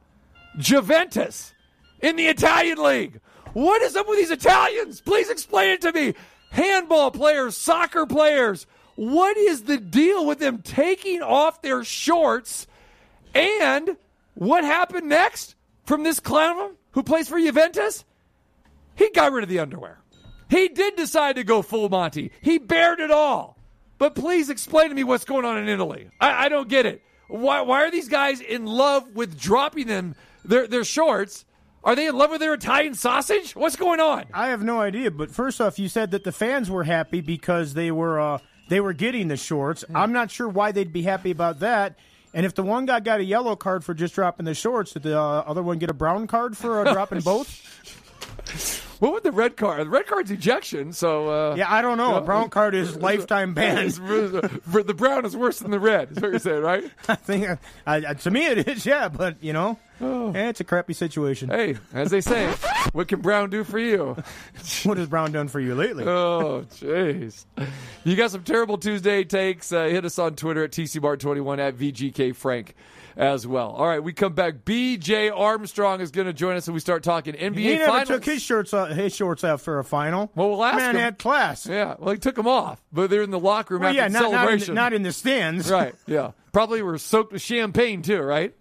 Juventus 0.59 1.53
in 2.01 2.15
the 2.15 2.29
Italian 2.29 2.79
league. 2.79 3.21
What 3.53 3.83
is 3.83 3.97
up 3.97 4.09
with 4.09 4.19
these 4.19 4.31
Italians? 4.31 5.01
Please 5.01 5.29
explain 5.29 5.71
it 5.71 5.81
to 5.81 5.93
me. 5.93 6.15
Handball 6.51 7.11
players, 7.11 7.57
soccer 7.57 8.07
players. 8.07 8.67
What 8.95 9.37
is 9.37 9.65
the 9.65 9.77
deal 9.79 10.25
with 10.25 10.39
them 10.39 10.63
taking 10.63 11.21
off 11.21 11.63
their 11.63 11.83
shorts? 11.83 12.69
And 13.35 13.97
what 14.35 14.63
happened 14.63 15.09
next 15.09 15.57
from 15.85 16.05
this 16.05 16.21
clown 16.21 16.77
who 16.93 17.03
plays 17.03 17.29
for 17.29 17.41
Juventus? 17.41 18.05
He 18.95 19.11
got 19.11 19.33
rid 19.33 19.43
of 19.43 19.51
the 19.51 19.59
underwear. 19.59 19.99
He 20.49 20.69
did 20.69 20.95
decide 20.95 21.35
to 21.37 21.43
go 21.43 21.61
full 21.61 21.89
Monty. 21.89 22.31
He 22.41 22.59
bared 22.59 23.01
it 23.01 23.11
all. 23.11 23.54
But 23.99 24.15
please 24.15 24.51
explain 24.51 24.89
to 24.89 24.95
me 24.95 25.05
what's 25.05 25.25
going 25.25 25.45
on 25.45 25.59
in 25.59 25.69
Italy. 25.69 26.11
I, 26.21 26.47
I 26.47 26.49
don't 26.49 26.69
get 26.69 26.87
it. 26.87 27.03
Why, 27.29 27.63
why 27.63 27.85
are 27.85 27.91
these 27.91 28.09
guys 28.09 28.41
in 28.41 28.67
love 28.67 29.15
with 29.15 29.39
dropping 29.39 29.87
them 29.87 30.15
their 30.45 30.67
their 30.67 30.85
shorts? 30.85 31.45
Are 31.83 31.95
they 31.95 32.07
in 32.07 32.17
love 32.17 32.31
with 32.31 32.41
their 32.41 32.55
Italian 32.55 32.95
sausage? 32.95 33.55
What's 33.55 33.77
going 33.77 34.01
on? 34.01 34.25
I 34.33 34.49
have 34.49 34.63
no 34.63 34.81
idea. 34.81 35.11
But 35.11 35.31
first 35.31 35.61
off, 35.61 35.79
you 35.79 35.89
said 35.89 36.13
that 36.13 36.25
the 36.25 36.33
fans 36.33 36.71
were 36.71 36.85
happy 36.85 37.21
because 37.21 37.75
they 37.75 37.91
were 37.91 38.19
uh, 38.19 38.39
they 38.69 38.81
were 38.81 38.93
getting 38.93 39.29
the 39.29 39.37
shorts. 39.37 39.85
I'm 39.95 40.13
not 40.13 40.31
sure 40.31 40.49
why 40.49 40.73
they'd 40.73 40.93
be 40.93 41.03
happy 41.03 41.31
about 41.31 41.61
that. 41.61 41.99
And 42.33 42.45
if 42.45 42.55
the 42.55 42.65
one 42.65 42.87
guy 42.87 43.01
got 43.01 43.21
a 43.21 43.25
yellow 43.25 43.55
card 43.55 43.85
for 43.85 43.95
just 43.95 44.15
dropping 44.15 44.45
the 44.45 44.55
shorts, 44.55 44.93
did 44.93 45.05
the 45.05 45.19
uh, 45.19 45.45
other 45.47 45.63
one 45.63 45.79
get 45.79 45.89
a 45.89 45.95
brown 45.95 46.27
card 46.27 46.57
for 46.57 46.87
uh, 46.87 46.93
dropping 46.93 47.21
both? 47.21 48.74
What 49.01 49.13
would 49.13 49.23
the 49.23 49.33
red 49.33 49.57
card? 49.57 49.87
The 49.87 49.91
red 49.91 50.07
card's 50.07 50.31
ejection. 50.31 50.93
So 50.93 51.29
uh, 51.29 51.55
Yeah, 51.57 51.73
I 51.73 51.83
don't 51.83 51.99
know. 51.99 52.17
A 52.17 52.21
brown 52.21 52.51
card 52.51 52.75
is 52.75 52.97
lifetime 53.01 53.55
ban. 53.55 53.89
the 53.89 54.95
brown 54.97 55.25
is 55.25 55.37
worse 55.37 55.59
than 55.59 55.71
the 55.71 55.81
red. 55.81 56.13
Is 56.13 56.21
what 56.21 56.31
you're 56.31 56.39
saying, 56.39 56.63
right? 56.63 56.85
I 57.09 57.15
think 57.15 57.49
uh, 57.49 57.57
uh, 57.87 58.15
to 58.15 58.31
me 58.31 58.47
it 58.47 58.69
is. 58.69 58.87
Yeah, 58.87 59.09
but 59.09 59.43
you 59.43 59.53
know, 59.53 59.79
eh, 60.01 60.49
it's 60.49 60.61
a 60.61 60.65
crappy 60.65 60.93
situation. 60.93 61.51
Hey, 61.51 61.77
as 61.93 62.11
they 62.11 62.21
say, 62.21 62.53
what 62.93 63.09
can 63.09 63.21
Brown 63.21 63.51
do 63.51 63.65
for 63.65 63.79
you? 63.79 64.17
What 64.85 64.99
has 64.99 65.09
Brown 65.09 65.33
done 65.33 65.49
for 65.49 65.61
you 65.61 65.75
lately? 65.75 66.05
Oh, 66.05 66.65
jeez. 66.71 67.45
You 68.05 68.17
got 68.17 68.31
some 68.31 68.43
terrible 68.43 68.79
Tuesday 68.79 69.25
takes. 69.25 69.73
Uh, 69.73 69.85
hit 69.85 70.05
us 70.05 70.19
on 70.19 70.37
Twitter 70.37 70.65
at 70.65 70.71
TCBart21 70.73 71.59
at 71.59 71.77
VGK 71.77 72.35
Frank 72.35 72.75
as 73.17 73.47
well. 73.47 73.71
All 73.71 73.87
right, 73.87 74.03
we 74.03 74.13
come 74.13 74.33
back. 74.35 74.65
BJ 74.65 75.31
Armstrong 75.35 76.01
is 76.01 76.11
going 76.11 76.27
to 76.27 76.33
join 76.33 76.57
us 76.57 76.67
and 76.67 76.75
we 76.75 76.81
start 76.81 77.03
talking 77.03 77.35
NBA 77.35 77.39
Finals. 77.41 77.57
he 77.59 77.73
never 77.75 77.87
Finals. 77.87 78.09
took 78.09 78.25
his 78.25 78.43
shirts 78.43 78.75
off, 78.75 78.89
his 78.91 79.15
shorts 79.15 79.45
off 79.45 79.63
for 79.63 79.79
a 79.79 79.85
final. 79.85 80.31
Well, 80.35 80.51
we'll 80.51 80.65
ask 80.65 80.77
Man 80.79 80.97
him. 80.97 81.01
had 81.03 81.19
class. 81.19 81.67
Yeah, 81.67 81.95
well, 81.99 82.13
he 82.13 82.19
took 82.19 82.35
them 82.35 82.47
off, 82.49 82.81
but 82.93 83.11
they're 83.11 83.23
in 83.23 83.31
the 83.31 83.39
locker 83.39 83.75
room 83.75 83.83
Well, 83.83 83.91
after 83.91 83.97
yeah, 84.01 84.09
the 84.09 84.13
not, 84.15 84.21
not, 84.23 84.27
in 84.31 84.33
celebration. 84.39 84.75
the, 84.75 84.81
not 84.81 84.93
in 84.93 85.03
the 85.03 85.13
stands. 85.13 85.71
right, 85.71 85.95
yeah. 86.07 86.33
Probably 86.53 86.83
were 86.83 86.99
soaked 86.99 87.33
with 87.33 87.43
champagne 87.43 88.03
too, 88.03 88.21
right? 88.21 88.55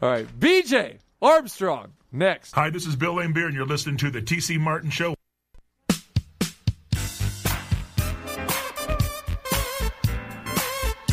All 0.00 0.08
right, 0.08 0.26
BJ 0.40 0.98
Armstrong 1.20 1.92
next. 2.12 2.52
Hi, 2.52 2.70
this 2.70 2.86
is 2.86 2.94
Bill 2.96 3.14
Laimbeer, 3.16 3.46
and 3.46 3.54
you're 3.54 3.66
listening 3.66 3.96
to 3.98 4.10
the 4.10 4.22
TC 4.22 4.58
Martin 4.58 4.90
Show. 4.90 5.14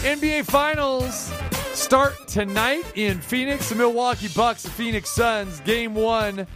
NBA 0.04 0.46
Finals 0.46 1.32
start 1.86 2.28
tonight 2.28 2.84
in 2.96 3.20
Phoenix. 3.22 3.70
The 3.70 3.76
Milwaukee 3.76 4.28
Bucks, 4.36 4.64
the 4.64 4.72
Phoenix 4.72 5.10
Suns, 5.12 5.60
game 5.62 5.94
one. 5.94 6.48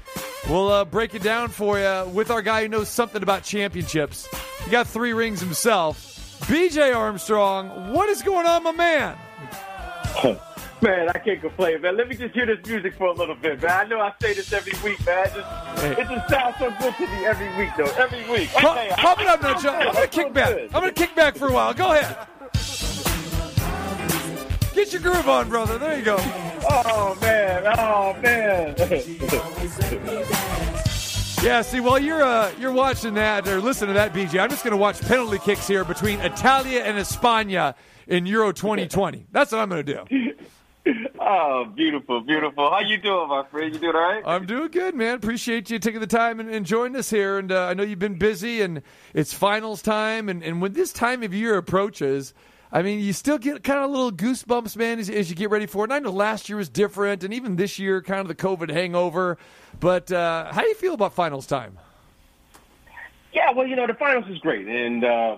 We'll 0.50 0.70
uh, 0.72 0.86
break 0.86 1.14
it 1.14 1.22
down 1.22 1.50
for 1.50 1.78
you 1.78 2.10
with 2.12 2.32
our 2.32 2.42
guy 2.42 2.64
who 2.64 2.68
knows 2.68 2.90
something 2.90 3.22
about 3.22 3.44
championships. 3.44 4.28
He 4.66 4.72
got 4.72 4.88
three 4.88 5.14
rings 5.14 5.40
himself. 5.40 6.06
BJ 6.48 6.96
Armstrong, 6.96 7.94
what 7.94 8.10
is 8.10 8.24
going 8.24 8.48
on, 8.48 8.64
my 8.64 8.72
man? 8.72 9.18
Man, 10.82 11.10
I 11.10 11.18
can't 11.20 11.42
complain, 11.42 11.82
man. 11.82 11.98
Let 11.98 12.08
me 12.08 12.16
just 12.16 12.34
hear 12.34 12.46
this 12.46 12.66
music 12.66 12.96
for 12.96 13.08
a 13.08 13.12
little 13.12 13.36
bit, 13.36 13.62
man. 13.62 13.70
I 13.70 13.84
know 13.90 14.00
I 14.00 14.14
say 14.22 14.34
this 14.34 14.54
every 14.54 14.72
week, 14.82 15.06
man. 15.06 15.28
It 15.28 15.34
just, 15.34 15.82
Hey. 15.82 15.92
it 15.92 16.08
just 16.08 16.30
sounds 16.30 16.56
so 16.58 16.74
good 16.80 16.96
to 16.96 17.02
me 17.06 17.26
every 17.26 17.58
week, 17.58 17.70
though. 17.78 17.84
Every 18.02 18.30
week. 18.32 18.48
Pump, 18.52 18.78
Okay, 18.78 18.90
I- 18.90 18.96
pump 18.96 19.20
it 19.20 19.28
up 19.28 19.44
I- 19.44 19.62
Joe. 19.62 19.72
I'm 19.74 19.94
to 19.94 20.08
kick 20.08 20.32
back. 20.34 20.54
I'm 20.58 20.70
going 20.82 20.94
to 20.94 20.94
kick 20.94 21.14
back 21.18 21.36
for 21.36 21.50
a 21.50 21.52
while. 21.52 21.74
Go 21.74 21.92
ahead. 21.92 22.16
Get 24.80 24.94
your 24.94 25.02
groove 25.02 25.28
on, 25.28 25.50
brother. 25.50 25.78
There 25.78 25.98
you 26.00 26.06
go. 26.06 26.16
Oh, 26.18 27.18
man. 27.20 27.64
Oh, 27.78 28.16
man. 28.22 28.76
Yeah, 31.44 31.62
see, 31.64 31.82
while 31.82 32.00
you're 32.00 32.24
uh, 32.24 32.54
you're 32.58 32.72
watching 32.72 33.14
that 33.16 33.46
or 33.50 33.60
listening 33.60 33.90
to 33.90 33.94
that, 33.96 34.14
BJ, 34.14 34.40
I'm 34.40 34.50
just 34.50 34.64
going 34.64 34.72
to 34.72 34.78
watch 34.78 35.02
penalty 35.02 35.38
kicks 35.40 35.68
here 35.68 35.84
between 35.84 36.22
Italia 36.22 36.80
and 36.84 36.98
España 36.98 37.76
in 38.08 38.26
Euro 38.28 38.54
2020. 38.54 39.26
That's 39.34 39.52
what 39.52 39.60
I'm 39.60 39.68
going 39.68 39.86
to 39.86 40.06
do. 40.06 40.34
oh, 41.20 41.66
beautiful, 41.76 42.22
beautiful. 42.22 42.72
How 42.72 42.80
you 42.80 43.02
doing, 43.02 43.28
my 43.28 43.44
friend? 43.52 43.74
You 43.74 43.82
doing 43.82 43.96
all 43.98 44.02
right? 44.02 44.24
I'm 44.26 44.46
doing 44.46 44.72
good, 44.72 44.96
man. 44.96 45.16
Appreciate 45.16 45.70
you 45.70 45.80
taking 45.80 46.00
the 46.00 46.08
time 46.08 46.40
and, 46.40 46.50
and 46.50 46.66
joining 46.66 46.96
us 46.96 47.10
here. 47.10 47.38
And 47.38 47.52
uh, 47.52 47.66
I 47.66 47.74
know 47.74 47.84
you've 47.84 48.00
been 48.00 48.18
busy, 48.18 48.62
and 48.62 48.82
it's 49.14 49.34
finals 49.34 49.82
time. 49.82 50.30
And, 50.30 50.42
and 50.42 50.62
when 50.62 50.72
this 50.72 50.94
time 50.94 51.22
of 51.24 51.34
year 51.34 51.58
approaches, 51.58 52.34
I 52.72 52.84
mean, 52.84 53.00
you 53.00 53.14
still 53.14 53.40
get 53.40 53.64
kind 53.64 53.80
of 53.80 53.90
little 53.90 54.12
goosebumps, 54.12 54.78
man, 54.78 55.00
as, 55.00 55.10
as 55.10 55.30
you 55.30 55.36
get 55.36 55.50
ready 55.50 55.66
for 55.66 55.86
it. 55.86 55.88
And 55.88 55.94
I 55.94 56.00
know 56.00 56.12
last 56.12 56.50
year 56.50 56.58
was 56.58 56.70
different, 56.70 57.24
and 57.24 57.34
even 57.34 57.56
this 57.56 57.80
year, 57.80 58.02
kind 58.02 58.20
of 58.22 58.28
the 58.28 58.36
COVID 58.36 58.70
hangover. 58.70 59.40
But 59.80 60.12
uh, 60.12 60.52
how 60.54 60.62
do 60.62 60.68
you 60.68 60.76
feel 60.76 60.94
about 60.94 61.14
finals 61.14 61.48
time? 61.48 61.80
Yeah, 63.34 63.52
well, 63.52 63.66
you 63.66 63.76
know, 63.76 63.88
the 63.88 63.96
finals 63.96 64.26
is 64.30 64.38
great. 64.38 64.68
And, 64.68 65.04
uh, 65.04 65.38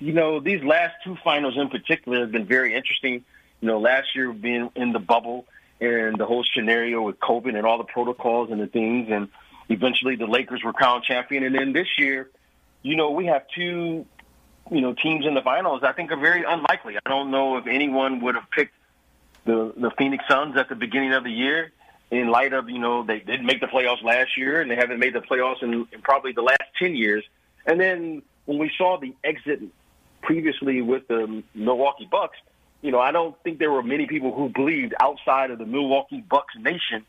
you 0.00 0.12
know, 0.12 0.40
these 0.40 0.62
last 0.62 0.94
two 1.02 1.16
finals 1.24 1.56
in 1.56 1.68
particular 1.70 2.20
have 2.20 2.32
been 2.32 2.46
very 2.46 2.74
interesting. 2.74 3.24
You 3.60 3.68
know, 3.68 3.78
last 3.78 4.14
year 4.14 4.32
being 4.32 4.70
in 4.76 4.92
the 4.92 4.98
bubble 4.98 5.46
and 5.80 6.18
the 6.18 6.26
whole 6.26 6.44
scenario 6.44 7.02
with 7.02 7.18
COVID 7.20 7.56
and 7.56 7.66
all 7.66 7.78
the 7.78 7.84
protocols 7.84 8.50
and 8.50 8.60
the 8.60 8.66
things. 8.66 9.08
And 9.10 9.28
eventually 9.70 10.16
the 10.16 10.26
Lakers 10.26 10.62
were 10.62 10.74
crowned 10.74 11.04
champion. 11.04 11.42
And 11.42 11.54
then 11.54 11.72
this 11.72 11.88
year, 11.98 12.28
you 12.82 12.96
know, 12.96 13.10
we 13.12 13.26
have 13.26 13.44
two, 13.54 14.06
you 14.70 14.80
know, 14.80 14.94
teams 14.94 15.26
in 15.26 15.34
the 15.34 15.42
finals 15.42 15.82
I 15.82 15.92
think 15.92 16.10
are 16.12 16.16
very 16.16 16.44
unlikely. 16.46 16.96
I 17.04 17.08
don't 17.08 17.30
know 17.30 17.56
if 17.56 17.66
anyone 17.66 18.20
would 18.20 18.34
have 18.34 18.50
picked 18.50 18.74
the, 19.44 19.72
the 19.76 19.90
Phoenix 19.96 20.24
Suns 20.28 20.56
at 20.56 20.68
the 20.68 20.74
beginning 20.74 21.12
of 21.12 21.24
the 21.24 21.30
year 21.30 21.72
in 22.10 22.28
light 22.28 22.52
of, 22.52 22.68
you 22.68 22.78
know, 22.78 23.04
they 23.04 23.20
didn't 23.20 23.46
make 23.46 23.60
the 23.60 23.66
playoffs 23.66 24.02
last 24.02 24.36
year 24.36 24.60
and 24.60 24.70
they 24.70 24.76
haven't 24.76 24.98
made 24.98 25.14
the 25.14 25.20
playoffs 25.20 25.62
in, 25.62 25.86
in 25.92 26.02
probably 26.02 26.32
the 26.32 26.42
last 26.42 26.62
10 26.78 26.94
years. 26.94 27.24
And 27.64 27.80
then 27.80 28.22
when 28.44 28.58
we 28.58 28.70
saw 28.76 28.98
the 28.98 29.14
exit 29.24 29.60
previously 30.22 30.82
with 30.82 31.08
the 31.08 31.42
Milwaukee 31.54 32.08
Bucks, 32.10 32.38
you 32.82 32.92
know, 32.92 33.00
I 33.00 33.10
don't 33.10 33.36
think 33.42 33.58
there 33.58 33.72
were 33.72 33.82
many 33.82 34.06
people 34.06 34.34
who 34.34 34.48
believed 34.48 34.94
outside 35.00 35.50
of 35.50 35.58
the 35.58 35.66
Milwaukee 35.66 36.20
Bucks 36.20 36.54
nation 36.56 37.04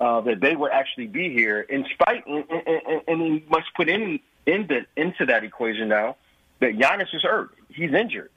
uh, 0.00 0.20
that 0.22 0.40
they 0.40 0.54
would 0.54 0.70
actually 0.70 1.08
be 1.08 1.32
here. 1.32 1.60
In 1.60 1.84
spite, 1.92 2.26
and, 2.26 2.44
and, 2.48 3.02
and 3.06 3.20
we 3.20 3.44
must 3.50 3.66
put 3.74 3.88
in, 3.88 4.20
in 4.46 4.66
the, 4.66 4.86
into 4.96 5.26
that 5.26 5.44
equation 5.44 5.88
now 5.88 6.16
that 6.60 6.76
Giannis 6.76 7.14
is 7.14 7.22
hurt. 7.22 7.50
He's 7.68 7.92
injured. 7.92 8.30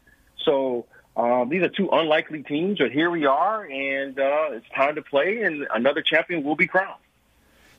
So 0.43 0.85
um, 1.15 1.49
these 1.49 1.61
are 1.61 1.69
two 1.69 1.89
unlikely 1.91 2.43
teams, 2.43 2.79
but 2.79 2.91
here 2.91 3.09
we 3.09 3.25
are, 3.25 3.65
and 3.65 4.17
uh, 4.19 4.49
it's 4.51 4.65
time 4.75 4.95
to 4.95 5.01
play, 5.01 5.43
and 5.43 5.67
another 5.73 6.01
champion 6.01 6.43
will 6.43 6.55
be 6.55 6.67
crowned. 6.67 6.99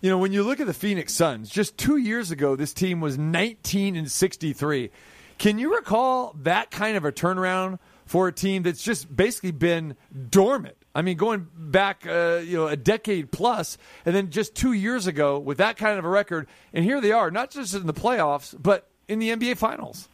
You 0.01 0.11
know, 0.11 0.19
when 0.19 0.33
you 0.33 0.43
look 0.43 0.61
at 0.61 0.67
the 0.67 0.75
Phoenix 0.75 1.13
Suns, 1.13 1.49
just 1.49 1.79
two 1.79 1.97
years 1.97 2.31
ago, 2.31 2.57
this 2.57 2.73
team 2.73 3.01
was 3.01 3.17
19 3.17 3.95
and 3.95 4.11
63. 4.11 4.91
Can 5.39 5.59
you 5.59 5.75
recall 5.75 6.35
that 6.43 6.71
kind 6.71 6.97
of 6.97 7.05
a 7.05 7.13
turnaround 7.13 7.79
for 8.05 8.29
a 8.29 8.33
team 8.33 8.65
that's 8.65 8.83
just 8.83 9.15
basically 9.15 9.53
been 9.53 9.97
dormant? 10.29 10.77
I 10.95 11.03
mean, 11.03 11.17
going 11.17 11.49
back, 11.57 12.07
uh, 12.07 12.41
you 12.45 12.57
know, 12.57 12.67
a 12.67 12.77
decade 12.77 13.33
plus, 13.33 13.79
and 14.05 14.15
then 14.15 14.31
just 14.31 14.55
two 14.55 14.73
years 14.73 15.07
ago 15.07 15.39
with 15.39 15.59
that 15.59 15.77
kind 15.77 15.99
of 15.99 16.05
a 16.05 16.09
record, 16.09 16.49
and 16.73 16.85
here 16.85 17.01
they 17.01 17.13
are, 17.13 17.31
not 17.31 17.51
just 17.51 17.75
in 17.75 17.87
the 17.87 17.95
playoffs, 17.95 18.55
but 18.61 18.89
in 19.09 19.21
the 19.21 19.31
NBA 19.31 19.57
Finals. 19.57 20.09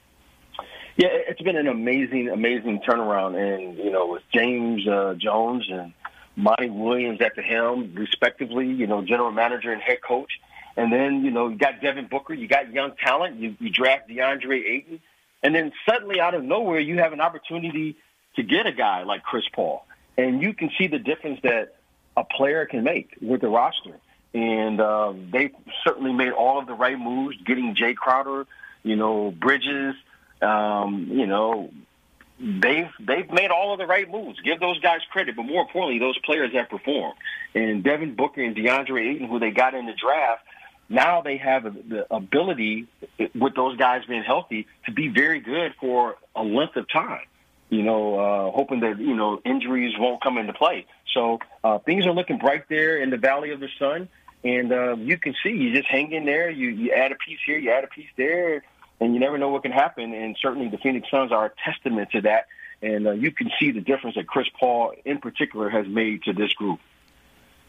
Yeah, 0.99 1.11
it's 1.13 1.41
been 1.41 1.57
an 1.57 1.69
amazing, 1.69 2.29
amazing 2.29 2.81
turnaround, 2.81 3.37
and 3.37 3.79
you 3.79 3.93
know, 3.93 4.09
with 4.09 4.25
James 4.35 4.85
uh, 4.89 5.15
Jones 5.17 5.65
and 5.71 5.93
Monty 6.35 6.71
Williams 6.71 7.21
at 7.21 7.37
the 7.37 7.43
helm, 7.43 7.93
respectively, 7.95 8.67
you 8.67 8.89
know, 8.89 9.03
general 9.03 9.31
manager 9.31 9.71
and 9.71 9.81
head 9.81 10.03
coach, 10.03 10.41
and 10.77 10.93
then 10.93 11.25
you 11.25 11.31
know, 11.31 11.51
you 11.51 11.57
got 11.57 11.81
Devin 11.81 12.09
Booker, 12.09 12.35
you 12.35 12.49
got 12.49 12.73
young 12.73 12.97
talent, 12.97 13.37
you, 13.37 13.55
you 13.61 13.71
draft 13.71 14.09
DeAndre 14.09 14.61
Ayton, 14.61 15.01
and 15.41 15.55
then 15.55 15.71
suddenly 15.89 16.21
out 16.21 16.35
of 16.35 16.43
nowhere, 16.43 16.81
you 16.81 16.99
have 16.99 17.13
an 17.13 17.21
opportunity 17.21 17.97
to 18.35 18.43
get 18.43 18.67
a 18.67 18.73
guy 18.73 19.05
like 19.05 19.23
Chris 19.23 19.45
Paul, 19.53 19.87
and 20.17 20.43
you 20.43 20.53
can 20.53 20.69
see 20.77 20.89
the 20.89 20.99
difference 20.99 21.39
that 21.45 21.77
a 22.17 22.25
player 22.25 22.67
can 22.67 22.83
make 22.83 23.17
with 23.23 23.41
the 23.41 23.49
roster. 23.49 24.01
And 24.35 24.81
uh, 24.81 25.13
they 25.31 25.53
certainly 25.85 26.13
made 26.13 26.33
all 26.33 26.59
of 26.59 26.67
the 26.67 26.75
right 26.75 26.99
moves, 26.99 27.37
getting 27.47 27.77
Jae 27.77 27.95
Crowder, 27.95 28.49
you 28.83 28.97
know, 28.97 29.31
Bridges, 29.31 29.95
um, 30.43 31.09
you 31.11 31.27
know, 31.27 31.71
they've 32.39 32.91
they've 33.01 33.31
made 33.31 33.51
all 33.51 33.73
of 33.73 33.79
the 33.79 33.87
right 33.87 34.11
moves. 34.11 34.41
Give 34.41 34.61
those 34.61 34.79
guys 34.81 35.01
credit, 35.11 35.37
but 35.37 35.45
more 35.45 35.63
importantly, 35.63 35.99
those 35.99 36.19
players 36.19 36.53
have 36.55 36.69
performed. 36.69 37.15
And 37.55 37.83
Devin 37.83 38.15
Booker 38.15 38.43
and 38.43 38.57
DeAndre 38.57 39.15
Ayton, 39.15 39.29
who 39.29 39.39
they 39.39 39.51
got 39.51 39.75
in 39.75 39.87
the 39.87 39.95
draft, 39.95 40.43
now 40.89 41.21
they 41.21 41.37
have 41.37 41.65
the 41.65 42.07
ability, 42.13 42.87
with 43.35 43.55
those 43.55 43.77
guys 43.77 44.05
being 44.07 44.23
healthy, 44.23 44.67
to 44.87 44.93
be 44.93 45.09
very 45.09 45.41
good 45.41 45.75
for 45.81 46.17
a 46.35 46.43
length 46.43 46.77
of 46.77 46.89
time. 46.89 47.27
You 47.69 47.83
know, 47.83 48.19
uh, 48.19 48.51
hoping 48.53 48.81
that 48.81 48.99
you 48.99 49.15
know 49.15 49.41
injuries 49.45 49.95
won't 49.99 50.23
come 50.23 50.39
into 50.39 50.53
play. 50.53 50.87
So 51.13 51.41
uh, 51.65 51.79
things 51.81 52.07
are 52.07 52.13
looking 52.13 52.39
bright 52.39 52.69
there 52.69 52.99
in 52.99 53.11
the 53.11 53.19
Valley 53.19 53.51
of 53.51 53.61
the 53.61 53.69
Sun, 53.79 54.09
and 54.45 54.73
uh, 54.73 54.97
you 54.97 55.19
can 55.19 55.35
see 55.43 55.51
you 55.51 55.75
just 55.75 55.89
hang 55.89 56.13
in 56.13 56.25
there. 56.25 56.49
You 56.49 56.69
you 56.69 56.93
add 56.93 57.13
a 57.13 57.17
piece 57.17 57.41
here, 57.45 57.59
you 57.59 57.71
add 57.73 57.85
a 57.85 57.89
piece 57.89 58.09
there 58.17 58.63
and 59.01 59.15
you 59.15 59.21
never 59.21 59.39
know 59.39 59.49
what 59.49 59.63
can 59.63 59.73
happen. 59.73 60.13
And 60.13 60.37
certainly 60.41 60.69
the 60.69 60.79
Phoenix 60.79 61.11
Suns 61.11 61.33
are 61.33 61.47
a 61.47 61.53
testament 61.65 62.11
to 62.13 62.23
that. 62.23 62.47
And 62.81 63.07
uh, 63.07 63.13
you 63.13 63.33
can 63.33 63.51
see 63.59 63.73
the 63.73 63.81
difference 63.81 64.17
that 64.17 64.27
Chris 64.27 64.47
Paul, 64.59 64.93
in 65.05 65.19
particular, 65.19 65.69
has 65.69 65.87
made 65.89 66.23
to 66.25 66.33
this 66.33 66.53
group. 66.53 66.81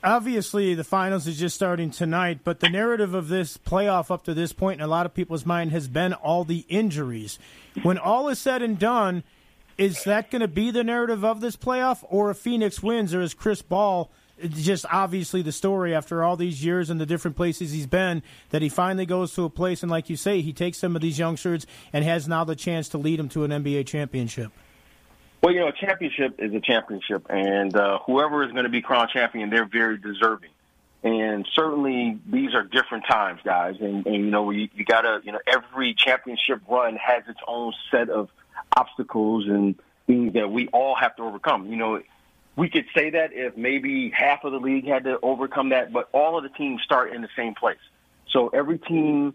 Obviously, 0.03 0.75
the 0.75 0.83
finals 0.83 1.27
is 1.27 1.37
just 1.37 1.55
starting 1.55 1.91
tonight, 1.91 2.39
but 2.45 2.61
the 2.61 2.69
narrative 2.69 3.13
of 3.13 3.27
this 3.27 3.57
playoff 3.57 4.09
up 4.09 4.23
to 4.23 4.33
this 4.33 4.53
point 4.53 4.79
in 4.79 4.85
a 4.85 4.87
lot 4.87 5.05
of 5.05 5.13
people's 5.13 5.45
mind 5.45 5.71
has 5.71 5.89
been 5.89 6.13
all 6.13 6.45
the 6.45 6.65
injuries. 6.69 7.37
When 7.83 7.97
all 7.97 8.29
is 8.29 8.39
said 8.39 8.61
and 8.61 8.79
done, 8.79 9.23
is 9.77 10.05
that 10.05 10.31
going 10.31 10.41
to 10.41 10.47
be 10.47 10.71
the 10.71 10.85
narrative 10.85 11.25
of 11.25 11.41
this 11.41 11.57
playoff, 11.57 12.05
or 12.09 12.31
if 12.31 12.37
Phoenix 12.37 12.81
wins, 12.81 13.13
or 13.13 13.21
is 13.21 13.33
Chris 13.33 13.61
Paul 13.61 14.09
just 14.47 14.85
obviously 14.91 15.41
the 15.41 15.51
story 15.51 15.93
after 15.93 16.23
all 16.23 16.35
these 16.35 16.63
years 16.63 16.89
and 16.89 16.99
the 16.99 17.05
different 17.05 17.35
places 17.37 17.71
he's 17.71 17.87
been 17.87 18.23
that 18.49 18.61
he 18.61 18.69
finally 18.69 19.05
goes 19.05 19.33
to 19.33 19.43
a 19.43 19.49
place 19.49 19.83
and 19.83 19.91
like 19.91 20.09
you 20.09 20.15
say 20.15 20.41
he 20.41 20.53
takes 20.53 20.77
some 20.77 20.95
of 20.95 21.01
these 21.01 21.19
youngsters 21.19 21.65
and 21.93 22.03
has 22.03 22.27
now 22.27 22.43
the 22.43 22.55
chance 22.55 22.89
to 22.89 22.97
lead 22.97 23.19
them 23.19 23.29
to 23.29 23.43
an 23.43 23.51
NBA 23.51 23.87
championship. 23.87 24.51
Well, 25.41 25.53
you 25.53 25.61
know, 25.61 25.69
a 25.69 25.73
championship 25.73 26.35
is 26.39 26.53
a 26.53 26.59
championship, 26.59 27.27
and 27.29 27.73
uh, 27.73 27.99
whoever 28.05 28.43
is 28.43 28.51
going 28.51 28.65
to 28.65 28.69
be 28.69 28.81
crowned 28.81 29.09
champion, 29.11 29.49
they're 29.49 29.65
very 29.65 29.97
deserving. 29.97 30.49
And 31.01 31.47
certainly, 31.55 32.19
these 32.29 32.53
are 32.53 32.63
different 32.63 33.05
times, 33.09 33.39
guys. 33.45 33.75
And, 33.79 34.05
and 34.05 34.15
you 34.15 34.31
know, 34.31 34.51
you, 34.51 34.67
you 34.75 34.83
got 34.83 35.01
to, 35.01 35.21
you 35.23 35.31
know, 35.31 35.39
every 35.47 35.93
championship 35.93 36.61
run 36.67 36.97
has 36.97 37.23
its 37.29 37.39
own 37.47 37.71
set 37.89 38.09
of 38.09 38.29
obstacles 38.75 39.47
and 39.47 39.75
things 40.07 40.33
that 40.33 40.51
we 40.51 40.67
all 40.69 40.95
have 40.95 41.15
to 41.15 41.23
overcome. 41.23 41.71
You 41.71 41.77
know, 41.77 42.01
we 42.55 42.69
could 42.69 42.85
say 42.95 43.11
that 43.11 43.31
if 43.33 43.55
maybe 43.55 44.09
half 44.09 44.43
of 44.43 44.51
the 44.51 44.59
league 44.59 44.85
had 44.85 45.05
to 45.05 45.19
overcome 45.21 45.69
that, 45.69 45.93
but 45.93 46.09
all 46.11 46.37
of 46.37 46.43
the 46.43 46.49
teams 46.49 46.81
start 46.83 47.13
in 47.13 47.21
the 47.21 47.29
same 47.35 47.55
place. 47.55 47.79
So 48.31 48.49
every 48.49 48.77
team, 48.77 49.33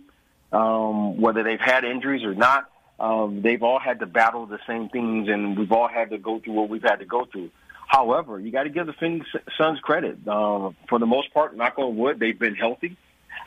um, 0.52 1.20
whether 1.20 1.42
they've 1.42 1.60
had 1.60 1.84
injuries 1.84 2.22
or 2.22 2.34
not, 2.34 2.70
um, 3.00 3.42
they've 3.42 3.62
all 3.62 3.80
had 3.80 4.00
to 4.00 4.06
battle 4.06 4.46
the 4.46 4.60
same 4.66 4.88
things, 4.88 5.28
and 5.28 5.58
we've 5.58 5.72
all 5.72 5.88
had 5.88 6.10
to 6.10 6.18
go 6.18 6.38
through 6.38 6.52
what 6.52 6.68
we've 6.68 6.82
had 6.82 6.96
to 6.96 7.04
go 7.04 7.24
through. 7.24 7.50
However, 7.86 8.38
you 8.38 8.50
got 8.50 8.64
to 8.64 8.70
give 8.70 8.86
the 8.86 8.92
Phoenix 8.92 9.26
Suns 9.58 9.78
credit. 9.80 10.18
Uh, 10.26 10.70
for 10.88 10.98
the 10.98 11.06
most 11.06 11.32
part, 11.34 11.56
knock 11.56 11.78
on 11.78 11.96
wood, 11.96 12.18
they've 12.18 12.38
been 12.38 12.54
healthy. 12.54 12.96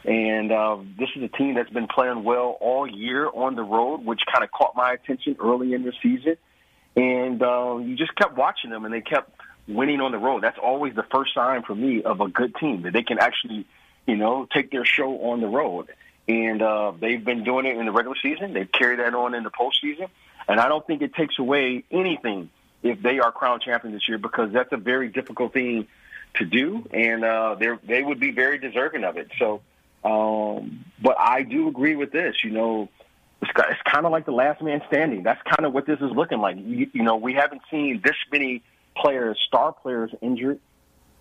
And 0.05 0.51
uh, 0.51 0.77
this 0.97 1.09
is 1.15 1.23
a 1.23 1.27
team 1.27 1.55
that's 1.55 1.69
been 1.69 1.87
playing 1.87 2.23
well 2.23 2.57
all 2.61 2.87
year 2.87 3.29
on 3.33 3.55
the 3.55 3.63
road, 3.63 4.05
which 4.05 4.21
kind 4.31 4.43
of 4.43 4.51
caught 4.51 4.75
my 4.75 4.93
attention 4.93 5.37
early 5.39 5.73
in 5.73 5.83
the 5.83 5.93
season. 6.01 6.37
And 6.95 7.41
uh, 7.41 7.77
you 7.77 7.95
just 7.95 8.15
kept 8.15 8.37
watching 8.37 8.69
them, 8.69 8.85
and 8.85 8.93
they 8.93 9.01
kept 9.01 9.36
winning 9.67 10.01
on 10.01 10.11
the 10.11 10.17
road. 10.17 10.43
That's 10.43 10.59
always 10.61 10.95
the 10.95 11.03
first 11.03 11.33
sign 11.33 11.63
for 11.63 11.75
me 11.75 12.03
of 12.03 12.21
a 12.21 12.27
good 12.27 12.55
team 12.55 12.83
that 12.83 12.93
they 12.93 13.03
can 13.03 13.19
actually, 13.19 13.65
you 14.05 14.15
know, 14.15 14.47
take 14.53 14.71
their 14.71 14.85
show 14.85 15.31
on 15.31 15.41
the 15.41 15.47
road. 15.47 15.87
And 16.27 16.61
uh, 16.61 16.91
they've 16.99 17.23
been 17.23 17.43
doing 17.43 17.65
it 17.65 17.77
in 17.77 17.85
the 17.85 17.91
regular 17.91 18.17
season. 18.21 18.53
They've 18.53 18.71
carried 18.71 18.99
that 18.99 19.13
on 19.13 19.33
in 19.33 19.43
the 19.43 19.51
postseason. 19.51 20.09
And 20.47 20.59
I 20.59 20.67
don't 20.67 20.85
think 20.85 21.01
it 21.01 21.13
takes 21.13 21.39
away 21.39 21.83
anything 21.91 22.49
if 22.83 23.01
they 23.01 23.19
are 23.19 23.31
crown 23.31 23.59
champions 23.59 23.95
this 23.95 24.07
year 24.07 24.17
because 24.17 24.51
that's 24.51 24.71
a 24.71 24.77
very 24.77 25.09
difficult 25.09 25.53
thing 25.53 25.87
to 26.35 26.45
do, 26.45 26.87
and 26.91 27.23
uh, 27.23 27.55
they 27.55 27.69
they 27.85 28.03
would 28.03 28.19
be 28.19 28.31
very 28.31 28.57
deserving 28.57 29.03
of 29.03 29.17
it. 29.17 29.29
So, 29.39 29.61
um, 30.03 30.85
but 31.01 31.17
I 31.19 31.43
do 31.43 31.67
agree 31.67 31.95
with 31.95 32.11
this. 32.11 32.35
You 32.43 32.51
know, 32.51 32.89
it's, 33.41 33.51
it's 33.57 33.81
kind 33.83 34.05
of 34.05 34.11
like 34.11 34.25
the 34.25 34.31
last 34.31 34.61
man 34.61 34.81
standing. 34.87 35.23
That's 35.23 35.41
kind 35.43 35.65
of 35.65 35.73
what 35.73 35.85
this 35.85 35.99
is 35.99 36.11
looking 36.11 36.39
like. 36.39 36.57
You, 36.57 36.89
you 36.93 37.03
know, 37.03 37.15
we 37.15 37.33
haven't 37.33 37.61
seen 37.71 38.01
this 38.03 38.15
many 38.31 38.61
players, 39.01 39.37
star 39.47 39.73
players, 39.73 40.11
injured 40.21 40.59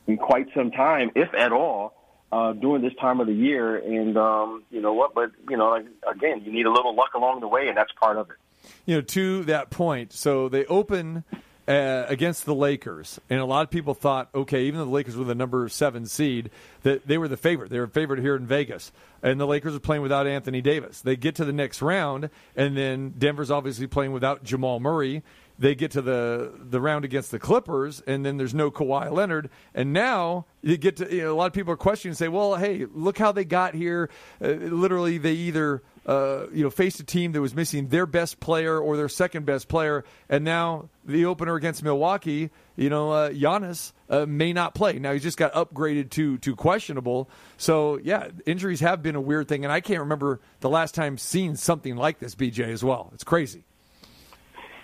in 0.07 0.17
quite 0.17 0.49
some 0.55 0.71
time, 0.71 1.11
if 1.15 1.33
at 1.35 1.53
all, 1.53 1.95
uh, 2.33 2.53
during 2.53 2.83
this 2.83 2.95
time 3.01 3.21
of 3.21 3.27
the 3.27 3.35
year. 3.35 3.77
And 3.77 4.17
um, 4.17 4.65
you 4.71 4.81
know 4.81 4.93
what? 4.93 5.15
But 5.15 5.33
you 5.49 5.57
know, 5.57 5.75
again, 6.11 6.43
you 6.45 6.53
need 6.53 6.67
a 6.67 6.73
little 6.73 6.95
luck 6.95 7.15
along 7.15 7.41
the 7.41 7.49
way, 7.49 7.69
and 7.69 7.77
that's 7.77 7.93
part 7.93 8.17
of 8.17 8.31
it. 8.31 8.37
You 8.85 8.97
know, 8.97 9.01
to 9.01 9.45
that 9.45 9.71
point, 9.71 10.13
so 10.13 10.49
they 10.49 10.65
open 10.67 11.25
uh, 11.69 12.05
against 12.09 12.45
the 12.45 12.55
Lakers, 12.55 13.21
and 13.29 13.41
a 13.41 13.45
lot 13.45 13.63
of 13.63 13.71
people 13.71 13.95
thought, 13.95 14.29
okay, 14.35 14.65
even 14.65 14.79
though 14.79 14.85
the 14.85 14.91
Lakers 14.91 15.17
were 15.17 15.25
the 15.25 15.35
number 15.35 15.69
seven 15.69 16.07
seed, 16.07 16.51
that 16.83 17.07
they 17.07 17.19
were 17.19 17.29
the 17.29 17.37
favorite. 17.37 17.71
They 17.71 17.81
were 17.81 17.87
favorite 17.87 18.21
here 18.21 18.37
in 18.37 18.47
Vegas, 18.47 18.93
and 19.23 19.41
the 19.41 19.47
Lakers 19.47 19.75
are 19.75 19.81
playing 19.81 20.03
without 20.03 20.27
Anthony 20.27 20.61
Davis. 20.61 21.01
They 21.01 21.17
get 21.17 21.35
to 21.37 21.45
the 21.45 21.53
next 21.53 21.83
round, 21.83 22.31
and 22.55 22.77
then 22.77 23.15
Denver's 23.19 23.51
obviously 23.51 23.87
playing 23.87 24.13
without 24.13 24.45
Jamal 24.45 24.79
Murray. 24.79 25.23
They 25.59 25.75
get 25.75 25.93
to 25.93 26.03
the 26.03 26.53
the 26.59 26.81
round 26.81 27.05
against 27.05 27.31
the 27.31 27.39
Clippers, 27.39 28.03
and 28.07 28.25
then 28.27 28.37
there's 28.37 28.55
no 28.55 28.71
Kawhi 28.71 29.11
Leonard, 29.11 29.51
and 29.75 29.93
now 29.93 30.47
you 30.63 30.77
get 30.77 30.97
to 30.97 31.15
you 31.15 31.23
know, 31.23 31.33
a 31.33 31.37
lot 31.37 31.47
of 31.47 31.53
people 31.53 31.73
are 31.73 31.79
questioning, 31.79 32.15
say, 32.15 32.29
well, 32.29 32.57
hey, 32.57 32.87
look 32.93 33.17
how 33.17 33.33
they 33.33 33.45
got 33.45 33.75
here. 33.75 34.11
Uh, 34.43 34.49
literally, 34.49 35.19
they 35.19 35.33
either 35.33 35.83
uh, 36.07 36.47
you 36.53 36.63
know, 36.63 36.71
faced 36.71 37.01
a 37.01 37.05
team 37.05 37.33
that 37.33 37.41
was 37.41 37.55
missing 37.55 37.89
their 37.89 38.07
best 38.07 38.39
player 38.39 38.79
or 38.79 38.97
their 38.97 39.09
second 39.09 39.45
best 39.45 39.67
player, 39.67 40.05
and 40.29 40.45
now 40.45 40.89
the 41.05 41.25
opener 41.25 41.57
against 41.57 41.83
Milwaukee, 41.83 42.51
you 42.77 42.89
know, 42.89 43.11
uh, 43.11 43.31
Giannis 43.31 43.93
uh, 44.09 44.25
may 44.27 44.53
not 44.53 44.75
play. 44.75 44.99
Now 44.99 45.13
he's 45.13 45.23
just 45.23 45.37
got 45.37 45.53
upgraded 45.53 46.11
to 46.11 46.39
to 46.39 46.55
questionable. 46.55 47.29
So 47.57 47.99
yeah, 48.03 48.29
injuries 48.45 48.81
have 48.81 49.03
been 49.03 49.17
a 49.17 49.21
weird 49.21 49.49
thing, 49.49 49.65
and 49.65 49.73
I 49.73 49.81
can't 49.81 50.01
remember 50.01 50.41
the 50.61 50.71
last 50.71 50.95
time 50.95 51.19
seeing 51.19 51.57
something 51.57 51.97
like 51.97 52.21
this, 52.21 52.35
BJ, 52.35 52.69
as 52.69 52.85
well. 52.85 53.11
It's 53.13 53.25
crazy. 53.25 53.65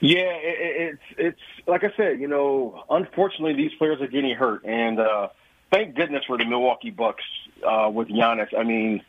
Yeah, 0.03 0.32
it, 0.32 0.98
it's 0.98 1.03
it's 1.16 1.68
like 1.68 1.84
I 1.84 1.92
said, 1.96 2.20
you 2.20 2.26
know, 2.26 2.84
unfortunately 2.90 3.55
these 3.55 3.72
players 3.78 4.00
are 4.00 4.09
getting 4.09 4.34
hurt, 4.34 4.64
and 4.64 4.98
uh, 4.98 5.28
thank 5.70 5.94
goodness 5.94 6.24
for 6.26 6.36
the 6.36 6.44
Milwaukee 6.44 6.90
Bucks 6.90 7.22
uh, 7.64 7.88
with 7.88 8.09
Giannis. 8.09 8.48
I 8.59 8.64
mean 8.64 9.03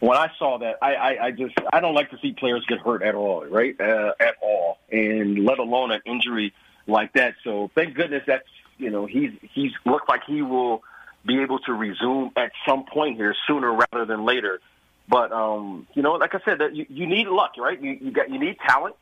when 0.00 0.16
I 0.16 0.30
saw 0.38 0.58
that, 0.58 0.76
I, 0.82 0.94
I, 0.94 1.24
I 1.26 1.30
just 1.32 1.54
I 1.72 1.80
don't 1.80 1.94
like 1.94 2.10
to 2.10 2.18
see 2.20 2.32
players 2.32 2.64
get 2.68 2.78
hurt 2.78 3.02
at 3.02 3.14
all, 3.14 3.44
right? 3.46 3.74
Uh, 3.80 4.12
at 4.20 4.36
all, 4.40 4.78
and 4.90 5.44
let 5.44 5.58
alone 5.58 5.90
an 5.90 6.00
injury 6.04 6.54
like 6.86 7.14
that. 7.14 7.34
So 7.42 7.70
thank 7.74 7.94
goodness 7.94 8.22
that's 8.26 8.46
you 8.78 8.90
know 8.90 9.06
he's 9.06 9.32
he's 9.52 9.72
looked 9.84 10.08
like 10.08 10.22
he 10.26 10.42
will 10.42 10.82
be 11.24 11.40
able 11.40 11.58
to 11.60 11.72
resume 11.72 12.30
at 12.36 12.52
some 12.68 12.84
point 12.84 13.16
here 13.16 13.34
sooner 13.48 13.72
rather 13.72 14.04
than 14.04 14.24
later. 14.24 14.60
But 15.08 15.32
um, 15.32 15.86
you 15.94 16.02
know, 16.02 16.12
like 16.12 16.34
I 16.34 16.40
said, 16.44 16.58
that 16.60 16.76
you, 16.76 16.86
you 16.88 17.06
need 17.06 17.26
luck, 17.28 17.52
right? 17.58 17.80
You, 17.82 17.98
you 18.00 18.10
got 18.12 18.30
you 18.30 18.38
need 18.38 18.58
talent, 18.68 18.96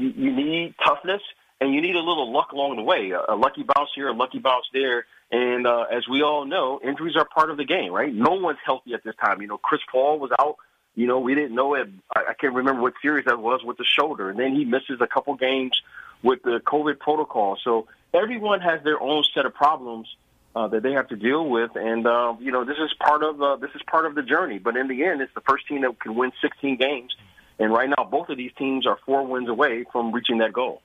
you, 0.00 0.08
you 0.10 0.32
need 0.32 0.74
toughness, 0.84 1.22
and 1.60 1.74
you 1.74 1.80
need 1.80 1.94
a 1.94 2.00
little 2.00 2.32
luck 2.32 2.52
along 2.52 2.76
the 2.76 2.82
way. 2.82 3.10
A, 3.10 3.34
a 3.34 3.36
lucky 3.36 3.62
bounce 3.62 3.90
here, 3.94 4.08
a 4.08 4.12
lucky 4.12 4.38
bounce 4.38 4.66
there, 4.72 5.06
and 5.30 5.66
uh, 5.66 5.84
as 5.92 6.08
we 6.08 6.22
all 6.22 6.44
know, 6.44 6.80
injuries 6.82 7.16
are 7.16 7.24
part 7.24 7.50
of 7.50 7.56
the 7.56 7.64
game, 7.64 7.92
right? 7.92 8.12
No 8.12 8.34
one's 8.34 8.58
healthy 8.64 8.94
at 8.94 9.04
this 9.04 9.14
time. 9.22 9.40
You 9.40 9.48
know, 9.48 9.58
Chris 9.58 9.80
Paul 9.90 10.18
was 10.18 10.30
out. 10.38 10.56
You 10.96 11.06
know, 11.06 11.20
we 11.20 11.34
didn't 11.34 11.54
know 11.54 11.74
it. 11.74 11.88
I 12.14 12.34
can't 12.38 12.54
remember 12.54 12.82
what 12.82 12.94
series 13.00 13.26
that 13.26 13.38
was 13.38 13.62
with 13.64 13.76
the 13.76 13.84
shoulder, 13.84 14.30
and 14.30 14.38
then 14.38 14.54
he 14.54 14.64
misses 14.64 15.00
a 15.00 15.06
couple 15.06 15.34
games 15.36 15.80
with 16.22 16.42
the 16.42 16.60
COVID 16.66 16.98
protocol. 16.98 17.56
So 17.62 17.86
everyone 18.12 18.60
has 18.60 18.82
their 18.82 19.00
own 19.00 19.24
set 19.34 19.46
of 19.46 19.54
problems 19.54 20.08
uh, 20.54 20.66
that 20.68 20.82
they 20.82 20.92
have 20.92 21.08
to 21.08 21.16
deal 21.16 21.48
with, 21.48 21.70
and 21.76 22.06
uh, 22.06 22.34
you 22.40 22.50
know, 22.50 22.64
this 22.64 22.76
is 22.78 22.92
part 22.98 23.22
of 23.22 23.40
uh, 23.40 23.56
this 23.56 23.70
is 23.74 23.82
part 23.88 24.04
of 24.04 24.14
the 24.14 24.22
journey. 24.22 24.58
But 24.58 24.76
in 24.76 24.88
the 24.88 25.04
end, 25.04 25.20
it's 25.20 25.32
the 25.34 25.42
first 25.42 25.68
team 25.68 25.82
that 25.82 26.00
can 26.00 26.16
win 26.16 26.32
16 26.42 26.76
games, 26.76 27.14
and 27.60 27.70
right 27.72 27.90
now, 27.90 28.04
both 28.10 28.30
of 28.30 28.38
these 28.38 28.52
teams 28.58 28.86
are 28.86 28.98
four 29.04 29.24
wins 29.26 29.48
away 29.48 29.84
from 29.92 30.12
reaching 30.12 30.38
that 30.38 30.52
goal. 30.52 30.80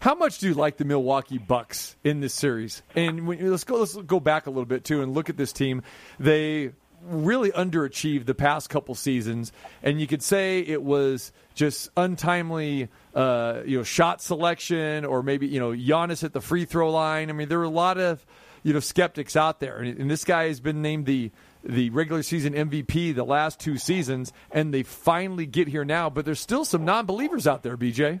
How 0.00 0.14
much 0.14 0.38
do 0.38 0.48
you 0.48 0.54
like 0.54 0.78
the 0.78 0.86
Milwaukee 0.86 1.38
Bucks 1.38 1.96
in 2.02 2.20
this 2.20 2.32
series? 2.32 2.82
And 2.96 3.28
when, 3.28 3.50
let's 3.50 3.62
go 3.62 3.76
let's 3.76 3.94
go 3.94 4.18
back 4.18 4.46
a 4.46 4.50
little 4.50 4.64
bit 4.64 4.84
too 4.84 5.02
and 5.02 5.12
look 5.14 5.28
at 5.28 5.36
this 5.36 5.52
team. 5.52 5.82
They 6.18 6.72
really 7.04 7.50
underachieved 7.50 8.24
the 8.24 8.34
past 8.34 8.70
couple 8.70 8.94
seasons, 8.94 9.52
and 9.82 10.00
you 10.00 10.06
could 10.06 10.22
say 10.22 10.60
it 10.60 10.82
was 10.82 11.30
just 11.54 11.90
untimely, 11.96 12.88
uh, 13.14 13.60
you 13.66 13.76
know, 13.76 13.84
shot 13.84 14.22
selection, 14.22 15.04
or 15.04 15.22
maybe 15.22 15.46
you 15.46 15.60
know 15.60 15.72
Giannis 15.72 16.24
at 16.24 16.32
the 16.32 16.40
free 16.40 16.64
throw 16.64 16.90
line. 16.90 17.28
I 17.28 17.34
mean, 17.34 17.48
there 17.48 17.58
were 17.58 17.64
a 17.64 17.68
lot 17.68 17.98
of 17.98 18.24
you 18.62 18.72
know 18.72 18.80
skeptics 18.80 19.36
out 19.36 19.60
there, 19.60 19.76
and, 19.76 20.00
and 20.00 20.10
this 20.10 20.24
guy 20.24 20.48
has 20.48 20.58
been 20.58 20.80
named 20.80 21.04
the 21.04 21.30
the 21.64 21.90
regular 21.90 22.22
season 22.22 22.54
MVP 22.54 23.14
the 23.14 23.24
last 23.24 23.60
two 23.60 23.78
seasons, 23.78 24.32
and 24.50 24.72
they 24.72 24.82
finally 24.82 25.46
get 25.46 25.68
here 25.68 25.84
now. 25.84 26.10
But 26.10 26.24
there's 26.24 26.40
still 26.40 26.64
some 26.64 26.84
non-believers 26.84 27.46
out 27.46 27.62
there, 27.62 27.76
BJ. 27.76 28.20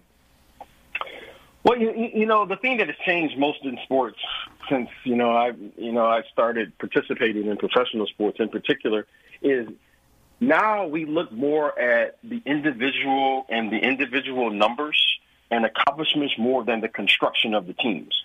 Well, 1.64 1.78
you, 1.78 2.10
you 2.14 2.26
know, 2.26 2.44
the 2.44 2.56
thing 2.56 2.78
that 2.78 2.88
has 2.88 2.96
changed 3.04 3.38
most 3.38 3.64
in 3.64 3.78
sports 3.84 4.18
since 4.68 4.88
you 5.04 5.16
know 5.16 5.30
I 5.30 5.52
you 5.76 5.92
know 5.92 6.06
I 6.06 6.22
started 6.32 6.76
participating 6.78 7.46
in 7.46 7.56
professional 7.56 8.06
sports 8.06 8.38
in 8.40 8.48
particular 8.48 9.06
is 9.42 9.68
now 10.40 10.86
we 10.86 11.04
look 11.04 11.30
more 11.32 11.78
at 11.78 12.18
the 12.24 12.42
individual 12.44 13.46
and 13.48 13.70
the 13.72 13.78
individual 13.78 14.50
numbers 14.50 15.00
and 15.50 15.64
accomplishments 15.64 16.34
more 16.38 16.64
than 16.64 16.80
the 16.80 16.88
construction 16.88 17.54
of 17.54 17.66
the 17.66 17.74
teams. 17.74 18.24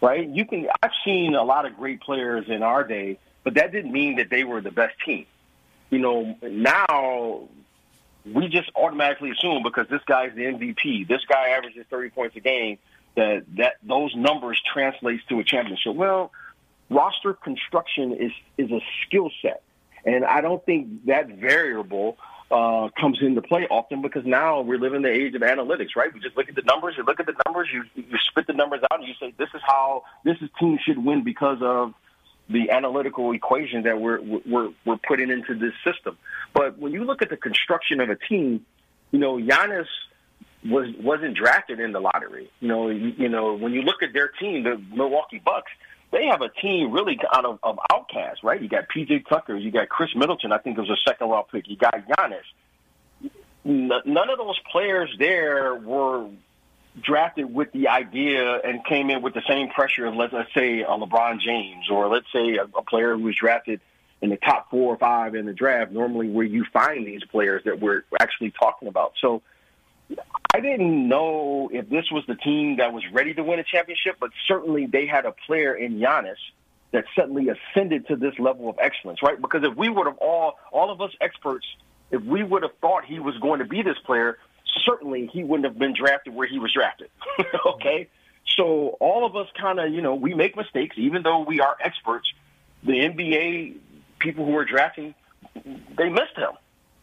Right? 0.00 0.28
You 0.28 0.46
can 0.46 0.68
I've 0.82 0.92
seen 1.04 1.34
a 1.34 1.42
lot 1.42 1.66
of 1.66 1.76
great 1.76 2.00
players 2.00 2.46
in 2.48 2.62
our 2.62 2.84
day, 2.84 3.18
but 3.48 3.54
that 3.54 3.72
didn't 3.72 3.92
mean 3.92 4.16
that 4.16 4.28
they 4.28 4.44
were 4.44 4.60
the 4.60 4.70
best 4.70 4.94
team. 5.06 5.24
You 5.88 6.00
know, 6.00 6.36
now 6.42 7.48
we 8.26 8.48
just 8.48 8.70
automatically 8.76 9.30
assume 9.30 9.62
because 9.62 9.86
this 9.88 10.02
guy's 10.06 10.34
the 10.34 10.42
MVP, 10.42 11.08
this 11.08 11.22
guy 11.26 11.48
averages 11.56 11.86
30 11.88 12.10
points 12.10 12.36
a 12.36 12.40
game, 12.40 12.76
that 13.16 13.44
that 13.56 13.76
those 13.82 14.14
numbers 14.14 14.60
translates 14.70 15.24
to 15.30 15.40
a 15.40 15.44
championship. 15.44 15.94
Well, 15.94 16.30
roster 16.90 17.32
construction 17.32 18.12
is 18.20 18.32
is 18.58 18.70
a 18.70 18.80
skill 19.06 19.30
set, 19.40 19.62
and 20.04 20.26
I 20.26 20.42
don't 20.42 20.62
think 20.66 21.06
that 21.06 21.28
variable 21.28 22.18
uh, 22.50 22.90
comes 23.00 23.16
into 23.22 23.40
play 23.40 23.66
often 23.70 24.02
because 24.02 24.26
now 24.26 24.60
we're 24.60 24.78
living 24.78 25.00
the 25.00 25.10
age 25.10 25.34
of 25.34 25.40
analytics, 25.40 25.96
right? 25.96 26.12
We 26.12 26.20
just 26.20 26.36
look 26.36 26.50
at 26.50 26.54
the 26.54 26.64
numbers, 26.66 26.96
you 26.98 27.04
look 27.04 27.18
at 27.18 27.24
the 27.24 27.36
numbers, 27.46 27.68
you 27.72 27.84
you 27.94 28.18
spit 28.28 28.46
the 28.46 28.52
numbers 28.52 28.80
out, 28.90 29.00
and 29.00 29.08
you 29.08 29.14
say 29.18 29.32
this 29.38 29.48
is 29.54 29.62
how 29.64 30.02
this 30.22 30.36
is 30.42 30.50
team 30.60 30.78
should 30.84 31.02
win 31.02 31.24
because 31.24 31.62
of 31.62 31.94
the 32.48 32.70
analytical 32.70 33.32
equation 33.32 33.82
that 33.82 34.00
we're 34.00 34.20
we're 34.20 34.70
we're 34.84 34.96
putting 34.96 35.30
into 35.30 35.54
this 35.54 35.72
system. 35.84 36.16
But 36.54 36.78
when 36.78 36.92
you 36.92 37.04
look 37.04 37.22
at 37.22 37.30
the 37.30 37.36
construction 37.36 38.00
of 38.00 38.08
a 38.10 38.16
team, 38.16 38.64
you 39.10 39.18
know, 39.18 39.36
Giannis 39.36 39.86
was 40.64 40.88
wasn't 41.00 41.36
drafted 41.36 41.80
in 41.80 41.92
the 41.92 42.00
lottery. 42.00 42.50
You 42.60 42.68
know, 42.68 42.88
you, 42.88 43.12
you 43.16 43.28
know, 43.28 43.54
when 43.54 43.72
you 43.72 43.82
look 43.82 44.02
at 44.02 44.12
their 44.12 44.28
team, 44.28 44.64
the 44.64 44.82
Milwaukee 44.94 45.40
Bucks, 45.44 45.70
they 46.10 46.26
have 46.26 46.40
a 46.40 46.48
team 46.48 46.92
really 46.92 47.18
out 47.32 47.44
of, 47.44 47.58
of 47.62 47.78
outcasts, 47.92 48.42
right? 48.42 48.60
You 48.60 48.68
got 48.68 48.88
PJ 48.88 49.28
Tucker, 49.28 49.56
you 49.56 49.70
got 49.70 49.88
Khris 49.88 50.14
Middleton, 50.16 50.52
I 50.52 50.58
think 50.58 50.78
it 50.78 50.80
was 50.80 50.90
a 50.90 51.10
second 51.10 51.28
round 51.28 51.46
pick. 51.52 51.68
You 51.68 51.76
got 51.76 51.94
Giannis. 52.06 53.30
None 53.64 54.30
of 54.30 54.38
those 54.38 54.58
players 54.72 55.14
there 55.18 55.74
were 55.74 56.28
drafted 57.02 57.52
with 57.52 57.72
the 57.72 57.88
idea 57.88 58.56
and 58.56 58.84
came 58.84 59.10
in 59.10 59.22
with 59.22 59.34
the 59.34 59.42
same 59.48 59.68
pressure 59.68 60.06
of 60.06 60.14
let's, 60.14 60.32
let's 60.32 60.52
say 60.54 60.80
a 60.80 60.86
LeBron 60.86 61.40
James 61.40 61.90
or 61.90 62.08
let's 62.08 62.26
say 62.32 62.56
a, 62.56 62.64
a 62.64 62.82
player 62.82 63.16
who 63.16 63.24
was 63.24 63.36
drafted 63.36 63.80
in 64.20 64.30
the 64.30 64.36
top 64.36 64.70
four 64.70 64.94
or 64.94 64.98
five 64.98 65.34
in 65.34 65.46
the 65.46 65.52
draft, 65.52 65.92
normally 65.92 66.28
where 66.28 66.44
you 66.44 66.64
find 66.72 67.06
these 67.06 67.22
players 67.24 67.62
that 67.64 67.80
we're 67.80 68.02
actually 68.20 68.50
talking 68.50 68.88
about. 68.88 69.12
So 69.20 69.42
I 70.54 70.60
didn't 70.60 71.08
know 71.08 71.70
if 71.72 71.88
this 71.88 72.10
was 72.10 72.24
the 72.26 72.34
team 72.34 72.76
that 72.78 72.92
was 72.92 73.04
ready 73.12 73.34
to 73.34 73.44
win 73.44 73.58
a 73.58 73.64
championship, 73.64 74.16
but 74.18 74.30
certainly 74.46 74.86
they 74.86 75.06
had 75.06 75.24
a 75.24 75.32
player 75.46 75.74
in 75.74 75.98
Giannis 75.98 76.38
that 76.92 77.04
suddenly 77.14 77.48
ascended 77.48 78.08
to 78.08 78.16
this 78.16 78.32
level 78.38 78.68
of 78.68 78.76
excellence, 78.80 79.22
right? 79.22 79.40
Because 79.40 79.62
if 79.62 79.76
we 79.76 79.88
would 79.88 80.06
have 80.06 80.16
all, 80.18 80.58
all 80.72 80.90
of 80.90 81.00
us 81.00 81.12
experts, 81.20 81.66
if 82.10 82.22
we 82.22 82.42
would 82.42 82.62
have 82.62 82.72
thought 82.80 83.04
he 83.04 83.20
was 83.20 83.36
going 83.38 83.58
to 83.58 83.66
be 83.66 83.82
this 83.82 83.98
player, 84.04 84.38
certainly 84.84 85.26
he 85.32 85.44
wouldn't 85.44 85.66
have 85.66 85.78
been 85.78 85.94
drafted 85.94 86.34
where 86.34 86.46
he 86.46 86.58
was 86.58 86.72
drafted. 86.72 87.10
okay? 87.66 88.08
So 88.56 88.96
all 89.00 89.26
of 89.26 89.36
us 89.36 89.46
kind 89.60 89.78
of, 89.78 89.92
you 89.92 90.02
know, 90.02 90.14
we 90.14 90.34
make 90.34 90.56
mistakes, 90.56 90.96
even 90.98 91.22
though 91.22 91.40
we 91.40 91.60
are 91.60 91.76
experts. 91.80 92.32
The 92.82 92.92
NBA 92.92 93.76
people 94.18 94.44
who 94.44 94.56
are 94.56 94.64
drafting, 94.64 95.14
they 95.96 96.08
missed 96.08 96.36
him. 96.36 96.52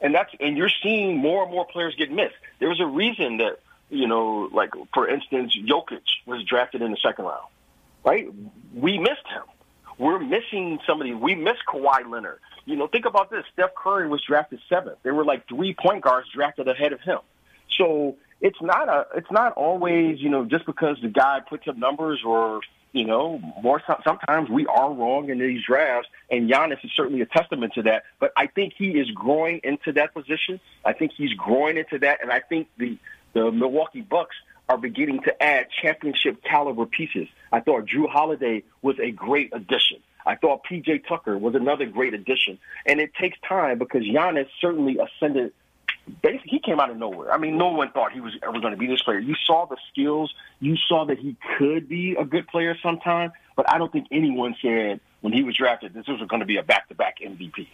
And 0.02 0.14
that's 0.14 0.32
and 0.40 0.58
you're 0.58 0.72
seeing 0.84 1.18
more 1.18 1.44
and 1.44 1.52
more 1.52 1.66
players 1.66 1.96
get 1.96 2.12
missed. 2.12 2.36
There 2.60 2.70
was 2.70 2.80
a 2.80 2.86
reason 2.86 3.38
that, 3.38 3.60
you 3.90 4.08
know, 4.08 4.50
like 4.54 4.72
for 4.94 5.08
instance, 5.08 5.58
Jokic 5.58 6.02
was 6.26 6.44
drafted 6.44 6.82
in 6.82 6.92
the 6.92 6.98
second 6.98 7.26
round. 7.26 7.46
Right? 8.04 8.28
We 8.74 9.00
missed 9.00 9.28
him. 9.28 9.44
We're 9.98 10.20
missing 10.20 10.80
somebody. 10.86 11.14
We 11.14 11.36
missed 11.36 11.64
Kawhi 11.68 12.10
Leonard. 12.10 12.40
You 12.66 12.76
know, 12.76 12.88
think 12.88 13.06
about 13.06 13.30
this. 13.30 13.46
Steph 13.54 13.74
Curry 13.76 14.08
was 14.08 14.22
drafted 14.22 14.60
seventh. 14.68 14.98
There 15.04 15.14
were 15.14 15.24
like 15.24 15.48
three 15.48 15.74
point 15.74 16.04
guards 16.04 16.28
drafted 16.34 16.68
ahead 16.68 16.94
of 16.94 17.02
him. 17.02 17.20
So 17.78 18.18
it's 18.42 18.62
not 18.62 18.90
a 18.90 19.08
it's 19.16 19.32
not 19.32 19.54
always 19.54 20.20
you 20.20 20.30
know 20.30 20.46
just 20.46 20.66
because 20.66 20.98
the 21.02 21.08
guy 21.08 21.40
puts 21.48 21.68
up 21.68 21.78
numbers 21.78 22.22
or 22.26 22.62
you 22.92 23.06
know 23.06 23.40
more 23.62 23.82
sometimes 24.06 24.50
we 24.50 24.66
are 24.68 24.94
wrong 24.94 25.30
in 25.30 25.40
these 25.40 25.64
drafts 25.66 26.10
and 26.30 26.50
Giannis 26.50 26.84
is 26.84 26.92
certainly 26.96 27.22
a 27.22 27.26
testament 27.26 27.74
to 27.74 27.84
that. 27.84 28.04
But 28.20 28.32
I 28.38 28.48
think 28.48 28.74
he 28.78 28.92
is 28.92 29.10
growing 29.12 29.62
into 29.64 29.94
that 29.94 30.14
position. 30.14 30.60
I 30.84 30.94
think 30.94 31.12
he's 31.18 31.34
growing 31.34 31.78
into 31.78 32.00
that 32.00 32.22
and 32.22 32.32
I 32.32 32.40
think 32.40 32.68
the 32.78 32.98
the 33.34 33.52
Milwaukee 33.52 34.02
Bucks 34.02 34.36
are 34.70 34.78
beginning 34.78 35.22
to 35.24 35.44
add 35.44 35.68
championship 35.82 36.44
caliber 36.44 36.86
pieces. 36.86 37.28
I 37.52 37.60
thought 37.60 37.86
Jrue 37.86 38.10
Holiday 38.10 38.64
was 38.82 38.98
a 39.00 39.12
great 39.12 39.54
addition. 39.54 39.98
I 40.26 40.36
thought 40.36 40.64
PJ 40.64 41.08
Tucker 41.08 41.38
was 41.38 41.54
another 41.54 41.86
great 41.86 42.14
addition. 42.14 42.58
And 42.86 43.00
it 43.00 43.14
takes 43.14 43.38
time 43.48 43.78
because 43.78 44.02
Giannis 44.02 44.48
certainly 44.60 44.98
ascended 44.98 45.54
basically 46.22 46.52
he 46.52 46.60
came 46.60 46.80
out 46.80 46.90
of 46.90 46.98
nowhere. 46.98 47.32
I 47.32 47.38
mean, 47.38 47.58
no 47.58 47.70
one 47.70 47.92
thought 47.92 48.12
he 48.12 48.22
was 48.22 48.34
ever 48.44 48.60
going 48.60 48.72
to 48.72 48.78
be 48.78 48.88
this 48.88 49.02
player. 49.02 49.20
You 49.20 49.36
saw 49.46 49.66
the 49.66 49.78
skills, 49.92 50.34
you 50.60 50.76
saw 50.88 51.06
that 51.06 51.20
he 51.20 51.36
could 51.58 51.88
be 51.88 52.16
a 52.16 52.26
good 52.26 52.48
player 52.48 52.78
sometime, 52.82 53.32
but 53.56 53.70
I 53.70 53.78
don't 53.78 53.92
think 53.92 54.08
anyone 54.12 54.56
said 54.62 55.00
when 55.22 55.34
he 55.34 55.44
was 55.44 55.56
drafted 55.56 55.94
this 55.94 56.08
was 56.08 56.22
going 56.28 56.42
to 56.42 56.46
be 56.46 56.58
a 56.58 56.64
back-to-back 56.64 57.18
MVP. 57.20 57.68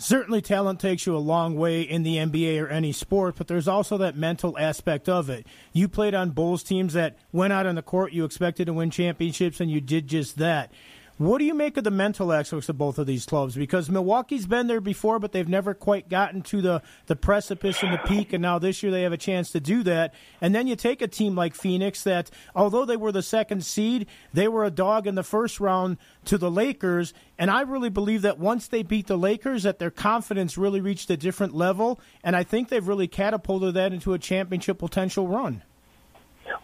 Certainly, 0.00 0.42
talent 0.42 0.78
takes 0.78 1.06
you 1.06 1.16
a 1.16 1.18
long 1.18 1.56
way 1.56 1.82
in 1.82 2.04
the 2.04 2.18
NBA 2.18 2.62
or 2.62 2.68
any 2.68 2.92
sport, 2.92 3.34
but 3.36 3.48
there's 3.48 3.66
also 3.66 3.98
that 3.98 4.16
mental 4.16 4.56
aspect 4.56 5.08
of 5.08 5.28
it. 5.28 5.44
You 5.72 5.88
played 5.88 6.14
on 6.14 6.30
Bulls 6.30 6.62
teams 6.62 6.92
that 6.92 7.18
went 7.32 7.52
out 7.52 7.66
on 7.66 7.74
the 7.74 7.82
court, 7.82 8.12
you 8.12 8.24
expected 8.24 8.66
to 8.66 8.72
win 8.72 8.92
championships, 8.92 9.60
and 9.60 9.68
you 9.68 9.80
did 9.80 10.06
just 10.06 10.38
that. 10.38 10.70
What 11.18 11.38
do 11.38 11.44
you 11.44 11.54
make 11.54 11.76
of 11.76 11.82
the 11.82 11.90
mental 11.90 12.32
aspects 12.32 12.68
of 12.68 12.78
both 12.78 12.96
of 12.96 13.08
these 13.08 13.26
clubs? 13.26 13.56
Because 13.56 13.90
Milwaukee's 13.90 14.46
been 14.46 14.68
there 14.68 14.80
before, 14.80 15.18
but 15.18 15.32
they've 15.32 15.48
never 15.48 15.74
quite 15.74 16.08
gotten 16.08 16.42
to 16.42 16.62
the, 16.62 16.80
the 17.06 17.16
precipice 17.16 17.82
and 17.82 17.92
the 17.92 17.98
peak, 17.98 18.32
and 18.32 18.40
now 18.40 18.60
this 18.60 18.84
year 18.84 18.92
they 18.92 19.02
have 19.02 19.12
a 19.12 19.16
chance 19.16 19.50
to 19.50 19.58
do 19.58 19.82
that. 19.82 20.14
And 20.40 20.54
then 20.54 20.68
you 20.68 20.76
take 20.76 21.02
a 21.02 21.08
team 21.08 21.34
like 21.34 21.56
Phoenix 21.56 22.04
that, 22.04 22.30
although 22.54 22.84
they 22.84 22.96
were 22.96 23.10
the 23.10 23.24
second 23.24 23.64
seed, 23.64 24.06
they 24.32 24.46
were 24.46 24.64
a 24.64 24.70
dog 24.70 25.08
in 25.08 25.16
the 25.16 25.24
first 25.24 25.58
round 25.58 25.96
to 26.26 26.38
the 26.38 26.52
Lakers. 26.52 27.12
And 27.36 27.50
I 27.50 27.62
really 27.62 27.90
believe 27.90 28.22
that 28.22 28.38
once 28.38 28.68
they 28.68 28.84
beat 28.84 29.08
the 29.08 29.18
Lakers, 29.18 29.64
that 29.64 29.80
their 29.80 29.90
confidence 29.90 30.56
really 30.56 30.80
reached 30.80 31.10
a 31.10 31.16
different 31.16 31.52
level. 31.52 31.98
And 32.22 32.36
I 32.36 32.44
think 32.44 32.68
they've 32.68 32.86
really 32.86 33.08
catapulted 33.08 33.74
that 33.74 33.92
into 33.92 34.12
a 34.12 34.20
championship 34.20 34.78
potential 34.78 35.26
run. 35.26 35.64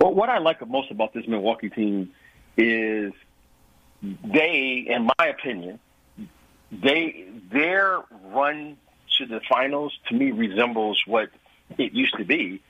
Well, 0.01 0.15
what 0.15 0.29
I 0.29 0.39
like 0.39 0.65
most 0.69 0.93
about 0.93 1.13
this 1.13 1.27
Milwaukee 1.27 1.71
team 1.71 2.13
is 2.57 3.13
they, 4.25 4.85
in 4.89 5.09
my 5.19 5.27
opinion, 5.27 5.79
they 6.71 7.27
their 7.51 8.03
run 8.27 8.77
to 9.19 9.27
the 9.27 9.41
finals 9.49 9.93
to 10.09 10.15
me 10.15 10.33
resembles 10.33 11.03
what 11.07 11.31
it 11.79 11.93
used 11.93 12.17
to 12.19 12.25
be 12.25 12.61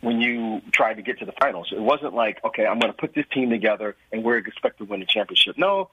when 0.00 0.20
you 0.20 0.62
tried 0.72 0.94
to 0.94 1.02
get 1.02 1.18
to 1.18 1.26
the 1.26 1.32
finals. 1.32 1.68
It 1.72 1.80
wasn't 1.80 2.14
like, 2.14 2.42
okay, 2.44 2.66
I'm 2.66 2.78
going 2.78 2.92
to 2.92 2.98
put 2.98 3.14
this 3.14 3.26
team 3.32 3.50
together 3.50 3.96
and 4.12 4.24
we're 4.24 4.38
expected 4.38 4.86
to 4.86 4.90
win 4.90 5.00
the 5.00 5.06
championship. 5.06 5.58
No, 5.58 5.90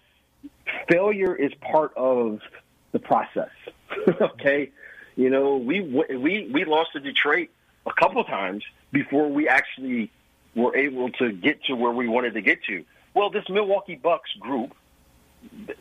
failure 0.89 1.35
is 1.35 1.53
part 1.55 1.91
of 1.97 2.39
the 2.91 2.99
process. 2.99 3.49
okay, 4.21 4.71
you 5.15 5.29
know, 5.29 5.57
we 5.57 5.81
we 5.81 6.49
we 6.53 6.65
lost 6.65 6.93
to 6.93 6.99
Detroit 6.99 7.49
a 7.85 7.93
couple 7.93 8.23
times 8.23 8.63
before 8.91 9.29
we 9.29 9.47
actually 9.47 10.11
were 10.55 10.75
able 10.75 11.09
to 11.11 11.31
get 11.31 11.63
to 11.65 11.75
where 11.75 11.91
we 11.91 12.07
wanted 12.07 12.33
to 12.33 12.41
get 12.41 12.63
to. 12.65 12.83
Well, 13.13 13.29
this 13.29 13.43
Milwaukee 13.49 13.95
Bucks 13.95 14.29
group 14.39 14.73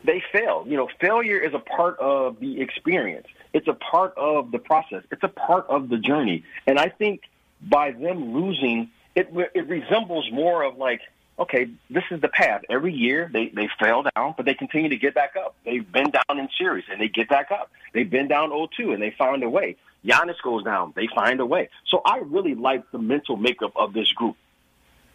they 0.03 0.23
fail. 0.31 0.65
You 0.67 0.77
know, 0.77 0.89
failure 0.99 1.37
is 1.37 1.53
a 1.53 1.59
part 1.59 1.97
of 1.99 2.39
the 2.39 2.61
experience. 2.61 3.27
It's 3.53 3.67
a 3.67 3.73
part 3.73 4.13
of 4.17 4.51
the 4.51 4.59
process. 4.59 5.03
It's 5.11 5.23
a 5.23 5.29
part 5.29 5.67
of 5.69 5.89
the 5.89 5.97
journey. 5.97 6.43
And 6.65 6.79
I 6.79 6.89
think 6.89 7.21
by 7.61 7.91
them 7.91 8.33
losing, 8.33 8.89
it 9.15 9.29
it 9.55 9.67
resembles 9.67 10.29
more 10.31 10.63
of 10.63 10.77
like, 10.77 11.01
okay, 11.39 11.69
this 11.89 12.03
is 12.11 12.21
the 12.21 12.27
path. 12.27 12.61
Every 12.69 12.93
year 12.93 13.29
they 13.31 13.47
they 13.47 13.69
fail 13.79 14.03
down, 14.15 14.35
but 14.37 14.45
they 14.45 14.53
continue 14.53 14.89
to 14.89 14.97
get 14.97 15.15
back 15.15 15.35
up. 15.35 15.55
They've 15.65 15.89
been 15.89 16.11
down 16.11 16.39
in 16.39 16.49
series 16.57 16.85
and 16.91 17.01
they 17.01 17.07
get 17.07 17.29
back 17.29 17.51
up. 17.51 17.71
They've 17.93 18.09
been 18.09 18.27
down 18.27 18.51
0-2 18.51 18.93
and 18.93 19.01
they 19.01 19.11
find 19.11 19.43
a 19.43 19.49
way. 19.49 19.77
Giannis 20.05 20.41
goes 20.43 20.63
down, 20.63 20.93
they 20.95 21.07
find 21.07 21.39
a 21.39 21.45
way. 21.45 21.69
So 21.87 22.01
I 22.05 22.19
really 22.19 22.55
like 22.55 22.89
the 22.91 22.99
mental 22.99 23.35
makeup 23.35 23.73
of 23.75 23.93
this 23.93 24.11
group. 24.11 24.37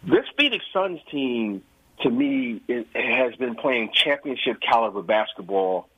This 0.03 0.25
Phoenix 0.37 0.65
Suns 0.73 0.99
team 1.09 1.63
to 2.03 2.09
me, 2.09 2.61
it 2.67 2.87
has 2.93 3.35
been 3.35 3.55
playing 3.55 3.91
championship 3.93 4.59
caliber 4.61 5.01
basketball 5.01 5.89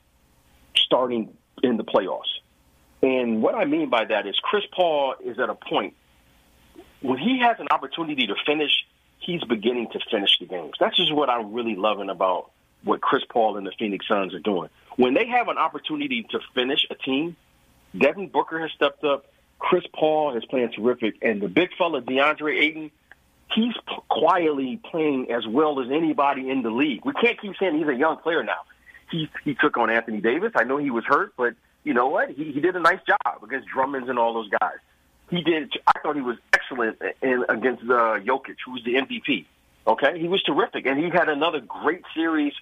starting 0.76 1.36
in 1.64 1.78
the 1.78 1.84
playoffs. 1.84 2.32
And 3.02 3.42
what 3.42 3.56
I 3.56 3.66
mean 3.66 3.90
by 3.90 4.06
that 4.06 4.28
is 4.28 4.36
Chris 4.42 4.64
Paul 4.72 5.16
is 5.24 5.40
at 5.40 5.50
a 5.50 5.56
point 5.56 5.96
when 7.02 7.18
he 7.18 7.40
has 7.40 7.60
an 7.60 7.68
opportunity 7.72 8.28
to 8.28 8.36
finish, 8.46 8.72
he's 9.20 9.44
beginning 9.44 9.90
to 9.94 10.00
finish 10.12 10.38
the 10.40 10.46
games. 10.46 10.74
That's 10.80 10.96
just 10.96 11.14
what 11.14 11.30
I'm 11.30 11.54
really 11.54 11.76
loving 11.76 12.10
about 12.10 12.52
what 12.84 13.02
Chris 13.02 13.24
Paul 13.28 13.58
and 13.58 13.66
the 13.66 13.74
Phoenix 13.78 14.08
Suns 14.08 14.34
are 14.34 14.40
doing. 14.40 14.70
When 14.98 15.14
they 15.16 15.28
have 15.28 15.48
an 15.48 15.58
opportunity 15.58 16.24
to 16.32 16.40
finish 16.54 16.86
a 16.90 16.96
team, 16.96 17.36
Devin 17.98 18.28
Booker 18.28 18.60
has 18.60 18.72
stepped 18.72 19.04
up. 19.04 19.26
Chris 19.58 19.84
Paul 19.94 20.38
is 20.38 20.46
playing 20.46 20.72
terrific, 20.72 21.16
and 21.22 21.42
the 21.42 21.48
big 21.48 21.70
fella 21.78 22.02
DeAndre 22.02 22.60
Ayton– 22.62 22.92
he's 23.54 23.74
p- 23.88 23.96
quietly 24.10 24.80
playing 24.90 25.32
as 25.32 25.48
well 25.48 25.80
as 25.82 25.90
anybody 25.92 26.50
in 26.50 26.62
the 26.62 26.70
league. 26.70 27.06
We 27.06 27.14
can't 27.14 27.40
keep 27.40 27.54
saying 27.60 27.78
he's 27.78 27.88
a 27.88 27.96
young 27.96 28.18
player 28.18 28.44
now. 28.44 28.62
He 29.12 29.30
he 29.44 29.56
took 29.56 29.78
on 29.78 29.90
Anthony 29.90 30.22
Davis. 30.22 30.54
I 30.56 30.64
know 30.64 30.78
he 30.78 30.92
was 30.92 31.06
hurt, 31.06 31.34
but 31.38 31.54
you 31.84 31.94
know 31.94 32.08
what? 32.08 32.32
He 32.32 32.52
he 32.52 32.60
did 32.60 32.76
a 32.76 32.80
nice 32.80 33.00
job 33.08 33.44
against 33.44 33.68
Drummonds 33.68 34.10
and 34.10 34.18
all 34.18 34.34
those 34.34 34.50
guys. 34.50 34.78
He 35.30 35.42
did. 35.42 35.74
I 35.88 36.00
thought 36.00 36.16
he 36.16 36.22
was 36.22 36.38
excellent 36.54 37.02
in, 37.22 37.46
against 37.50 37.84
uh, 37.84 38.20
Jokic, 38.20 38.58
who's 38.66 38.84
the 38.84 38.96
MVP. 38.96 39.46
Okay, 39.88 40.20
he 40.20 40.28
was 40.28 40.42
terrific, 40.44 40.86
and 40.88 40.98
he 40.98 41.10
had 41.10 41.30
another 41.30 41.60
great 41.60 42.02
series 42.14 42.54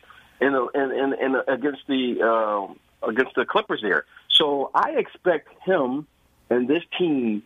in 0.42 0.54
in, 0.76 0.92
in, 0.92 1.14
in 1.14 1.36
against 1.48 1.82
the 1.88 2.22
uh, 2.22 3.08
against 3.08 3.36
the 3.36 3.46
Clippers 3.46 3.82
there. 3.82 4.06
So 4.30 4.72
I 4.74 4.92
expect 4.92 5.50
him 5.64 6.08
and 6.50 6.68
this 6.68 6.84
team 6.98 7.44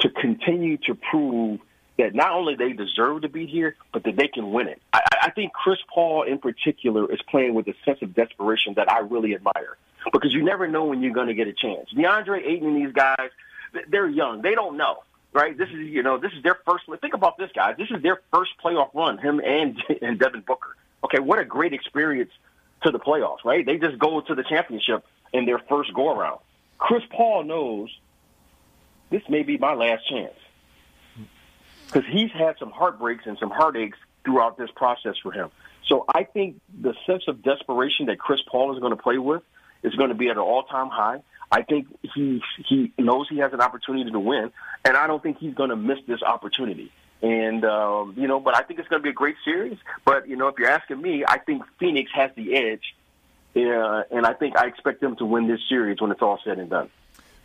to 0.00 0.10
continue 0.10 0.76
to 0.78 0.94
prove 0.94 1.60
that 1.98 2.14
not 2.14 2.30
only 2.32 2.54
they 2.54 2.72
deserve 2.72 3.22
to 3.22 3.28
be 3.28 3.46
here, 3.46 3.76
but 3.92 4.04
that 4.04 4.16
they 4.16 4.28
can 4.28 4.52
win 4.52 4.68
it. 4.68 4.80
I, 4.92 5.00
I 5.22 5.30
think 5.30 5.52
Chris 5.52 5.78
Paul 5.92 6.22
in 6.22 6.38
particular 6.38 7.12
is 7.12 7.20
playing 7.28 7.54
with 7.54 7.66
a 7.66 7.74
sense 7.84 8.00
of 8.02 8.14
desperation 8.14 8.74
that 8.74 8.90
I 8.90 9.00
really 9.00 9.34
admire 9.34 9.76
because 10.12 10.32
you 10.32 10.42
never 10.44 10.68
know 10.68 10.84
when 10.84 11.02
you're 11.02 11.12
going 11.12 11.26
to 11.26 11.34
get 11.34 11.48
a 11.48 11.52
chance. 11.52 11.92
DeAndre 11.92 12.46
Ayton 12.46 12.68
and 12.68 12.86
these 12.86 12.94
guys, 12.94 13.30
they're 13.88 14.08
young. 14.08 14.42
They 14.42 14.54
don't 14.54 14.76
know, 14.76 15.02
right? 15.32 15.58
This 15.58 15.68
is, 15.68 15.74
you 15.74 16.02
know, 16.04 16.18
this 16.18 16.32
is 16.32 16.42
their 16.42 16.58
first. 16.64 16.84
Think 17.00 17.14
about 17.14 17.36
this, 17.36 17.50
guys. 17.54 17.76
This 17.76 17.90
is 17.90 18.00
their 18.02 18.20
first 18.32 18.52
playoff 18.64 18.94
run. 18.94 19.18
Him 19.18 19.40
and 19.44 19.76
and 20.02 20.18
Devin 20.18 20.42
Booker. 20.46 20.76
Okay, 21.04 21.18
what 21.18 21.38
a 21.38 21.44
great 21.44 21.72
experience 21.72 22.30
to 22.82 22.90
the 22.92 22.98
playoffs, 22.98 23.44
right? 23.44 23.66
They 23.66 23.76
just 23.76 23.98
go 23.98 24.20
to 24.20 24.34
the 24.34 24.44
championship 24.44 25.04
in 25.32 25.46
their 25.46 25.58
first 25.58 25.92
go 25.94 26.16
around. 26.16 26.38
Chris 26.78 27.02
Paul 27.10 27.42
knows 27.42 27.90
this 29.10 29.22
may 29.28 29.42
be 29.42 29.58
my 29.58 29.74
last 29.74 30.08
chance 30.08 30.34
because 31.90 32.08
he's 32.10 32.30
had 32.30 32.58
some 32.58 32.70
heartbreaks 32.70 33.24
and 33.26 33.38
some 33.38 33.50
heartaches 33.50 33.98
throughout 34.24 34.58
this 34.58 34.70
process 34.74 35.14
for 35.22 35.32
him. 35.32 35.50
So 35.86 36.04
I 36.08 36.24
think 36.24 36.60
the 36.80 36.94
sense 37.06 37.24
of 37.28 37.42
desperation 37.42 38.06
that 38.06 38.18
Chris 38.18 38.40
Paul 38.46 38.74
is 38.74 38.80
going 38.80 38.94
to 38.94 39.02
play 39.02 39.18
with 39.18 39.42
is 39.82 39.94
going 39.94 40.10
to 40.10 40.14
be 40.14 40.28
at 40.28 40.32
an 40.32 40.42
all-time 40.42 40.88
high. 40.88 41.22
I 41.50 41.62
think 41.62 41.86
he 42.14 42.42
he 42.66 42.92
knows 42.98 43.26
he 43.30 43.38
has 43.38 43.54
an 43.54 43.62
opportunity 43.62 44.10
to 44.10 44.20
win, 44.20 44.52
and 44.84 44.96
I 44.96 45.06
don't 45.06 45.22
think 45.22 45.38
he's 45.38 45.54
going 45.54 45.70
to 45.70 45.76
miss 45.76 45.98
this 46.06 46.22
opportunity. 46.22 46.92
And 47.22 47.64
um, 47.64 48.14
you 48.18 48.28
know, 48.28 48.38
but 48.38 48.54
I 48.54 48.62
think 48.62 48.80
it's 48.80 48.88
going 48.88 49.00
to 49.00 49.04
be 49.04 49.10
a 49.10 49.14
great 49.14 49.36
series. 49.46 49.78
But 50.04 50.28
you 50.28 50.36
know, 50.36 50.48
if 50.48 50.58
you're 50.58 50.68
asking 50.68 51.00
me, 51.00 51.24
I 51.26 51.38
think 51.38 51.62
Phoenix 51.80 52.10
has 52.14 52.30
the 52.36 52.54
edge, 52.54 52.94
uh, 53.56 54.02
and 54.10 54.26
I 54.26 54.34
think 54.34 54.58
I 54.58 54.66
expect 54.66 55.00
them 55.00 55.16
to 55.16 55.24
win 55.24 55.48
this 55.48 55.60
series 55.70 56.02
when 56.02 56.10
it's 56.10 56.20
all 56.20 56.38
said 56.44 56.58
and 56.58 56.68
done. 56.68 56.90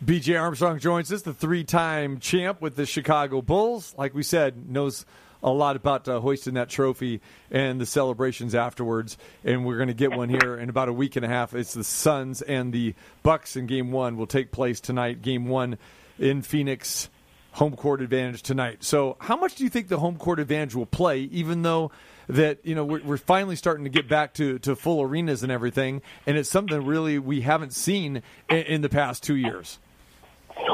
BJ 0.02 0.40
Armstrong 0.40 0.78
joins 0.78 1.12
us, 1.12 1.22
the 1.22 1.32
three 1.32 1.64
time 1.64 2.18
champ 2.18 2.60
with 2.60 2.76
the 2.76 2.84
Chicago 2.84 3.40
Bulls. 3.40 3.94
Like 3.96 4.14
we 4.14 4.22
said, 4.22 4.68
knows 4.68 5.06
a 5.42 5.50
lot 5.50 5.76
about 5.76 6.08
uh, 6.08 6.20
hoisting 6.20 6.54
that 6.54 6.68
trophy 6.68 7.20
and 7.50 7.80
the 7.80 7.86
celebrations 7.86 8.54
afterwards. 8.54 9.16
And 9.44 9.64
we're 9.64 9.76
going 9.76 9.88
to 9.88 9.94
get 9.94 10.12
one 10.12 10.28
here 10.28 10.56
in 10.56 10.68
about 10.68 10.88
a 10.88 10.92
week 10.92 11.16
and 11.16 11.24
a 11.24 11.28
half. 11.28 11.54
It's 11.54 11.74
the 11.74 11.84
Suns 11.84 12.42
and 12.42 12.72
the 12.72 12.94
Bucks 13.22 13.54
in 13.56 13.66
game 13.66 13.92
one 13.92 14.16
will 14.16 14.26
take 14.26 14.50
place 14.50 14.80
tonight. 14.80 15.22
Game 15.22 15.46
one 15.46 15.78
in 16.18 16.42
Phoenix, 16.42 17.08
home 17.52 17.76
court 17.76 18.00
advantage 18.00 18.42
tonight. 18.42 18.82
So, 18.82 19.16
how 19.20 19.36
much 19.36 19.54
do 19.54 19.64
you 19.64 19.70
think 19.70 19.88
the 19.88 19.98
home 19.98 20.16
court 20.16 20.40
advantage 20.40 20.74
will 20.74 20.86
play, 20.86 21.20
even 21.20 21.62
though? 21.62 21.92
That 22.26 22.60
you 22.64 22.74
know 22.74 22.86
we're, 22.86 23.02
we're 23.02 23.16
finally 23.18 23.54
starting 23.54 23.84
to 23.84 23.90
get 23.90 24.08
back 24.08 24.32
to, 24.34 24.58
to 24.60 24.74
full 24.74 25.02
arenas 25.02 25.42
and 25.42 25.52
everything, 25.52 26.00
and 26.26 26.38
it's 26.38 26.48
something 26.48 26.82
really 26.86 27.18
we 27.18 27.42
haven't 27.42 27.74
seen 27.74 28.22
in, 28.48 28.56
in 28.56 28.80
the 28.80 28.88
past 28.88 29.22
two 29.22 29.36
years. 29.36 29.78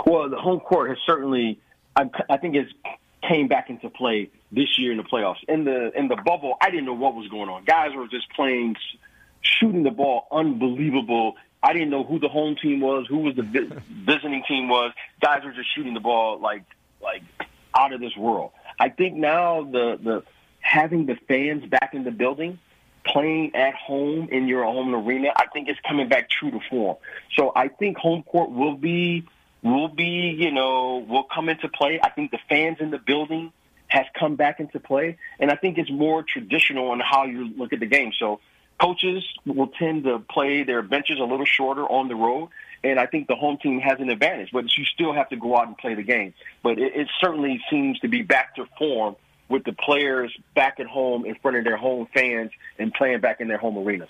Well, 0.07 0.29
the 0.29 0.37
home 0.37 0.61
court 0.61 0.91
has 0.91 0.99
certainly, 1.07 1.61
I, 1.97 2.11
I 2.29 2.37
think, 2.37 2.55
it's 2.55 2.73
came 3.29 3.49
back 3.49 3.71
into 3.71 3.89
play 3.91 4.31
this 4.53 4.79
year 4.79 4.93
in 4.93 4.97
the 4.97 5.05
playoffs. 5.05 5.43
In 5.49 5.65
the 5.65 5.93
in 5.97 6.09
the 6.09 6.17
bubble, 6.17 6.57
I 6.61 6.71
didn't 6.71 6.87
know 6.87 6.95
what 6.95 7.15
was 7.15 7.29
going 7.29 7.49
on. 7.49 7.65
Guys 7.65 7.95
were 7.95 8.09
just 8.09 8.31
playing, 8.35 8.77
shooting 9.43 9.83
the 9.83 9.91
ball, 9.91 10.27
unbelievable. 10.31 11.35
I 11.63 11.73
didn't 11.73 11.91
know 11.91 12.05
who 12.05 12.19
the 12.19 12.29
home 12.29 12.57
team 12.61 12.81
was, 12.81 13.07
who 13.09 13.19
was 13.19 13.37
the 13.37 13.43
visiting 14.05 14.43
team 14.49 14.69
was. 14.69 14.93
Guys 15.21 15.45
were 15.45 15.53
just 15.53 15.75
shooting 15.75 15.95
the 15.95 16.01
ball 16.01 16.41
like 16.41 16.65
like 17.03 17.23
out 17.75 17.93
of 17.93 18.01
this 18.01 18.17
world. 18.17 18.53
I 18.79 18.89
think 18.89 19.17
now 19.17 19.63
the 19.63 19.99
the 20.03 20.23
having 20.61 21.07
the 21.07 21.17
fans 21.29 21.65
back 21.67 21.95
in 21.95 22.05
the 22.05 22.11
building, 22.11 22.59
playing 23.05 23.55
at 23.55 23.75
home 23.75 24.29
in 24.31 24.49
your 24.49 24.65
home 24.65 24.95
arena, 24.95 25.31
I 25.37 25.47
think 25.53 25.69
it's 25.69 25.81
coming 25.87 26.09
back 26.09 26.31
true 26.31 26.51
to 26.51 26.61
form. 26.69 26.97
So 27.37 27.53
I 27.55 27.69
think 27.69 27.97
home 27.97 28.23
court 28.23 28.51
will 28.51 28.77
be 28.77 29.27
will 29.63 29.89
be 29.89 30.37
you 30.39 30.53
know 30.53 31.05
will 31.09 31.25
come 31.25 31.49
into 31.49 31.69
play. 31.69 32.01
I 32.03 32.11
think 32.11 32.31
the 32.31 32.41
fans 32.49 32.79
in 32.81 32.91
the 32.91 32.99
building 32.99 33.53
has 33.89 34.07
come 34.19 34.37
back 34.37 34.61
into 34.61 34.79
play, 34.79 35.19
and 35.39 35.51
I 35.51 35.57
think 35.57 35.79
it's 35.79 35.91
more 35.91 36.23
traditional 36.23 36.91
on 36.91 37.01
how 37.01 37.25
you 37.25 37.53
look 37.57 37.73
at 37.73 37.81
the 37.81 37.87
game. 37.87 38.13
So 38.19 38.41
coaches 38.81 39.25
will 39.45 39.69
tend 39.69 40.05
to 40.05 40.21
play 40.21 40.63
their 40.63 40.83
benches 40.83 41.19
a 41.19 41.25
little 41.25 41.45
shorter 41.45 41.85
on 41.85 42.09
the 42.09 42.15
road. 42.15 42.49
And 42.83 42.99
I 42.99 43.07
think 43.07 43.29
the 43.29 43.35
home 43.35 43.59
team 43.59 43.79
has 43.81 44.01
an 44.01 44.09
advantage, 44.09 44.51
but 44.53 44.65
you 44.77 44.85
still 44.87 45.13
have 45.13 45.29
to 45.31 45.37
go 45.37 45.57
out 45.57 45.67
and 45.67 45.77
play 45.77 45.95
the 45.95 46.03
game. 46.03 46.33
But 46.63 46.79
it, 46.79 46.95
it 46.95 47.09
certainly 47.21 47.61
seems 47.71 47.99
to 48.01 48.09
be 48.09 48.23
back 48.23 48.57
to 48.57 48.67
form 48.79 49.17
with 49.51 49.65
the 49.65 49.73
players 49.73 50.35
back 50.55 50.81
at 50.81 50.87
home 50.87 51.27
in 51.27 51.35
front 51.35 51.59
of 51.59 51.65
their 51.65 51.77
home 51.77 52.09
fans 52.15 52.53
and 52.79 52.95
playing 52.95 53.21
back 53.21 53.41
in 53.41 53.49
their 53.49 53.59
home 53.59 53.77
arenas. 53.77 54.09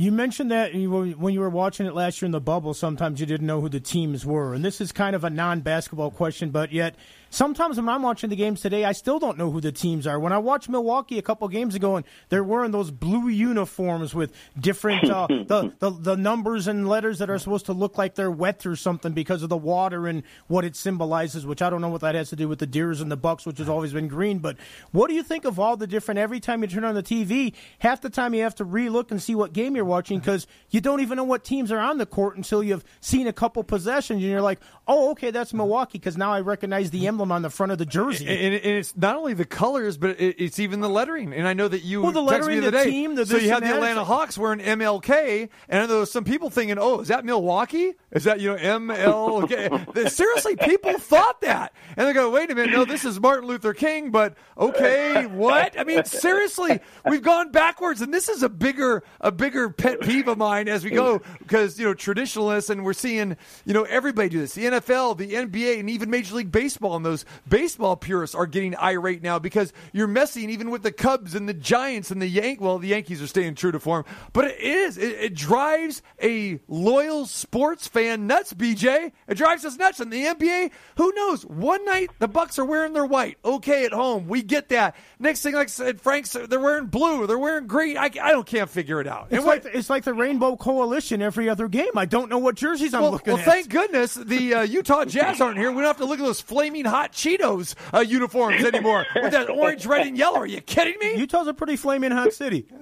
You 0.00 0.12
mentioned 0.12 0.50
that 0.50 0.72
when 0.72 1.34
you 1.34 1.40
were 1.40 1.50
watching 1.50 1.84
it 1.84 1.94
last 1.94 2.22
year 2.22 2.24
in 2.24 2.32
the 2.32 2.40
bubble, 2.40 2.72
sometimes 2.72 3.20
you 3.20 3.26
didn't 3.26 3.46
know 3.46 3.60
who 3.60 3.68
the 3.68 3.80
teams 3.80 4.24
were. 4.24 4.54
And 4.54 4.64
this 4.64 4.80
is 4.80 4.92
kind 4.92 5.14
of 5.14 5.24
a 5.24 5.28
non 5.28 5.60
basketball 5.60 6.10
question, 6.10 6.48
but 6.48 6.72
yet 6.72 6.94
sometimes 7.30 7.76
when 7.76 7.88
I'm 7.88 8.02
watching 8.02 8.28
the 8.28 8.36
games 8.36 8.60
today, 8.60 8.84
I 8.84 8.92
still 8.92 9.18
don't 9.18 9.38
know 9.38 9.50
who 9.50 9.60
the 9.60 9.72
teams 9.72 10.06
are. 10.06 10.18
When 10.20 10.32
I 10.32 10.38
watched 10.38 10.68
Milwaukee 10.68 11.18
a 11.18 11.22
couple 11.22 11.48
games 11.48 11.74
ago, 11.74 11.96
and 11.96 12.04
they're 12.28 12.44
wearing 12.44 12.72
those 12.72 12.90
blue 12.90 13.28
uniforms 13.28 14.14
with 14.14 14.32
different 14.58 15.08
uh, 15.08 15.26
the, 15.28 15.72
the 15.78 15.90
the 15.90 16.16
numbers 16.16 16.66
and 16.68 16.88
letters 16.88 17.18
that 17.20 17.30
are 17.30 17.38
supposed 17.38 17.66
to 17.66 17.72
look 17.72 17.96
like 17.96 18.16
they're 18.16 18.30
wet 18.30 18.66
or 18.66 18.76
something 18.76 19.12
because 19.12 19.42
of 19.42 19.48
the 19.48 19.56
water 19.56 20.06
and 20.06 20.22
what 20.48 20.64
it 20.64 20.76
symbolizes. 20.76 21.46
Which 21.46 21.62
I 21.62 21.70
don't 21.70 21.80
know 21.80 21.88
what 21.88 22.02
that 22.02 22.14
has 22.14 22.30
to 22.30 22.36
do 22.36 22.48
with 22.48 22.58
the 22.58 22.66
Deers 22.66 23.00
and 23.00 23.10
the 23.10 23.16
Bucks, 23.16 23.46
which 23.46 23.58
has 23.58 23.68
always 23.68 23.92
been 23.92 24.08
green. 24.08 24.40
But 24.40 24.56
what 24.90 25.08
do 25.08 25.14
you 25.14 25.22
think 25.22 25.44
of 25.44 25.58
all 25.58 25.76
the 25.76 25.86
different? 25.86 26.18
Every 26.18 26.40
time 26.40 26.62
you 26.62 26.68
turn 26.68 26.84
on 26.84 26.94
the 26.94 27.02
TV, 27.02 27.54
half 27.78 28.00
the 28.00 28.10
time 28.10 28.34
you 28.34 28.42
have 28.42 28.56
to 28.56 28.64
relook 28.64 29.10
and 29.10 29.22
see 29.22 29.34
what 29.34 29.52
game 29.52 29.76
you're 29.76 29.84
watching 29.84 30.18
because 30.18 30.46
you 30.70 30.80
don't 30.80 31.00
even 31.00 31.16
know 31.16 31.24
what 31.24 31.44
teams 31.44 31.70
are 31.72 31.78
on 31.78 31.98
the 31.98 32.06
court 32.06 32.36
until 32.36 32.62
you've 32.62 32.84
seen 33.00 33.26
a 33.26 33.32
couple 33.32 33.62
possessions 33.62 34.22
and 34.22 34.30
you're 34.30 34.42
like, 34.42 34.60
oh, 34.88 35.10
okay, 35.12 35.30
that's 35.30 35.54
Milwaukee 35.54 35.98
because 35.98 36.16
now 36.16 36.32
I 36.32 36.40
recognize 36.40 36.90
the 36.90 37.06
emblem 37.06 37.19
on 37.20 37.42
the 37.42 37.50
front 37.50 37.72
of 37.72 37.78
the 37.78 37.86
jersey. 37.86 38.26
And, 38.26 38.54
and 38.54 38.64
it's 38.64 38.96
not 38.96 39.16
only 39.16 39.34
the 39.34 39.44
colors, 39.44 39.96
but 39.98 40.20
it, 40.20 40.36
it's 40.38 40.58
even 40.58 40.80
the 40.80 40.88
lettering. 40.88 41.32
And 41.32 41.46
I 41.48 41.54
know 41.54 41.68
that 41.68 41.82
you 41.84 42.02
Well, 42.02 42.12
the 42.12 42.22
lettering, 42.22 42.60
the, 42.60 42.66
the 42.66 42.78
day. 42.78 42.84
team, 42.84 43.14
the 43.16 43.26
so 43.26 43.36
you 43.36 43.50
have 43.50 43.62
the. 43.62 43.74
Atlanta 43.74 44.04
Hawks 44.04 44.36
wearing 44.38 44.60
MLK, 44.60 45.48
and 45.68 45.82
I 45.82 45.86
know 45.86 46.04
some 46.04 46.24
people 46.24 46.50
thinking, 46.50 46.78
"Oh, 46.78 47.00
is 47.00 47.08
that 47.08 47.24
Milwaukee? 47.24 47.94
Is 48.12 48.24
that 48.24 48.40
you 48.40 48.50
know 48.50 48.56
MLK?" 48.56 50.08
Seriously, 50.10 50.56
people 50.56 50.98
thought 50.98 51.40
that, 51.42 51.72
and 51.96 52.06
they 52.06 52.12
go, 52.12 52.30
"Wait 52.30 52.50
a 52.50 52.54
minute, 52.54 52.72
no, 52.72 52.84
this 52.84 53.04
is 53.04 53.20
Martin 53.20 53.48
Luther 53.48 53.72
King." 53.74 54.10
But 54.10 54.36
okay, 54.58 55.26
what? 55.26 55.78
I 55.78 55.84
mean, 55.84 56.04
seriously, 56.04 56.80
we've 57.08 57.22
gone 57.22 57.50
backwards, 57.52 58.00
and 58.00 58.12
this 58.12 58.28
is 58.28 58.42
a 58.42 58.48
bigger 58.48 59.02
a 59.20 59.32
bigger 59.32 59.70
pet 59.70 60.00
peeve 60.00 60.28
of 60.28 60.38
mine 60.38 60.68
as 60.68 60.84
we 60.84 60.90
go 60.90 61.20
because 61.38 61.78
you 61.78 61.84
know 61.86 61.94
traditionalists, 61.94 62.70
and 62.70 62.84
we're 62.84 62.92
seeing 62.92 63.36
you 63.64 63.74
know 63.74 63.84
everybody 63.84 64.28
do 64.28 64.40
this. 64.40 64.54
The 64.54 64.64
NFL, 64.64 65.16
the 65.18 65.32
NBA, 65.32 65.80
and 65.80 65.88
even 65.90 66.10
Major 66.10 66.34
League 66.34 66.52
Baseball, 66.52 66.96
and 66.96 67.04
those 67.10 67.24
baseball 67.48 67.96
purists 67.96 68.34
are 68.34 68.46
getting 68.46 68.76
irate 68.76 69.22
now 69.22 69.38
because 69.38 69.72
you're 69.92 70.06
messing 70.06 70.50
even 70.50 70.70
with 70.70 70.82
the 70.82 70.92
Cubs 70.92 71.34
and 71.34 71.48
the 71.48 71.54
Giants 71.54 72.10
and 72.10 72.20
the 72.22 72.26
Yank. 72.28 72.60
Well, 72.60 72.78
the 72.78 72.88
Yankees 72.88 73.20
are 73.20 73.26
staying 73.26 73.54
true 73.56 73.72
to 73.72 73.80
form, 73.80 74.04
but 74.32 74.44
it 74.46 74.60
is 74.60 74.96
it, 74.98 75.12
it 75.20 75.34
drives 75.34 76.02
a 76.22 76.60
loyal 76.68 77.26
sports 77.26 77.88
fan 77.88 78.26
nuts. 78.26 78.52
BJ, 78.54 79.12
it 79.28 79.34
drives 79.34 79.64
us 79.64 79.76
nuts. 79.76 80.00
And 80.00 80.12
the 80.12 80.24
NBA, 80.24 80.70
who 80.96 81.12
knows? 81.14 81.44
One 81.46 81.84
night 81.84 82.10
the 82.18 82.28
Bucks 82.28 82.58
are 82.58 82.64
wearing 82.64 82.92
their 82.92 83.06
white. 83.06 83.38
Okay, 83.44 83.84
at 83.84 83.92
home, 83.92 84.28
we 84.28 84.42
get 84.42 84.68
that. 84.68 84.94
Next 85.18 85.42
thing, 85.42 85.54
like 85.54 85.68
I 85.68 85.70
said, 85.70 86.00
Frank's 86.00 86.32
they're 86.32 86.60
wearing 86.60 86.86
blue. 86.86 87.26
They're 87.26 87.38
wearing 87.38 87.66
green. 87.66 87.96
I, 87.96 88.04
I 88.04 88.30
don't 88.30 88.46
can't 88.46 88.70
figure 88.70 89.00
it 89.00 89.06
out. 89.06 89.28
It's 89.30 89.44
like 89.44 89.64
what- 89.64 89.72
the, 89.72 89.78
it's 89.78 89.90
like 89.90 90.04
the 90.04 90.14
Rainbow 90.14 90.56
Coalition 90.56 91.22
every 91.22 91.48
other 91.48 91.68
game. 91.68 91.90
I 91.96 92.04
don't 92.06 92.28
know 92.28 92.38
what 92.38 92.54
jerseys 92.54 92.94
I'm 92.94 93.02
well, 93.02 93.12
looking 93.12 93.32
well 93.32 93.40
at. 93.40 93.46
thank 93.46 93.68
goodness 93.68 94.14
the 94.14 94.54
uh, 94.54 94.62
Utah 94.62 95.04
Jazz 95.04 95.40
aren't 95.40 95.58
here. 95.58 95.70
We 95.70 95.78
don't 95.78 95.86
have 95.86 95.96
to 95.98 96.04
look 96.04 96.18
at 96.20 96.24
those 96.24 96.40
flaming 96.40 96.84
hot 96.84 96.99
Cheetos 97.08 97.74
uh, 97.92 98.00
uniforms 98.00 98.64
anymore 98.64 99.06
with 99.14 99.32
that 99.32 99.50
orange, 99.50 99.86
red, 99.86 100.06
and 100.06 100.16
yellow. 100.16 100.38
Are 100.40 100.46
you 100.46 100.60
kidding 100.60 100.94
me? 101.00 101.16
Utah's 101.18 101.46
a 101.48 101.54
pretty 101.54 101.76
flaming 101.76 102.10
hot 102.12 102.32
city. 102.32 102.66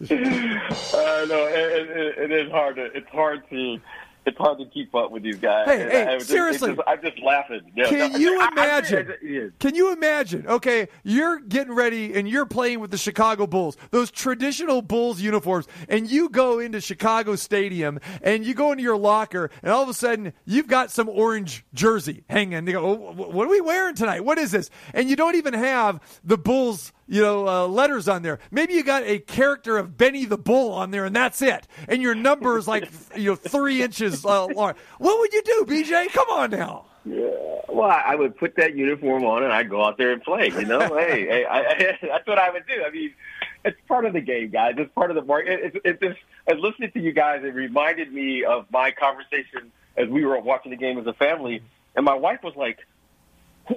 Uh, 0.00 1.26
no, 1.28 1.46
it, 1.46 1.90
it, 1.90 2.18
it 2.18 2.32
is 2.32 2.50
hard 2.50 2.76
to 2.76 2.84
it's 2.84 3.08
hard 3.10 3.42
to 3.50 3.78
it's 4.28 4.38
hard 4.38 4.58
to 4.58 4.66
keep 4.66 4.94
up 4.94 5.10
with 5.10 5.22
these 5.24 5.38
guys. 5.38 5.66
Hey, 5.66 5.78
hey, 5.90 6.02
I- 6.06 6.14
just- 6.18 6.28
seriously. 6.30 6.74
just- 6.74 6.88
I'm 6.88 7.00
just 7.02 7.18
laughing. 7.22 7.60
Yeah, 7.74 7.84
Can 7.88 8.12
no, 8.12 8.18
you 8.18 8.40
I- 8.40 8.44
I- 8.44 8.48
imagine? 8.52 9.08
I- 9.10 9.24
yeah. 9.26 9.46
Can 9.58 9.74
you 9.74 9.92
imagine? 9.92 10.46
Okay, 10.46 10.88
you're 11.02 11.40
getting 11.40 11.74
ready 11.74 12.14
and 12.14 12.28
you're 12.28 12.46
playing 12.46 12.80
with 12.80 12.90
the 12.90 12.98
Chicago 12.98 13.46
Bulls, 13.46 13.76
those 13.90 14.10
traditional 14.10 14.82
Bulls 14.82 15.20
uniforms, 15.20 15.66
and 15.88 16.10
you 16.10 16.28
go 16.28 16.58
into 16.58 16.80
Chicago 16.80 17.34
Stadium 17.36 17.98
and 18.22 18.44
you 18.46 18.54
go 18.54 18.70
into 18.72 18.82
your 18.84 18.96
locker, 18.96 19.50
and 19.62 19.72
all 19.72 19.82
of 19.82 19.88
a 19.88 19.94
sudden 19.94 20.32
you've 20.44 20.68
got 20.68 20.90
some 20.90 21.08
orange 21.08 21.64
jersey 21.74 22.24
hanging. 22.28 22.64
They 22.64 22.72
go, 22.72 22.84
oh, 22.84 23.12
"What 23.12 23.46
are 23.46 23.50
we 23.50 23.60
wearing 23.60 23.94
tonight? 23.94 24.24
What 24.24 24.38
is 24.38 24.50
this?" 24.52 24.70
And 24.94 25.08
you 25.10 25.16
don't 25.16 25.34
even 25.36 25.54
have 25.54 26.00
the 26.22 26.38
Bulls. 26.38 26.92
You 27.08 27.22
know, 27.22 27.48
uh, 27.48 27.66
letters 27.66 28.06
on 28.06 28.22
there. 28.22 28.38
Maybe 28.50 28.74
you 28.74 28.84
got 28.84 29.02
a 29.04 29.18
character 29.18 29.78
of 29.78 29.96
Benny 29.96 30.26
the 30.26 30.36
Bull 30.36 30.72
on 30.72 30.90
there, 30.90 31.06
and 31.06 31.16
that's 31.16 31.40
it. 31.40 31.66
And 31.88 32.02
your 32.02 32.14
number 32.14 32.58
is 32.58 32.68
like, 32.68 32.88
you 33.16 33.30
know, 33.30 33.36
three 33.36 33.82
inches 33.82 34.24
uh, 34.24 34.46
long. 34.46 34.74
What 34.98 35.18
would 35.18 35.32
you 35.32 35.42
do, 35.42 35.64
BJ? 35.66 36.12
Come 36.12 36.28
on 36.30 36.50
now. 36.50 36.84
Yeah. 37.04 37.30
Well, 37.68 37.90
I 37.90 38.14
would 38.14 38.36
put 38.36 38.56
that 38.56 38.74
uniform 38.74 39.24
on 39.24 39.42
and 39.42 39.52
I'd 39.52 39.70
go 39.70 39.84
out 39.84 39.98
there 39.98 40.12
and 40.12 40.22
play. 40.22 40.48
You 40.48 40.64
know, 40.64 40.80
hey, 40.98 41.26
hey 41.26 41.44
I, 41.44 41.58
I, 41.60 41.98
that's 42.02 42.26
what 42.26 42.38
I 42.38 42.50
would 42.50 42.66
do. 42.66 42.82
I 42.84 42.90
mean, 42.90 43.14
it's 43.64 43.78
part 43.86 44.04
of 44.04 44.12
the 44.12 44.20
game, 44.20 44.50
guys. 44.50 44.74
It's 44.76 44.92
part 44.94 45.10
of 45.10 45.14
the 45.14 45.22
market. 45.22 45.60
It's, 45.62 45.76
it's, 45.84 46.18
it's, 46.46 46.60
listening 46.60 46.90
to 46.92 47.00
you 47.00 47.12
guys, 47.12 47.42
it 47.44 47.54
reminded 47.54 48.12
me 48.12 48.44
of 48.44 48.66
my 48.70 48.90
conversation 48.90 49.72
as 49.96 50.08
we 50.08 50.24
were 50.24 50.38
watching 50.40 50.70
the 50.70 50.76
game 50.76 50.98
as 50.98 51.06
a 51.06 51.12
family, 51.12 51.62
and 51.94 52.04
my 52.04 52.14
wife 52.14 52.42
was 52.42 52.54
like, 52.56 52.78
"Wh- 52.78 52.97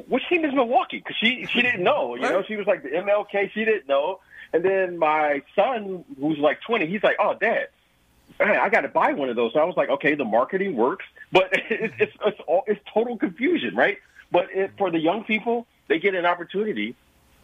"Which 0.07 0.27
team 0.29 0.45
is 0.45 0.53
Milwaukee?" 0.53 0.97
Because 0.97 1.17
she 1.17 1.45
she 1.51 1.61
didn't 1.61 1.83
know. 1.83 2.15
You 2.15 2.21
know, 2.21 2.43
she 2.43 2.55
was 2.55 2.67
like 2.67 2.83
the 2.83 2.89
MLK. 2.89 3.51
She 3.51 3.65
didn't 3.65 3.87
know. 3.87 4.19
And 4.53 4.65
then 4.65 4.97
my 4.97 5.43
son, 5.55 6.03
who's 6.19 6.37
like 6.37 6.59
20, 6.61 6.87
he's 6.87 7.03
like, 7.03 7.15
"Oh, 7.19 7.35
Dad." 7.39 7.67
hey, 8.37 8.57
I 8.57 8.69
got 8.69 8.81
to 8.81 8.87
buy 8.87 9.13
one 9.13 9.29
of 9.29 9.35
those. 9.35 9.53
So 9.53 9.59
I 9.59 9.65
was 9.65 9.75
like, 9.77 9.89
okay, 9.89 10.15
the 10.15 10.25
marketing 10.25 10.75
works, 10.75 11.05
but 11.31 11.49
it's 11.51 11.93
it's 11.99 12.13
it's, 12.25 12.39
all, 12.47 12.63
it's 12.67 12.81
total 12.93 13.17
confusion, 13.17 13.75
right? 13.75 13.97
But 14.31 14.47
it, 14.51 14.71
for 14.77 14.91
the 14.91 14.99
young 14.99 15.23
people, 15.23 15.67
they 15.87 15.99
get 15.99 16.15
an 16.15 16.25
opportunity 16.25 16.95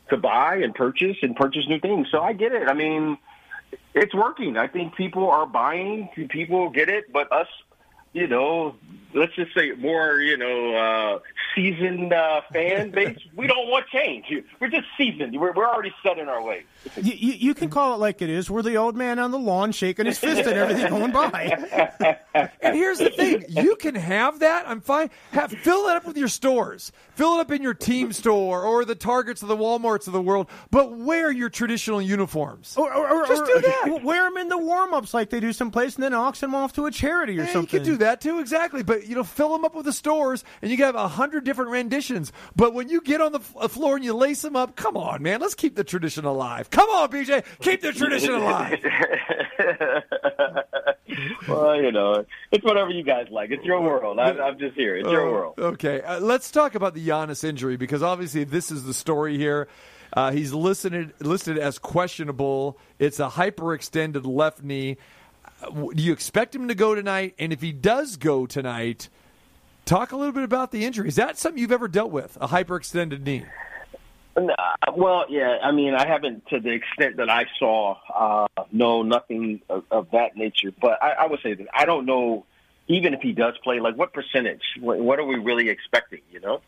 to 0.10 0.18
buy 0.18 0.58
and 0.58 0.74
purchase 0.74 1.18
and 1.22 1.36
purchase 1.36 1.68
new 1.68 1.80
things. 1.80 2.08
So 2.12 2.22
I 2.22 2.34
get 2.34 2.54
it. 2.54 2.68
I 2.68 2.74
mean, 2.74 3.18
it's 3.94 4.14
working. 4.14 4.58
I 4.58 4.68
think 4.68 4.96
people 4.96 5.30
are 5.30 5.46
buying. 5.46 6.10
People 6.30 6.70
get 6.70 6.90
it, 6.90 7.12
but 7.12 7.32
us, 7.32 7.48
you 8.18 8.28
know, 8.28 8.76
let's 9.14 9.34
just 9.36 9.54
say 9.54 9.72
more, 9.74 10.20
you 10.20 10.38
know, 10.38 10.76
uh, 10.76 11.20
seasoned 11.56 12.12
uh, 12.14 12.42
fan 12.52 12.92
base, 12.98 13.18
we 13.36 13.48
don't 13.48 13.70
want 13.70 13.86
change. 13.88 14.26
We're 14.60 14.70
just 14.70 14.88
seasoned. 14.98 15.40
We're, 15.40 15.54
we're 15.54 15.68
already 15.68 15.94
set 16.04 16.18
in 16.18 16.28
our 16.28 16.44
ways. 16.44 16.64
you, 17.02 17.14
you, 17.14 17.34
you 17.34 17.54
can 17.54 17.70
call 17.70 17.94
it 17.94 17.98
like 17.98 18.22
it 18.22 18.30
is. 18.30 18.50
We're 18.50 18.62
the 18.64 18.76
old 18.78 18.96
man 18.96 19.20
on 19.20 19.32
the 19.32 19.40
lawn 19.40 19.72
shaking 19.72 20.06
his 20.08 20.18
fist 20.20 20.42
at 20.42 20.58
everything 20.58 20.90
going 20.90 21.12
by. 21.12 22.18
And 22.62 22.76
here's 22.76 23.00
the 23.00 23.10
thing: 23.10 23.46
you 23.50 23.76
can 23.78 23.96
have 23.96 24.40
that. 24.40 24.68
I'm 24.70 24.80
fine. 24.82 25.10
Have 25.32 25.52
fill 25.52 25.88
it 25.88 25.96
up 25.96 26.06
with 26.06 26.18
your 26.18 26.28
stores. 26.28 26.92
Fill 27.16 27.38
it 27.38 27.40
up 27.40 27.52
in 27.52 27.64
your 27.64 27.74
team 27.74 28.14
store 28.14 28.64
or 28.64 28.86
the 28.86 28.94
Targets 28.94 29.42
or 29.42 29.48
the 29.48 29.58
WalMarts 29.58 30.06
of 30.06 30.14
the 30.14 30.22
world. 30.22 30.48
But 30.70 30.96
wear 30.96 31.32
your 31.32 31.50
traditional 31.50 32.00
uniforms. 32.00 32.76
Or, 32.78 32.94
or, 32.94 33.24
or, 33.24 33.28
Just 33.28 33.46
do 33.46 33.60
that. 33.62 34.02
Wear 34.04 34.24
them 34.30 34.38
in 34.38 34.50
the 34.50 34.58
warm 34.58 34.94
ups 34.94 35.16
like 35.16 35.32
they 35.32 35.40
do 35.40 35.52
someplace 35.52 35.96
and 35.96 36.04
then 36.04 36.14
auction 36.14 36.52
them 36.52 36.56
off 36.56 36.74
to 36.74 36.86
a 36.86 36.92
charity 36.92 37.34
or 37.34 37.38
Yeah, 37.42 37.48
you 37.48 37.54
something. 37.54 37.80
could 37.80 37.86
do 37.86 37.98
that 37.98 38.07
too, 38.16 38.40
exactly. 38.40 38.84
But 38.84 39.08
you 39.08 39.16
know, 39.16 39.24
fill 39.24 39.52
them 39.54 39.66
up 39.66 39.76
with 39.76 39.86
the 39.86 39.94
stores, 39.94 40.44
and 40.62 40.72
you 40.72 40.78
can 40.78 40.86
have 40.86 40.96
a 40.96 41.08
hundred 41.08 41.44
different 41.44 41.72
renditions. 41.72 42.32
But 42.56 42.74
when 42.74 42.90
you 42.90 43.02
get 43.02 43.22
on 43.22 43.32
the 43.32 43.40
f- 43.40 43.56
uh, 43.60 43.68
floor 43.68 43.96
and 43.96 44.06
you 44.06 44.14
lace 44.14 44.42
them 44.42 44.56
up, 44.56 44.76
come 44.76 44.98
on, 44.98 45.22
man, 45.24 45.40
let's 45.42 45.56
keep 45.56 45.76
the 45.76 45.84
tradition 45.84 46.26
alive. 46.26 46.70
Come 46.70 46.90
on, 46.90 47.10
BJ, 47.10 47.44
keep 47.62 47.82
the 47.82 47.92
tradition 47.92 48.34
alive. 48.34 48.80
well, 51.48 51.82
you 51.82 51.92
know, 51.92 52.26
it's 52.52 52.64
whatever 52.64 52.92
you 52.92 53.04
guys 53.04 53.28
like. 53.32 53.52
It's 53.52 53.64
your 53.64 53.82
world. 53.82 54.20
I, 54.20 54.32
I'm 54.32 54.60
just 54.60 54.76
here. 54.76 54.96
It's 54.96 55.10
your 55.10 55.28
Oh, 55.28 55.32
world. 55.32 55.54
Okay, 55.60 56.02
uh, 56.02 56.20
let's 56.20 56.52
talk 56.52 56.76
about 56.76 56.94
the 56.94 57.06
Giannis 57.08 57.44
injury 57.44 57.78
because 57.78 58.04
obviously 58.04 58.44
this 58.44 58.72
is 58.72 58.84
the 58.84 58.94
story 58.94 59.38
here. 59.38 59.68
Uh, 60.14 60.32
he's 60.32 60.54
listed 60.54 61.14
listed 61.20 61.58
as 61.58 61.80
questionable. 61.80 62.78
It's 63.00 63.20
a 63.20 63.28
hyperextended 63.28 64.26
left 64.26 64.64
knee. 64.64 64.98
Uh, 65.62 65.70
Do 65.94 66.04
you 66.04 66.14
expect 66.14 66.56
him 66.56 66.68
to 66.68 66.76
go 66.76 66.96
tonight? 66.96 67.36
And 67.40 67.52
if 67.52 67.62
he 67.62 67.72
does 67.72 68.18
go 68.18 68.46
tonight, 68.46 69.10
talk 69.86 70.12
a 70.12 70.18
little 70.18 70.34
bit 70.34 70.44
about 70.44 70.72
the 70.72 70.86
injury. 70.86 71.08
Is 71.08 71.16
that 71.16 71.38
something 71.38 71.62
you've 71.62 71.72
ever 71.72 71.88
dealt 71.88 72.12
with? 72.12 72.38
A 72.40 72.48
hyperextended 72.48 73.22
knee? 73.22 73.46
No, 74.38 74.56
well, 74.96 75.26
yeah. 75.30 75.58
I 75.64 75.72
mean, 75.72 75.96
I 75.96 76.06
haven't 76.06 76.46
to 76.50 76.60
the 76.60 76.70
extent 76.70 77.18
that 77.18 77.30
I 77.30 77.46
saw. 77.58 77.98
Uh, 78.14 78.64
no, 78.72 79.02
nothing 79.02 79.62
of, 79.68 79.84
of 79.90 80.12
that 80.12 80.38
nature. 80.38 80.72
But 80.80 81.02
I, 81.02 81.12
I 81.14 81.26
would 81.26 81.40
say 81.42 81.56
that 81.56 81.68
I 81.74 81.86
don't 81.86 82.06
know. 82.06 82.46
Even 82.90 83.14
if 83.14 83.20
he 83.20 83.34
does 83.34 83.58
play, 83.64 83.82
like 83.82 83.98
what 83.98 84.14
percentage? 84.14 84.62
What, 84.80 85.00
what 85.00 85.20
are 85.20 85.26
we 85.26 85.36
really 85.36 85.70
expecting? 85.70 86.22
You 86.32 86.40
know, 86.40 86.62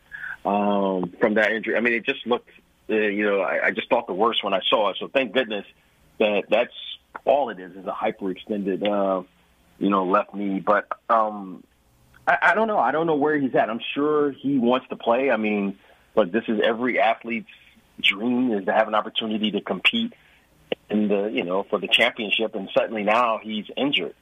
um, 0.44 1.14
from 1.18 1.34
that 1.34 1.52
injury. 1.52 1.76
I 1.76 1.80
mean, 1.80 1.94
it 1.94 2.04
just 2.04 2.26
looked, 2.26 2.50
uh, 2.90 2.94
you 2.94 3.24
know, 3.24 3.40
I, 3.40 3.68
I 3.68 3.70
just 3.70 3.88
thought 3.88 4.06
the 4.06 4.12
worst 4.12 4.44
when 4.44 4.52
I 4.52 4.60
saw 4.68 4.90
it. 4.90 4.96
So 5.00 5.08
thank 5.08 5.32
goodness 5.32 5.64
that 6.18 6.42
that's 6.50 6.74
all 7.24 7.50
it 7.50 7.58
is 7.58 7.72
is 7.72 7.86
a 7.86 7.92
hyperextended, 7.92 8.86
uh, 8.86 9.22
you 9.78 9.90
know, 9.90 10.04
left 10.04 10.34
knee. 10.34 10.60
But 10.60 10.88
um, 11.08 11.64
I, 12.26 12.38
I 12.42 12.54
don't 12.54 12.68
know. 12.68 12.78
I 12.78 12.92
don't 12.92 13.06
know 13.06 13.16
where 13.16 13.38
he's 13.38 13.54
at. 13.54 13.70
I'm 13.70 13.80
sure 13.94 14.32
he 14.32 14.58
wants 14.58 14.88
to 14.88 14.96
play. 14.96 15.30
I 15.30 15.36
mean, 15.36 15.78
but 16.14 16.32
this 16.32 16.44
is 16.48 16.60
every 16.64 17.00
athlete's 17.00 17.50
dream 18.00 18.52
is 18.52 18.64
to 18.64 18.72
have 18.72 18.88
an 18.88 18.94
opportunity 18.94 19.50
to 19.52 19.60
compete 19.60 20.12
in 20.88 21.08
the, 21.08 21.26
you 21.26 21.44
know, 21.44 21.64
for 21.64 21.78
the 21.78 21.88
championship. 21.88 22.54
And 22.54 22.68
suddenly 22.74 23.02
now 23.02 23.38
he's 23.42 23.66
injured, 23.76 24.14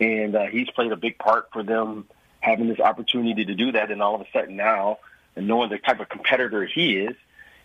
and 0.00 0.34
uh, 0.34 0.46
he's 0.46 0.70
played 0.70 0.92
a 0.92 0.96
big 0.96 1.18
part 1.18 1.48
for 1.52 1.62
them 1.62 2.08
having 2.40 2.68
this 2.68 2.80
opportunity 2.80 3.44
to 3.44 3.54
do 3.54 3.72
that. 3.72 3.90
And 3.90 4.02
all 4.02 4.14
of 4.14 4.20
a 4.20 4.26
sudden 4.32 4.56
now, 4.56 4.98
and 5.36 5.46
knowing 5.46 5.70
the 5.70 5.78
type 5.78 6.00
of 6.00 6.08
competitor 6.08 6.66
he 6.66 6.96
is, 6.96 7.16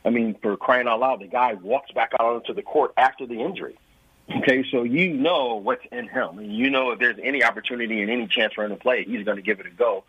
I 0.06 0.10
mean, 0.10 0.36
for 0.42 0.56
crying 0.56 0.88
out 0.88 1.00
loud, 1.00 1.20
the 1.20 1.28
guy 1.28 1.54
walks 1.56 1.92
back 1.92 2.12
out 2.14 2.36
onto 2.36 2.54
the 2.54 2.62
court 2.62 2.94
after 2.96 3.26
the 3.26 3.42
injury. 3.42 3.78
Okay, 4.30 4.66
so 4.72 4.84
you 4.84 5.14
know 5.14 5.56
what's 5.56 5.86
in 5.92 6.08
him. 6.08 6.42
You 6.42 6.70
know 6.70 6.92
if 6.92 7.00
there's 7.00 7.18
any 7.24 7.44
opportunity 7.44 8.02
and 8.02 8.12
any 8.12 8.28
chance 8.28 8.54
for 8.54 8.66
him 8.66 8.72
to 8.72 8.76
play, 8.76 9.06
he's 9.06 9.24
going 9.24 9.38
to 9.38 9.42
give 9.42 9.60
it 9.60 9.66
a 9.66 9.70
go. 9.70 10.04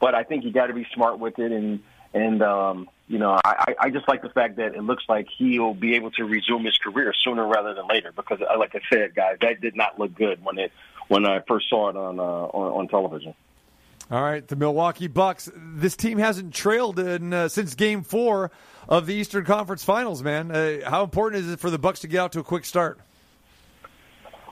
But 0.00 0.14
I 0.14 0.22
think 0.22 0.44
you 0.44 0.52
got 0.52 0.66
to 0.66 0.74
be 0.74 0.86
smart 0.94 1.18
with 1.18 1.38
it, 1.38 1.50
and 1.50 1.82
and 2.12 2.42
um, 2.42 2.88
you 3.08 3.18
know, 3.18 3.38
I, 3.44 3.74
I 3.78 3.90
just 3.90 4.08
like 4.08 4.22
the 4.22 4.28
fact 4.28 4.56
that 4.56 4.74
it 4.74 4.82
looks 4.82 5.04
like 5.08 5.26
he'll 5.36 5.74
be 5.74 5.94
able 5.96 6.10
to 6.12 6.24
resume 6.24 6.64
his 6.64 6.78
career 6.78 7.12
sooner 7.12 7.46
rather 7.46 7.74
than 7.74 7.86
later. 7.88 8.12
Because, 8.12 8.40
uh, 8.40 8.58
like 8.58 8.74
I 8.74 8.80
said, 8.90 9.14
guys, 9.14 9.36
that 9.40 9.60
did 9.60 9.76
not 9.76 9.98
look 9.98 10.14
good 10.14 10.42
when 10.44 10.58
it 10.58 10.72
when 11.08 11.26
I 11.26 11.40
first 11.40 11.68
saw 11.68 11.90
it 11.90 11.96
on 11.96 12.18
uh, 12.18 12.22
on, 12.22 12.80
on 12.80 12.88
television. 12.88 13.34
All 14.10 14.22
right, 14.22 14.46
the 14.46 14.56
Milwaukee 14.56 15.08
Bucks. 15.08 15.50
This 15.54 15.96
team 15.96 16.18
hasn't 16.18 16.54
trailed 16.54 16.98
in 16.98 17.32
uh, 17.32 17.48
since 17.48 17.74
Game 17.74 18.02
Four 18.02 18.50
of 18.88 19.06
the 19.06 19.14
Eastern 19.14 19.44
Conference 19.44 19.82
Finals. 19.82 20.22
Man, 20.22 20.50
uh, 20.50 20.88
how 20.88 21.04
important 21.04 21.44
is 21.44 21.50
it 21.50 21.58
for 21.58 21.70
the 21.70 21.78
Bucks 21.78 22.00
to 22.00 22.08
get 22.08 22.20
out 22.20 22.32
to 22.32 22.40
a 22.40 22.44
quick 22.44 22.64
start? 22.64 23.00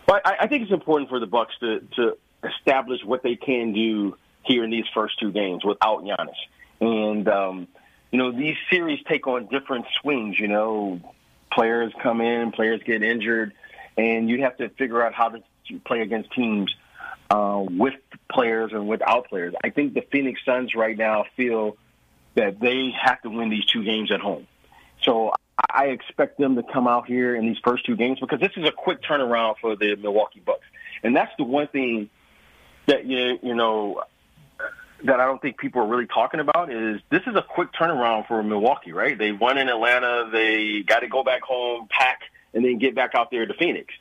Well, 0.07 0.21
I, 0.25 0.37
I 0.41 0.47
think 0.47 0.65
it's 0.65 0.73
important 0.73 1.09
for 1.09 1.21
the 1.21 1.27
Bucks 1.27 1.55
to 1.61 1.81
to 1.97 2.17
establish 2.43 3.01
what 3.05 3.23
they 3.23 3.37
can 3.37 3.73
do 3.73 4.17
here 4.45 4.65
in 4.65 4.71
these 4.71 4.87
first 4.95 5.19
two 5.21 5.31
games 5.31 5.65
without 5.65 6.03
Giannis. 6.03 6.35
And 6.81 7.29
um, 7.29 7.69
you 8.11 8.19
know, 8.19 8.33
these 8.33 8.57
series 8.71 9.01
take 9.09 9.27
on 9.27 9.47
different 9.47 9.87
swings. 10.01 10.39
You 10.39 10.49
know, 10.49 11.01
players 11.53 11.93
come 12.03 12.21
in, 12.21 12.53
players 12.53 12.81
get 12.85 13.03
injured, 13.03 13.53
and 13.97 14.29
you 14.29 14.43
have 14.43 14.57
to 14.59 14.69
figure 14.71 15.03
out 15.03 15.15
how 15.15 15.29
to 15.29 15.43
play 15.85 16.01
against 16.01 16.33
teams 16.33 16.75
uh, 17.31 17.65
with 17.69 17.95
players 18.31 18.73
and 18.73 18.89
without 18.89 19.29
players. 19.29 19.55
I 19.63 19.71
think 19.71 19.95
the 19.95 20.03
Phoenix 20.13 20.41
Suns 20.45 20.75
right 20.75 20.97
now 20.97 21.25
feel 21.37 21.77
that 22.35 22.61
they 22.61 22.91
have 23.01 23.21
to 23.23 23.31
win 23.31 23.51
these 23.51 23.65
two 23.67 23.85
games 23.85 24.11
at 24.11 24.21
home. 24.21 24.47
So 25.03 25.33
I 25.71 25.87
expect 25.87 26.39
them 26.39 26.57
to 26.57 26.63
come 26.63 26.87
out 26.87 27.07
here 27.07 27.35
in 27.37 27.47
these 27.47 27.59
first 27.63 27.85
two 27.85 27.97
games 27.97 28.19
because 28.21 28.41
this 28.41 28.53
is 28.57 28.67
a 28.67 28.73
quick 28.73 29.03
turnaround 29.03 29.57
for 29.61 29.77
the 29.77 29.97
Milwaukee 29.97 30.41
Bucks, 30.45 30.65
and 31.03 31.15
that's 31.15 31.33
the 31.39 31.45
one 31.45 31.69
thing 31.69 32.11
that 32.87 33.05
you 33.07 33.39
you 33.43 33.55
know 33.55 34.03
that 35.05 35.21
I 35.21 35.27
don't 35.27 35.43
think 35.43 35.59
people 35.59 35.83
are 35.83 35.87
really 35.87 36.07
talking 36.07 36.41
about 36.41 36.73
is 36.73 37.01
this 37.11 37.23
is 37.27 37.35
a 37.35 37.43
quick 37.43 37.69
turnaround 37.73 38.29
for 38.29 38.43
Milwaukee, 38.43 38.93
right? 38.93 39.19
They 39.19 39.33
won 39.33 39.59
in 39.59 39.69
Atlanta, 39.69 40.29
they 40.31 40.83
got 40.83 41.01
to 41.01 41.09
go 41.09 41.25
back 41.25 41.43
home, 41.43 41.89
pack, 41.91 42.21
and 42.55 42.65
then 42.65 42.79
get 42.79 42.95
back 42.95 43.15
out 43.15 43.31
there 43.31 43.45
to 43.45 43.55
Phoenix. 43.55 43.93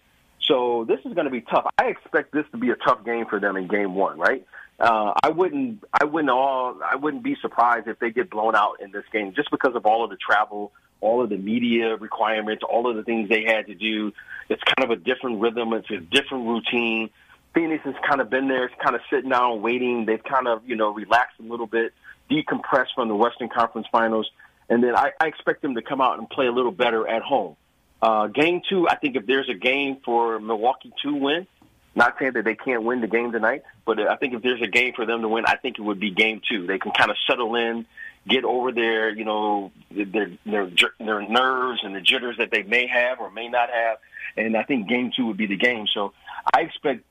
So 0.41 0.86
this 0.88 0.99
is 1.06 1.14
going 1.14 1.26
to 1.26 1.32
be 1.32 1.41
tough. 1.41 1.66
I 1.78 1.86
expect 1.86 2.32
this 2.34 2.45
to 2.52 2.58
be 2.58 2.70
a 2.70 2.76
tough 2.76 3.04
game 3.04 3.26
for 3.26 3.39
them 3.39 3.56
in 3.58 3.68
Game 3.68 3.95
One, 3.95 4.18
right? 4.18 4.45
Uh, 4.80 5.14
I 5.24 5.30
wouldn't, 5.30 5.84
I 5.93 6.06
wouldn't 6.06 6.32
all, 6.32 6.80
I 6.84 6.95
wouldn't 6.95 7.24
be 7.24 7.36
surprised 7.41 7.88
if 7.88 7.99
they 7.99 8.10
get 8.12 8.30
blown 8.30 8.56
out 8.56 8.82
in 8.82 8.91
this 8.91 9.06
game 9.12 9.34
just 9.36 9.52
because 9.52 9.76
of 9.76 9.86
all 9.86 10.04
of 10.04 10.10
the 10.10 10.18
travel, 10.18 10.72
all 11.02 11.22
of 11.24 11.30
the 11.30 11.38
media 11.38 11.97
requirements, 11.97 12.64
all 12.68 12.89
of 12.89 12.95
the 12.95 13.04
things 13.04 13.28
they 13.28 13.43
had 13.43 13.68
to 13.68 13.76
do. 13.76 14.14
It's 14.49 14.62
kind 14.64 14.89
of 14.89 14.97
a 14.97 15.02
different 15.02 15.41
rhythm. 15.41 15.74
It's 15.74 15.89
a 15.89 15.97
different 15.97 16.47
routine. 16.47 17.10
Phoenix 17.54 17.84
has 17.84 17.95
kind 18.08 18.22
of 18.22 18.30
been 18.30 18.47
there, 18.47 18.66
it's 18.66 18.76
kind 18.82 18.95
of 18.95 19.02
sitting 19.10 19.30
down, 19.30 19.62
waiting. 19.62 20.06
They've 20.06 20.24
kind 20.24 20.47
of, 20.47 20.62
you 20.66 20.76
know, 20.76 20.93
relaxed 20.93 21.39
a 21.39 21.43
little 21.43 21.68
bit, 21.68 21.93
decompressed 22.30 22.93
from 22.95 23.10
the 23.10 23.16
Western 23.16 23.49
Conference 23.49 23.88
Finals, 23.91 24.30
and 24.70 24.82
then 24.82 24.95
I, 24.95 25.12
I 25.20 25.28
expect 25.28 25.62
them 25.62 25.76
to 25.76 25.82
come 25.82 25.99
out 25.99 26.18
and 26.18 26.30
play 26.30 26.47
a 26.47 26.52
little 26.52 26.72
better 26.72 27.08
at 27.08 27.22
home. 27.22 27.58
Uh, 28.02 28.28
game 28.28 28.62
two, 28.68 28.88
I 28.88 28.95
think 28.95 29.16
if 29.16 29.26
there's 29.26 29.49
a 29.49 29.54
game 29.54 29.97
for 30.04 30.39
Milwaukee 30.39 30.93
to 31.04 31.14
win, 31.14 31.45
not 31.93 32.16
saying 32.18 32.34
that 32.34 32.45
they 32.45 32.56
can't 32.56 32.84
win 32.84 33.02
the 33.02 33.08
game 33.08 33.34
tonight, 33.34 33.64
but 33.86 33.99
I 33.99 34.16
think 34.16 34.34
if 34.34 34.41
there's 34.41 34.62
a 34.62 34.68
game 34.68 34.93
for 34.95 35.06
them 35.06 35.22
to 35.22 35.28
win, 35.28 35.43
I 35.45 35.58
think 35.58 35.78
it 35.78 35.82
would 35.82 35.99
be 35.99 36.12
game 36.12 36.41
two. 36.49 36.66
They 36.66 36.80
can 36.80 36.93
kind 36.93 37.12
of 37.12 37.18
settle 37.30 37.56
in, 37.56 37.86
get 38.28 38.43
over 38.43 38.72
their, 38.72 39.09
you 39.09 39.26
know, 39.26 39.72
their 39.89 40.32
their 40.45 40.69
their 40.99 41.22
nerves 41.22 41.82
and 41.84 41.95
the 41.95 42.01
jitters 42.01 42.38
that 42.38 42.51
they 42.51 42.63
may 42.63 42.88
have 42.88 43.19
or 43.19 43.32
may 43.32 43.47
not 43.47 43.69
have, 43.69 43.97
and 44.38 44.55
I 44.55 44.63
think 44.63 44.88
game 44.88 45.11
two 45.15 45.28
would 45.28 45.38
be 45.38 45.47
the 45.47 45.57
game. 45.57 45.88
So 45.93 46.13
I 46.53 46.61
expect 46.61 47.03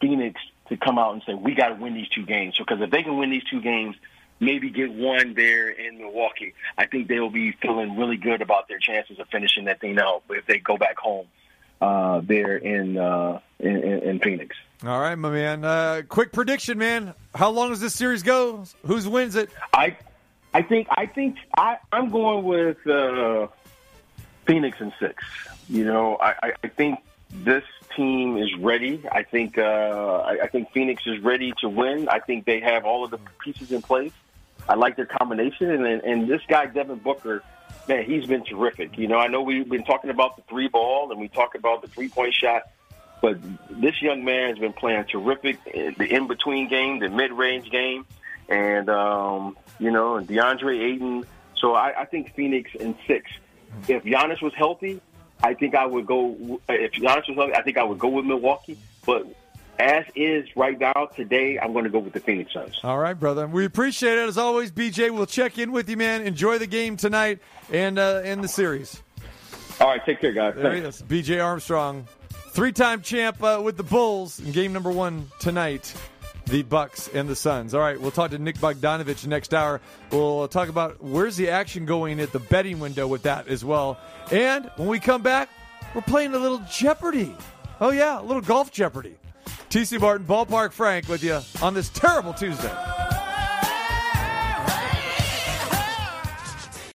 Phoenix 0.00 0.40
to 0.68 0.76
come 0.76 0.98
out 0.98 1.14
and 1.14 1.22
say 1.26 1.34
we 1.34 1.54
got 1.54 1.68
to 1.68 1.74
win 1.74 1.94
these 1.94 2.08
two 2.08 2.24
games. 2.24 2.56
So 2.56 2.64
because 2.64 2.82
if 2.82 2.90
they 2.90 3.02
can 3.02 3.16
win 3.18 3.30
these 3.30 3.44
two 3.44 3.60
games, 3.60 3.96
maybe 4.40 4.70
get 4.70 4.92
one 4.92 5.34
there 5.34 5.68
in 5.68 5.98
Milwaukee, 5.98 6.54
I 6.78 6.86
think 6.86 7.08
they 7.08 7.20
will 7.20 7.30
be 7.30 7.52
feeling 7.52 7.96
really 7.96 8.16
good 8.16 8.42
about 8.42 8.68
their 8.68 8.78
chances 8.78 9.18
of 9.18 9.28
finishing 9.28 9.64
that 9.64 9.80
thing 9.80 9.98
out. 9.98 10.22
If 10.30 10.46
they 10.46 10.58
go 10.58 10.76
back 10.76 10.96
home 10.96 11.26
uh, 11.80 12.20
there 12.24 12.56
in, 12.56 12.96
uh, 12.96 13.40
in 13.58 13.76
in 13.76 14.20
Phoenix. 14.20 14.56
All 14.84 15.00
right, 15.00 15.16
my 15.16 15.30
man. 15.30 15.64
Uh, 15.64 16.02
quick 16.08 16.32
prediction, 16.32 16.78
man. 16.78 17.14
How 17.34 17.50
long 17.50 17.70
does 17.70 17.80
this 17.80 17.94
series 17.94 18.22
go? 18.22 18.64
Who's 18.86 19.06
wins 19.06 19.36
it? 19.36 19.50
I 19.72 19.96
I 20.54 20.62
think 20.62 20.88
I 20.90 21.06
think 21.06 21.36
I, 21.56 21.78
I'm 21.90 22.10
going 22.10 22.44
with 22.44 22.86
uh, 22.86 23.48
Phoenix 24.46 24.80
and 24.80 24.92
six. 25.00 25.24
You 25.68 25.84
know, 25.84 26.16
I, 26.20 26.52
I 26.62 26.68
think 26.68 26.98
this 27.30 27.64
team 27.96 28.36
is 28.36 28.54
ready. 28.58 29.02
I 29.10 29.22
think 29.22 29.56
uh, 29.56 29.62
I, 30.26 30.44
I 30.44 30.46
think 30.48 30.72
Phoenix 30.72 31.02
is 31.06 31.20
ready 31.20 31.52
to 31.60 31.68
win. 31.68 32.08
I 32.08 32.18
think 32.18 32.44
they 32.44 32.60
have 32.60 32.84
all 32.84 33.04
of 33.04 33.10
the 33.10 33.18
pieces 33.42 33.72
in 33.72 33.82
place. 33.82 34.12
I 34.68 34.74
like 34.74 34.96
their 34.96 35.06
combination, 35.06 35.70
and 35.70 36.02
and 36.02 36.28
this 36.28 36.42
guy 36.46 36.66
Devin 36.66 36.98
Booker, 36.98 37.42
man, 37.88 38.04
he's 38.04 38.26
been 38.26 38.44
terrific. 38.44 38.98
You 38.98 39.08
know, 39.08 39.18
I 39.18 39.28
know 39.28 39.42
we've 39.42 39.68
been 39.68 39.84
talking 39.84 40.10
about 40.10 40.36
the 40.36 40.42
three 40.42 40.68
ball 40.68 41.10
and 41.10 41.20
we 41.20 41.28
talk 41.28 41.54
about 41.54 41.82
the 41.82 41.88
three 41.88 42.08
point 42.08 42.34
shot, 42.34 42.64
but 43.20 43.38
this 43.70 44.00
young 44.02 44.24
man 44.24 44.50
has 44.50 44.58
been 44.58 44.72
playing 44.72 45.04
terrific. 45.04 45.64
The 45.64 46.06
in 46.08 46.26
between 46.26 46.68
game, 46.68 46.98
the 46.98 47.08
mid 47.08 47.32
range 47.32 47.70
game, 47.70 48.06
and 48.48 48.88
um, 48.88 49.56
you 49.82 49.90
know, 49.90 50.16
and 50.16 50.28
DeAndre 50.28 50.80
Ayton. 50.80 51.26
So 51.56 51.74
I, 51.74 52.02
I 52.02 52.04
think 52.04 52.34
Phoenix 52.34 52.70
in 52.74 52.96
six. 53.06 53.30
If 53.88 54.04
Giannis 54.04 54.40
was 54.42 54.52
healthy, 54.54 55.00
I 55.42 55.54
think 55.54 55.74
I 55.74 55.86
would 55.86 56.06
go. 56.06 56.60
If 56.68 56.92
Giannis 56.92 57.28
was 57.28 57.36
healthy, 57.36 57.54
I 57.54 57.62
think 57.62 57.76
I 57.76 57.82
would 57.82 57.98
go 57.98 58.08
with 58.08 58.24
Milwaukee. 58.24 58.78
But 59.04 59.26
as 59.78 60.04
is 60.14 60.46
right 60.54 60.78
now 60.78 61.08
today, 61.16 61.58
I'm 61.58 61.72
going 61.72 61.84
to 61.84 61.90
go 61.90 61.98
with 61.98 62.12
the 62.12 62.20
Phoenix 62.20 62.52
Suns. 62.52 62.78
All 62.84 62.98
right, 62.98 63.18
brother. 63.18 63.46
We 63.46 63.64
appreciate 63.64 64.18
it 64.18 64.28
as 64.28 64.38
always, 64.38 64.70
BJ. 64.70 65.10
We'll 65.10 65.26
check 65.26 65.58
in 65.58 65.72
with 65.72 65.88
you, 65.88 65.96
man. 65.96 66.22
Enjoy 66.22 66.58
the 66.58 66.66
game 66.66 66.96
tonight 66.96 67.40
and 67.72 67.98
uh, 67.98 68.22
and 68.24 68.42
the 68.42 68.48
series. 68.48 69.02
All 69.80 69.88
right, 69.88 70.04
take 70.04 70.20
care, 70.20 70.32
guys. 70.32 70.54
There 70.54 70.74
he 70.74 70.82
is, 70.82 71.02
BJ 71.02 71.44
Armstrong, 71.44 72.06
three-time 72.50 73.02
champ 73.02 73.42
uh, 73.42 73.60
with 73.64 73.76
the 73.76 73.82
Bulls 73.82 74.38
in 74.38 74.52
game 74.52 74.72
number 74.72 74.90
one 74.92 75.28
tonight. 75.40 75.92
The 76.46 76.62
Bucks 76.62 77.08
and 77.08 77.28
the 77.28 77.36
Suns. 77.36 77.74
All 77.74 77.80
right, 77.80 78.00
we'll 78.00 78.10
talk 78.10 78.30
to 78.32 78.38
Nick 78.38 78.56
Bogdanovich 78.56 79.26
next 79.26 79.54
hour. 79.54 79.80
We'll 80.10 80.48
talk 80.48 80.68
about 80.68 81.02
where's 81.02 81.36
the 81.36 81.50
action 81.50 81.86
going 81.86 82.20
at 82.20 82.32
the 82.32 82.40
betting 82.40 82.80
window 82.80 83.06
with 83.06 83.22
that 83.22 83.48
as 83.48 83.64
well. 83.64 83.98
And 84.30 84.70
when 84.76 84.88
we 84.88 84.98
come 84.98 85.22
back, 85.22 85.48
we're 85.94 86.02
playing 86.02 86.34
a 86.34 86.38
little 86.38 86.62
Jeopardy. 86.70 87.34
Oh 87.80 87.90
yeah, 87.90 88.20
a 88.20 88.22
little 88.22 88.42
golf 88.42 88.70
Jeopardy. 88.70 89.16
TC 89.70 90.00
Martin, 90.00 90.26
Ballpark 90.26 90.72
Frank 90.72 91.08
with 91.08 91.22
you 91.22 91.40
on 91.62 91.74
this 91.74 91.88
terrible 91.88 92.34
Tuesday. 92.34 92.72